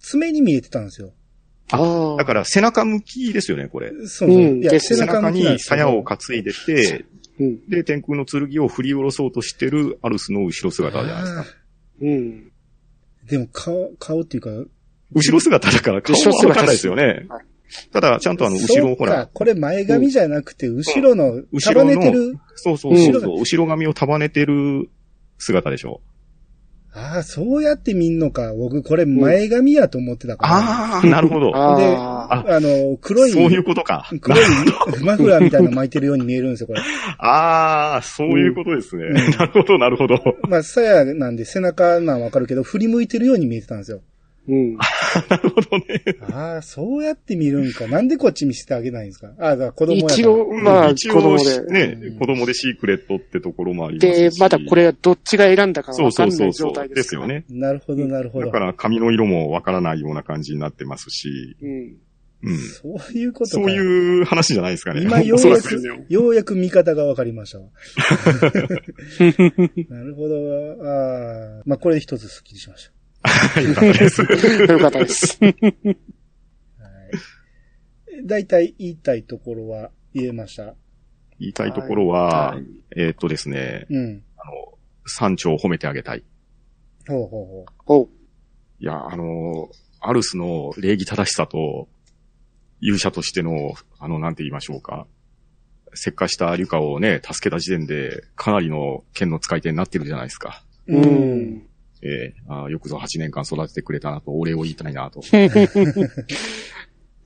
[0.00, 1.12] 爪に見えてたんですよ。
[1.70, 2.16] ああ。
[2.16, 3.90] だから背中向きですよね、これ。
[3.90, 4.30] そうそう。
[4.30, 7.04] いや、うんです背背中に鞘を担いでて、
[7.40, 7.68] うん。
[7.68, 11.40] で、天空の剣を振り下ろそうとしてるアルスの後ろ姿じゃないですか。
[11.40, 11.44] あ
[12.02, 12.52] うん。
[13.26, 14.50] ーでも顔、顔っていうか、
[15.14, 17.44] 後ろ姿だから顔はわかんないですよねはい。
[17.92, 22.38] ただ、ちゃんとあの、後ろをほら、、これ前髪じゃなくて、後ろの後束ろのねてる。
[22.56, 24.90] そうそうそうそう、後ろ髪を束ねてる
[25.38, 26.00] 姿でしょ。
[26.96, 28.54] ああ、そうやって見んのか。
[28.54, 30.54] 僕、これ前髪やと思ってたから。
[30.54, 31.50] ああ、なるほど。
[31.52, 32.44] あであ。
[32.56, 34.08] あの、黒い、そういうことか。
[34.20, 34.40] 黒い
[35.02, 36.80] マフラーみたいなの巻いてるように見えるんですよ、これ。
[37.18, 39.06] ああ、そういうことですね。
[39.06, 40.20] うんなるほど、なるほど。
[40.48, 44.00] まあ、鞘なんで背中なんわかるけど、振り向いてるように見えてたんですよ。
[44.46, 44.74] うん。
[44.76, 45.84] なるほどね。
[46.32, 47.86] ああ、そうやって見るんか。
[47.86, 49.32] なんでこっち見せてあげないんですか？
[49.38, 50.14] ああ、だから子供やから。
[50.14, 51.96] 一応、まあ、一子供応で。
[51.96, 54.36] ね、子供でシークレットってところもありますし。
[54.36, 56.88] で、まだこれはどっちが選んだかそうわかんないそうそうそう状態。
[56.88, 57.26] でですすよ。
[57.26, 57.44] ね。
[57.48, 58.46] なるほど、なるほど。
[58.46, 61.56] だから髪の色もわからないような感じになってますし。
[61.62, 61.96] うん。
[62.42, 62.58] うん。
[62.58, 63.62] そういうことか。
[63.62, 65.00] そういう話じゃないですかね。
[65.00, 67.68] 今ようやく、ようやく見方が分かりましたわ。
[69.88, 70.36] なるほど。
[70.82, 71.62] ああ。
[71.64, 72.90] まあ、これで一つスッキリしまし
[73.66, 74.22] よかったです。
[74.70, 75.38] よかったです。
[75.40, 75.46] た。
[75.46, 75.56] はい。
[78.26, 80.74] 大体言いたいところは言えました？
[81.40, 82.64] 言いたいところは、はい
[82.96, 84.22] えーっとですね、うん。
[84.36, 86.22] あの、山頂を褒めてあげたい。
[87.08, 88.08] ほうほうほおう
[88.80, 89.68] いや、あの、
[90.00, 91.88] アルスの礼儀正しさと、
[92.80, 95.06] 勇者としての、あの、なんて言いましょうか。
[95.94, 100.64] 石化したリュカをね、助けた時点で、かなりの剣の使い手になってるじゃないですか。
[100.86, 101.66] うん。
[102.04, 102.10] ん。
[102.10, 105.20] ええあーよくぞ8年間育ててくれたなと、お礼を言いたいなと。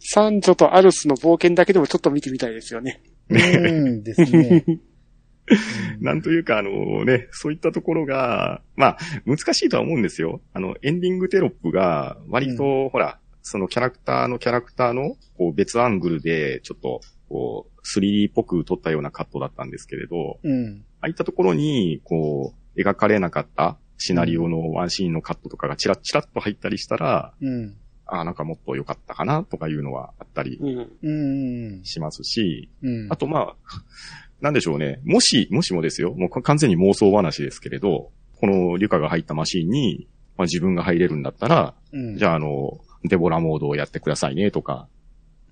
[0.00, 3.02] サンジョとアルスの冒険だけでもちょっと見てみたいですよね。
[3.28, 4.64] うんですね。
[6.00, 10.40] なんというか、あのね、そういったところが、まあ、難しいとは思うんですよ。
[10.52, 20.84] あの、エンディングテロップが、割と、ほら、そのキャラクターのキャラクターの、こう、別アングルで、ちょっと、こう、3D っぽく撮ったようなカットだったんですけれど、うん。
[21.00, 27.76] ああいったところに、こう、描かれなかったシナリオのワンシーンのカットとかがチラッチラッと入ったりしたら、うん。
[28.06, 30.90] ああ、なんかもっと良かったかなとかいうのはあったりうん。
[31.02, 31.84] うん。
[31.84, 33.12] しますし、うん。
[33.12, 33.56] あとまあ、
[34.40, 35.00] なんでしょうね。
[35.04, 36.14] もし、もしもですよ。
[36.14, 42.16] もう完全に妄想話ですけれど、このリュカが入ったマシンに、まあ、自分が入れるんだったら、うん。
[42.16, 44.88] じゃああの、デボラモードをやってくださいねとか、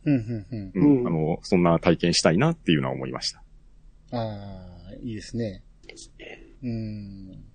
[0.04, 0.72] うん、うん、うん。
[0.74, 3.42] うんうんあの、そんな体験したいなっていうのは思いました。
[4.12, 4.18] あ
[4.88, 5.62] あ、いいですね。
[6.62, 7.45] うん。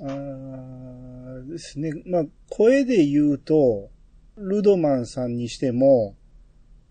[0.00, 1.92] ああ、ですね。
[2.06, 3.90] まあ、声で言うと、
[4.36, 6.16] ルドマンさんにしても、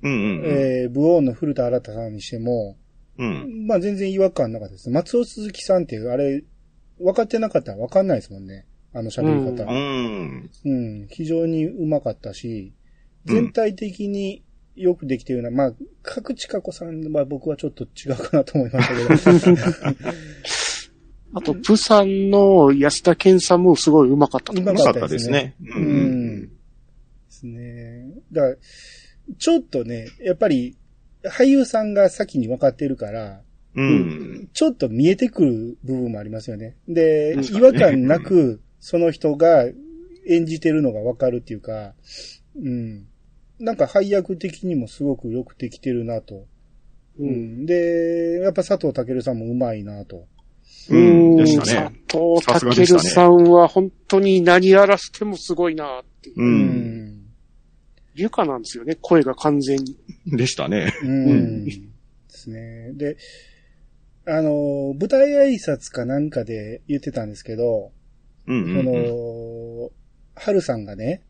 [0.01, 0.45] うんうん、うん。
[0.45, 2.77] えー、ブオーンの古田新太さんにしても、
[3.17, 3.65] うん。
[3.67, 4.89] まあ全然違和感なかったです。
[4.89, 6.43] 松尾鈴木さんって、あれ、
[6.99, 8.65] 分かってなかったら分かんないですもんね。
[8.93, 9.65] あの喋りう方。
[9.71, 10.49] ん。
[10.65, 11.07] うん。
[11.09, 12.77] 非常にうまかったし、うん
[13.27, 14.45] 全体的に
[14.77, 19.57] よくできてるような、まあ、角地佳子さんは僕はちょっと違うかなと思いましたけど。
[21.37, 24.83] あと、プサンの安田健さんもすごいうまかったと思います。
[24.83, 25.55] うまかっよかったたですね。
[25.61, 26.49] ううんで
[27.29, 28.05] すね。
[28.31, 28.55] だから、
[29.37, 30.75] ちょっとね、やっぱり、
[31.23, 33.41] 俳優さんが先に分かってるから、
[33.75, 34.49] うん。
[34.53, 36.75] ちょっと見えてくる部分もありますよね。
[36.87, 39.65] で、うん違和感なく、その人が
[40.27, 41.93] 演じてるのが分かるっていうか、
[42.55, 43.05] うん。
[43.59, 46.47] なんか配役的にもすごくよくできてるなと。
[47.19, 47.23] う。
[47.23, 47.65] うんん。
[47.67, 50.25] で、やっぱ佐藤健さんもうまいなと。
[50.89, 51.35] うん。
[51.37, 52.71] でした佐ね。
[52.71, 56.41] 藤健さんは本当に何やらしてもすごいなっていう。
[56.41, 56.43] う。。
[56.43, 57.17] うん
[58.17, 59.95] ゆかなんですよね、声が完全に。
[60.25, 60.91] でしたね。
[61.03, 61.65] うん。
[61.65, 61.71] で
[62.29, 62.91] すね。
[62.93, 63.15] で、
[64.25, 67.91] あの、舞台挨拶かなんかで言ってたんですけど、
[68.47, 69.83] うんうん、そうん。
[69.83, 69.89] の、
[70.33, 71.21] 春さんがね、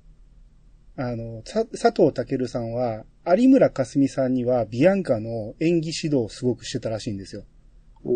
[0.96, 7.44] あの、さ佐藤健さんは、有村架純さんにはビアンカの演技指導をすごくしてたらしいんですよ。
[8.06, 8.12] お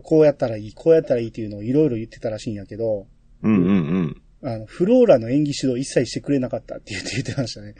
[0.00, 3.06] こうやったらいい、こうやったらいいっていうのをいろいろ言ってたらしいんやけど、
[3.42, 3.72] うんうんう
[4.02, 4.22] ん。
[4.42, 7.74] あの、フローラの演技指導一切してくれなかったって言って言ってましたね。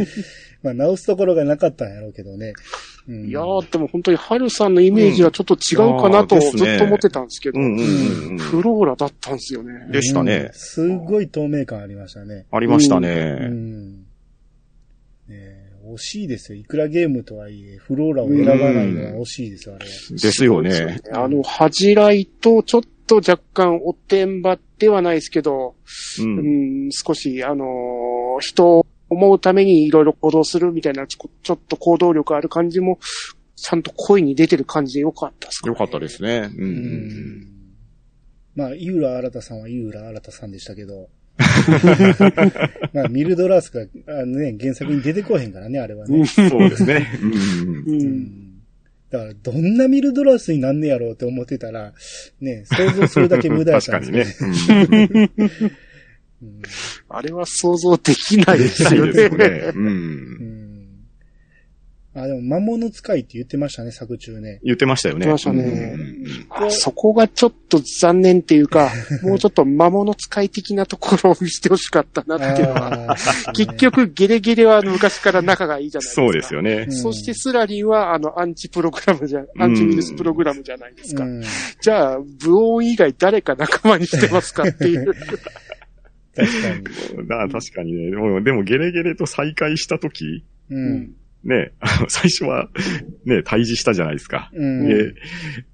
[0.62, 2.54] まあ、直すところがなかったんやろうけどね。
[3.06, 8.38] うん、いやー、でも本当に春さんのイメージはちょっと違うかなとうんあーですねずっと思ってたんですけど、うんうんうんうん。
[8.38, 9.86] フローラだったんですよね。
[9.90, 12.46] でしたねうんすごい透明感ありましたね。
[12.50, 13.10] ありましたうね。
[13.48, 13.92] ん。
[13.98, 14.04] ね
[15.30, 15.53] え
[15.94, 16.58] 惜しいですよ。
[16.58, 19.90] いくらゲームとはいえ、フローラを選ばないのは惜しいですよ、あれは。
[20.10, 21.00] ですよね。
[21.12, 25.74] あの、恥じらいとちょっと若干おてんばではないですけど、
[26.18, 26.22] う。
[26.22, 32.98] うんん、少し、あのー人を思うためにいろいろ行動するみたいな、ちょちょっと行動力ある感じも、
[33.56, 36.50] ちゃんと声に出てる感じでよかったですか、よかったですね。
[36.56, 37.46] うんううんん。
[38.56, 41.08] まあ、井浦新さんは井浦新さんでしたけど。
[42.92, 46.18] まあ、ミルドラースが、あのね、原作に出てこへんからね、あれはね。
[46.18, 46.26] うん。
[46.26, 47.18] そうですね。
[47.20, 48.50] うんうん
[49.10, 51.92] だから、どんなミルドラースになんねやろうって思ってたら、
[52.40, 55.30] ね、想像するだけ無駄やっ確かたんです にけどね。
[55.38, 56.62] うん
[57.08, 58.62] あれは想像できないうん。
[58.64, 59.28] ですよね。
[59.28, 59.72] ね。
[59.74, 59.78] う。
[59.78, 60.53] うんん。
[62.16, 64.60] あ、でも、魔物使いって言ってましたね、作中ね。
[64.62, 65.26] 言ってましたよね。
[65.26, 68.90] 言ってましたねそこがちょっと残念っていうか、
[69.22, 73.16] もうちょっと魔物使い的なところを見せてほしかったなっていうのは。
[73.52, 76.22] 結、局、ゲレゲレは昔から仲がいいじゃないですか。
[76.22, 76.88] そうですよねう。
[76.88, 81.24] んそしてスラリンは、あの、アンチプログラムじゃ、アンチウイルスプログラムじゃないですか。
[81.24, 81.42] うん
[81.80, 85.12] じゃあ、ブオン以外誰か仲間にしてますかっていう。
[86.34, 86.68] 確か
[87.22, 87.28] に。
[87.28, 90.24] だから確かにね、でも、でもゲレゲレと再会したとき、
[90.70, 90.74] う。
[90.74, 91.10] うんん
[91.44, 92.68] ね、あの、 最初は、
[93.24, 94.50] ね、退治したじゃないですか。
[94.54, 94.88] うん。
[94.88, 95.14] で、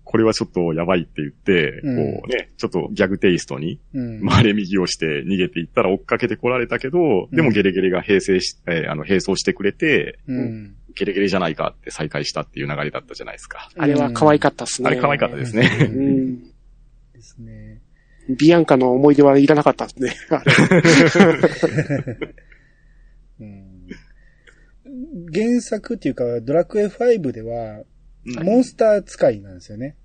[0.05, 4.27] これはちょっとやばいって言って、うんこうね、ちょっとギャグテイストに、うん。
[4.29, 10.75] 回れ右をして逃げていったら追っかけてこられたけど、でもゲレゲレが並走し、えーあの、並走してくれて、うん。
[10.97, 13.71] ゲレゲレじゃないかって再開したっていう流れだったじゃないですか。
[13.77, 14.89] あれは可愛かったっすね。
[14.89, 15.69] あれ可愛かったですうね。
[15.87, 16.43] ん。
[16.43, 16.49] で
[17.21, 17.81] すね。
[18.29, 20.13] ビアンカの思い出はいらなかったですね。
[20.31, 20.53] あれ
[23.41, 23.70] うん。
[25.33, 27.83] 原作っていうか、ドラクエ5では、
[28.45, 29.97] モンスター使いなんですよね。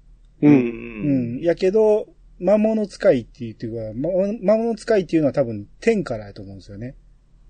[0.42, 0.50] う。
[0.50, 0.54] うん。
[0.54, 1.42] うんん。
[1.42, 2.08] やけど、
[2.40, 4.10] 魔物使いっていうか、ま
[4.42, 6.96] 魔物使いっていうのは多分天からやと思うんですよね。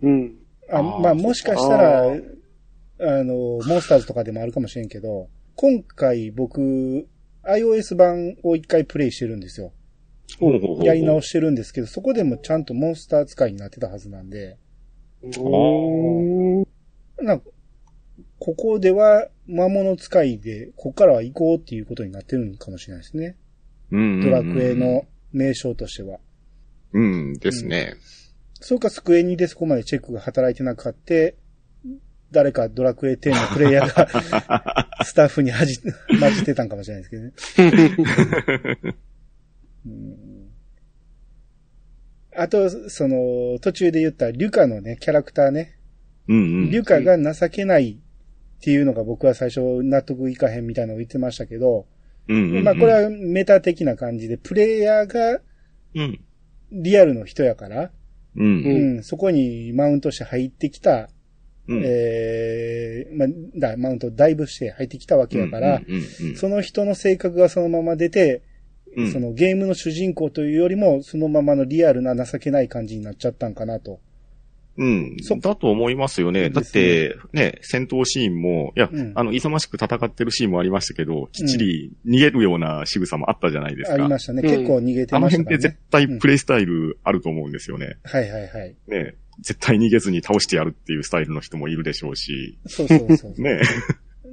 [0.01, 0.35] うん。
[0.71, 2.11] あまあもしかしたら、あ
[2.99, 7.07] あの、モンスターズとかでもあるかもしれんけど、今回僕、
[7.43, 9.71] iOS 版を一回プレイしてるんですよ。
[10.83, 14.57] やり直してるんですけど、そこでもちゃんとモンスター使いになってたはずなんで、
[17.19, 17.39] うんな
[18.39, 23.35] ここでは魔物使いで、ここからは行こうっていうことになってるのかもしれないですね。
[23.91, 24.73] うんドラクエ。
[24.73, 26.19] の名称としては。
[26.93, 27.95] うんですね。
[28.61, 31.35] そうか、スクエニでそこまでチェックが働いてなかって、
[32.31, 38.95] 誰かドラクエ10のプレイヤーが スタッフにはじ、混じってたんかもしれないですけどね。
[39.85, 40.25] うん
[42.37, 45.77] あと、その、途中で言ったリュカのね、キャラクターね。
[46.27, 46.71] うんうん。
[46.71, 51.85] リュカが情けないっていうのが僕は最初納得いかへんみたいなのを言ってましたけど、
[52.27, 52.63] うんうんうん。
[52.63, 55.41] まあこれはメタ的な感じで、プレイヤーが
[55.95, 56.19] うん。
[56.71, 57.91] リアルの人やから、う。
[58.35, 61.09] うんん、そこにマウントして入ってきた、
[61.67, 61.81] うん。
[61.83, 63.27] えー、まあ、
[63.71, 68.41] だ、マウントダイブして入ってきたわけやから、うんうんうんその人の性格がそのまま出て、
[68.97, 73.99] うんそのゲームの主人公というよりも、そのままのリアルな情けない感じになっちゃったんかなと。
[74.77, 75.17] うん。
[75.21, 76.49] そだと思いますよね。
[76.49, 83.95] だって、ね、戦闘シーンも、いや、うんあの、勇ましく戦ってるシーンもありましたけど、きっちり逃げるような仕草もあったじゃないですか。
[83.95, 84.41] ありましたね。
[84.43, 85.77] うん結構逃げてあのましたからね辺って絶。
[85.91, 87.97] 対プレイスタイルあると思うんですよね。
[88.03, 88.75] はいはいはい。
[88.87, 93.33] ね、絶対逃げずに倒してやるっていうスタイルの人もいるでしょうし、そうそうそう。
[93.41, 93.61] ね。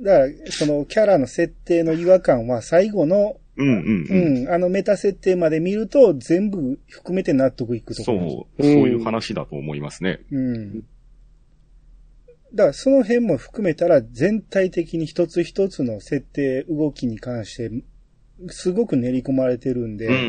[0.02, 3.81] だから、そのキャラの設定の違和感は最後の、うんうんう
[4.11, 4.45] うん。
[4.45, 10.20] ん、あのメタ設定まで見ると全部含めて納得いくとこそうろ。、そういう話だと思いますね。
[10.31, 10.81] うん。
[12.55, 17.70] だからその辺も含めたら全体的に一つ一つの設定、動きに関して、
[18.49, 20.27] すごく練り込まれてるんで、うんうんう。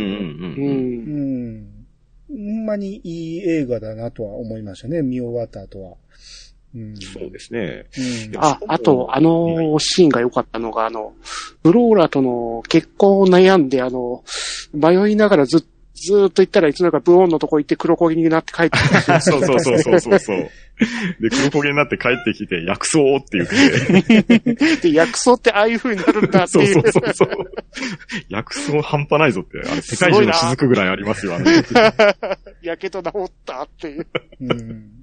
[0.57, 1.85] うんん。
[2.29, 5.97] ほんまにいい映画だなとは思いましたね、見終わった後は。
[6.75, 6.97] うん。
[6.97, 7.85] そうですね。
[8.31, 8.37] うん。
[8.37, 11.13] あ、あと、あのシーンが良かったのが、あの、
[11.63, 14.23] フローラとの結婚を悩んで、あの、
[14.73, 15.61] 迷いながらずっ
[16.05, 20.37] ずーっと行ったらいつの間にかブオンのとこ行って黒焦げになって帰ってきて、 そうそうそうそうそうそう。
[21.21, 26.73] で、黒焦げになって帰ってきて、薬草って言って、 で、薬草ってああいう風になるんだってそうい。
[26.73, 27.29] そううそうそう。
[28.27, 31.45] 薬草半端ないぞって、あれ世界中の雫ぐらいありますよ、あの。
[32.61, 34.07] やけど治ったっていう。
[34.41, 35.02] うん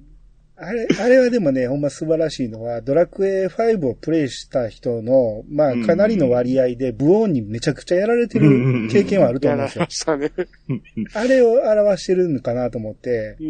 [0.63, 10.29] あれ、あれはでもね、ほんま素晴らしいのは、ドラクエ5をプレイした人の、まあ、かなりの割合で、ブオーンにめちゃくちゃやられてる経験はあるとや思うんですよられま。
[10.29, 11.09] したね。
[11.15, 13.37] あれを表してるのかなと思って。
[13.39, 13.49] じゃ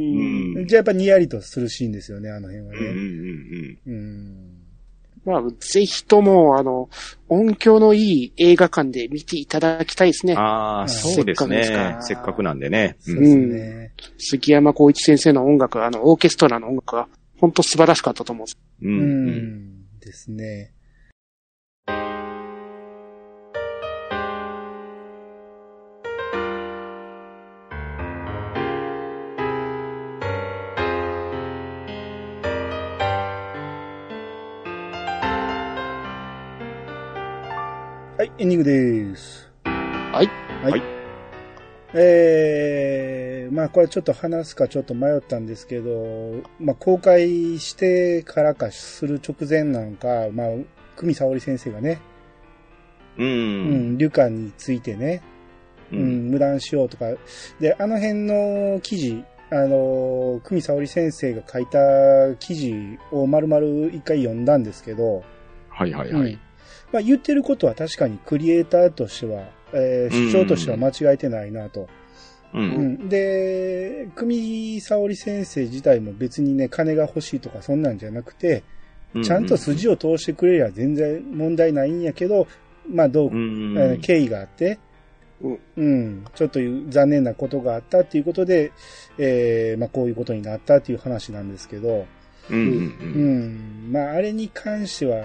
[0.72, 3.78] あやっぱニヤリとするシーンですよね、あの辺はうんうんね。
[3.88, 4.61] うんうん。
[5.24, 6.90] まあ、ぜひとも、あの、
[7.30, 10.34] 音響のいい映画館で見ていただきたいですね。
[10.36, 11.98] ああ、そうですね。
[12.02, 12.98] せっかくなんでね。
[13.00, 13.94] そうですね。
[14.18, 17.08] 杉山光一先生の音楽、あの、オーケストラの音楽は、
[17.40, 18.48] 本当素晴らしかったと思う。
[18.84, 18.88] う。
[18.88, 19.28] うんうん。
[19.30, 20.00] ん。
[20.00, 20.74] ですね。
[38.38, 39.52] い、エンディングです。
[39.64, 40.28] はい。
[40.64, 40.72] はい。
[40.72, 40.82] はい
[41.94, 50.48] えー、まあこれちょっと話すかちょっと迷ったんですけど、まあ公開してからかする直前なんか、まあ、
[50.96, 52.00] 久美沙織先生がね、
[53.18, 53.24] う。
[53.24, 55.22] うんん、リュカについてね、
[55.92, 55.98] う。
[55.98, 57.08] うんん、無断しようとか。
[57.60, 62.74] で、あの辺の記事、あの、久美沙織先生が書いた記事
[63.12, 65.24] を丸々一回読んだんですけど、
[65.68, 66.40] はいはいはい。
[66.92, 69.44] まあ言ってることは確かにクリエイターとしては、
[69.74, 71.88] えー主張としては間違えてないなと。
[72.54, 72.60] う。
[72.60, 72.68] うん
[73.06, 78.64] ん、で、久美沙織先生自体も別にね、金が欲しいとかそんなんじゃなくて、
[79.24, 82.48] ちゃんと筋を通してくれりゃ全然問題ないんやけど、
[82.90, 83.78] まあどう、うん。
[83.78, 84.80] えー経緯があって、
[85.42, 86.60] うんうん、ちょっと
[86.90, 88.72] 残念なことがあったっていうことで、
[89.18, 92.06] えーまあこういうことになったっていう話なんですけど、
[92.50, 92.60] うんう。
[92.60, 93.92] ん。
[93.92, 95.24] まあ、あれに関しては、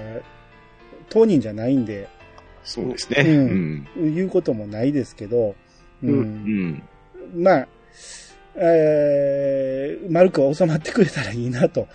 [1.08, 2.08] 当人じゃないんで、
[2.64, 3.22] そうですね。
[3.22, 4.14] ううんん。
[4.14, 5.54] 言うこともないですけど、
[6.02, 6.06] う。
[6.06, 6.82] うん
[7.34, 7.42] うん。
[7.42, 7.68] まあ、
[8.56, 11.86] えー、丸くは収まってくれたらいいなと。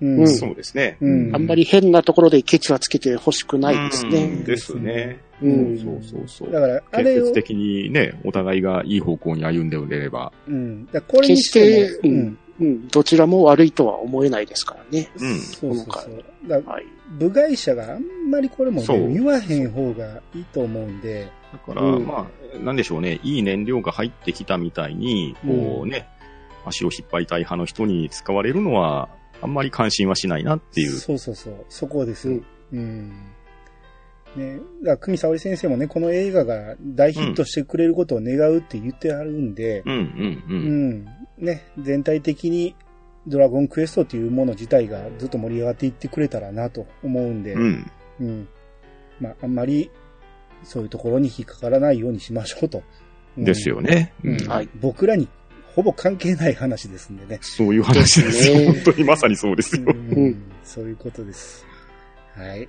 [0.00, 0.18] うん。
[0.20, 0.96] うんそうですね。
[1.00, 4.44] うんあんまり変なところでケチはつけて欲しくないですうねん。
[4.44, 5.20] ですね。
[5.42, 5.78] ううんん。
[5.78, 6.52] そうそうそう。
[6.52, 10.32] だから、あ建れを設、的にね、お互いがいい方向に歩んでおれれば。
[10.48, 10.86] うん。
[10.86, 12.38] だこれに決ししてうん。
[12.60, 12.88] うん。
[12.88, 15.10] どちらも悪いとは思えないですからね。
[15.20, 16.62] うんそうそうそう。
[16.66, 16.86] はい。
[17.10, 26.08] 部外者があんまりこれも、ね、言わへん方がいいと思うんで、だから、うんまあ、なんでしょうね、いい燃料が入ってきたみたいに、こうね、
[26.64, 29.08] 足を引っ張りたい派の人に使われるのは、
[29.42, 30.92] あんまり関心はしないなっていう。
[30.92, 31.64] そうそうそう。
[31.68, 32.40] そこですよ。
[32.72, 33.12] うん。
[34.36, 34.56] うん。
[34.56, 34.56] ね。
[34.56, 40.52] だから、久美沙織先生もね、この映画が大ヒットしてくれることを願うって言ってあるんで、うんうんう。
[40.52, 41.04] うんん。
[41.38, 42.74] ね、全体的に
[43.26, 47.90] ドラゴンクエストっていうもの自体がずっと盛り上がっていってくれたらなと思うんで、うん。
[48.20, 48.48] うん。
[49.20, 49.90] まあ、あんまり、
[50.62, 52.82] そういうところに引っかからないようにしましょうと。
[53.36, 53.68] うんです。
[53.68, 54.12] よね。
[54.24, 55.28] うんうんはい僕らに
[55.74, 57.38] ほぼ関係ない話ですんでね。
[57.42, 59.82] そういう話です本当にまさにそうですよ。
[59.86, 61.66] うんそういうことです。
[62.36, 62.68] はい。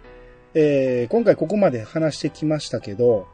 [0.53, 3.27] えー今回ここまで話してきましたけど、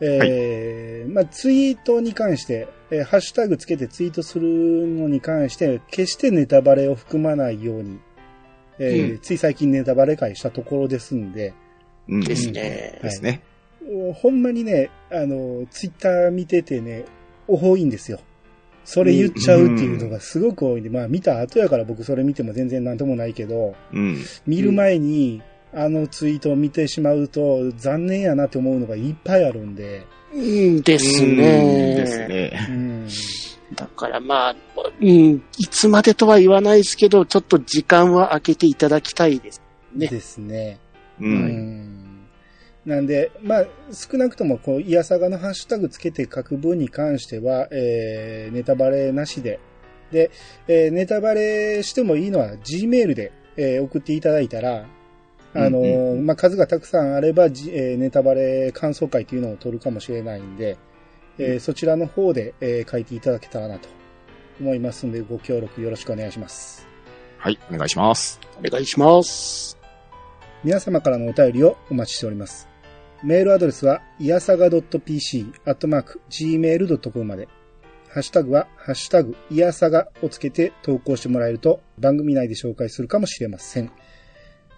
[0.00, 4.46] えーまあ、ツイートに関して、えーハッシュタグつけてツイートする
[4.86, 7.98] のに関して、決してネタバレを含まないように、
[8.78, 11.54] えーうんつい最近ネタバレ会したところですんで、
[12.08, 12.20] うん。
[12.20, 13.00] でですね。
[13.22, 13.42] ね。
[14.14, 17.04] ほんまにね、あの、ツイッター見ててね、
[17.48, 18.20] 多いんですよ。
[18.84, 24.18] それ言っちゃうっていうのがすごく多いんで、まあ見た後やから僕それ見ても全然なんともないけど、うん。
[24.46, 25.42] 見る前に
[25.76, 31.94] あのツイートを見てしまうと残念やなって思うのがいっぱいあるんで、うんですうんね。
[31.96, 32.66] ですね。
[32.70, 33.08] うん。
[33.74, 34.56] だからまあ、
[35.00, 39.60] うん、いつまでとは言わないですけど、ちょっと時間は空けていただきたいです。
[39.94, 40.78] ねですね。
[41.20, 41.24] う。
[41.24, 42.26] うんん。
[42.86, 49.58] なんで、まあ、少なくとも、こう、イヤサガのハッシュタグつけて書く分に関しては、えー、ネタバレなしで。
[50.12, 50.30] で、
[50.68, 54.86] えーネタバレしてもいいのは Gmail で、えー送っていただいたら、
[55.56, 60.76] あのーうんまあ、数がたくさんあれば、じえーネタバレ感想会というのを取るかもしれないんで、
[61.38, 63.88] えーそちらの方で、えー書いていただけたらなと
[64.60, 66.86] 思いますので、ご協力よろしくお願いします。
[67.38, 68.40] はい、お願いします。
[68.58, 69.78] お願いします。
[70.64, 72.68] 皆様からのお便りをお待ちしております。
[73.22, 77.48] メールアドレスは、いやさが .pc、アットマーク、gmail.com まで。
[78.08, 83.90] ハッシュタグは、ハッシュタグ、いやさがをつけて投稿してもらえると、番組内で紹介するかもしれません。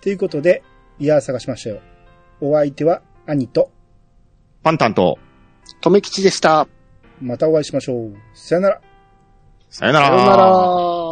[0.00, 0.62] ということで、
[0.98, 1.80] いやさがしましたよ。
[2.40, 3.70] お相手は、兄と、
[4.62, 5.18] パンタンと、
[5.80, 6.66] とめきちでした。
[7.20, 8.14] またお会いしましょう。
[8.34, 8.80] さよなら。
[9.70, 10.06] さよなら。
[10.08, 11.07] さようなら。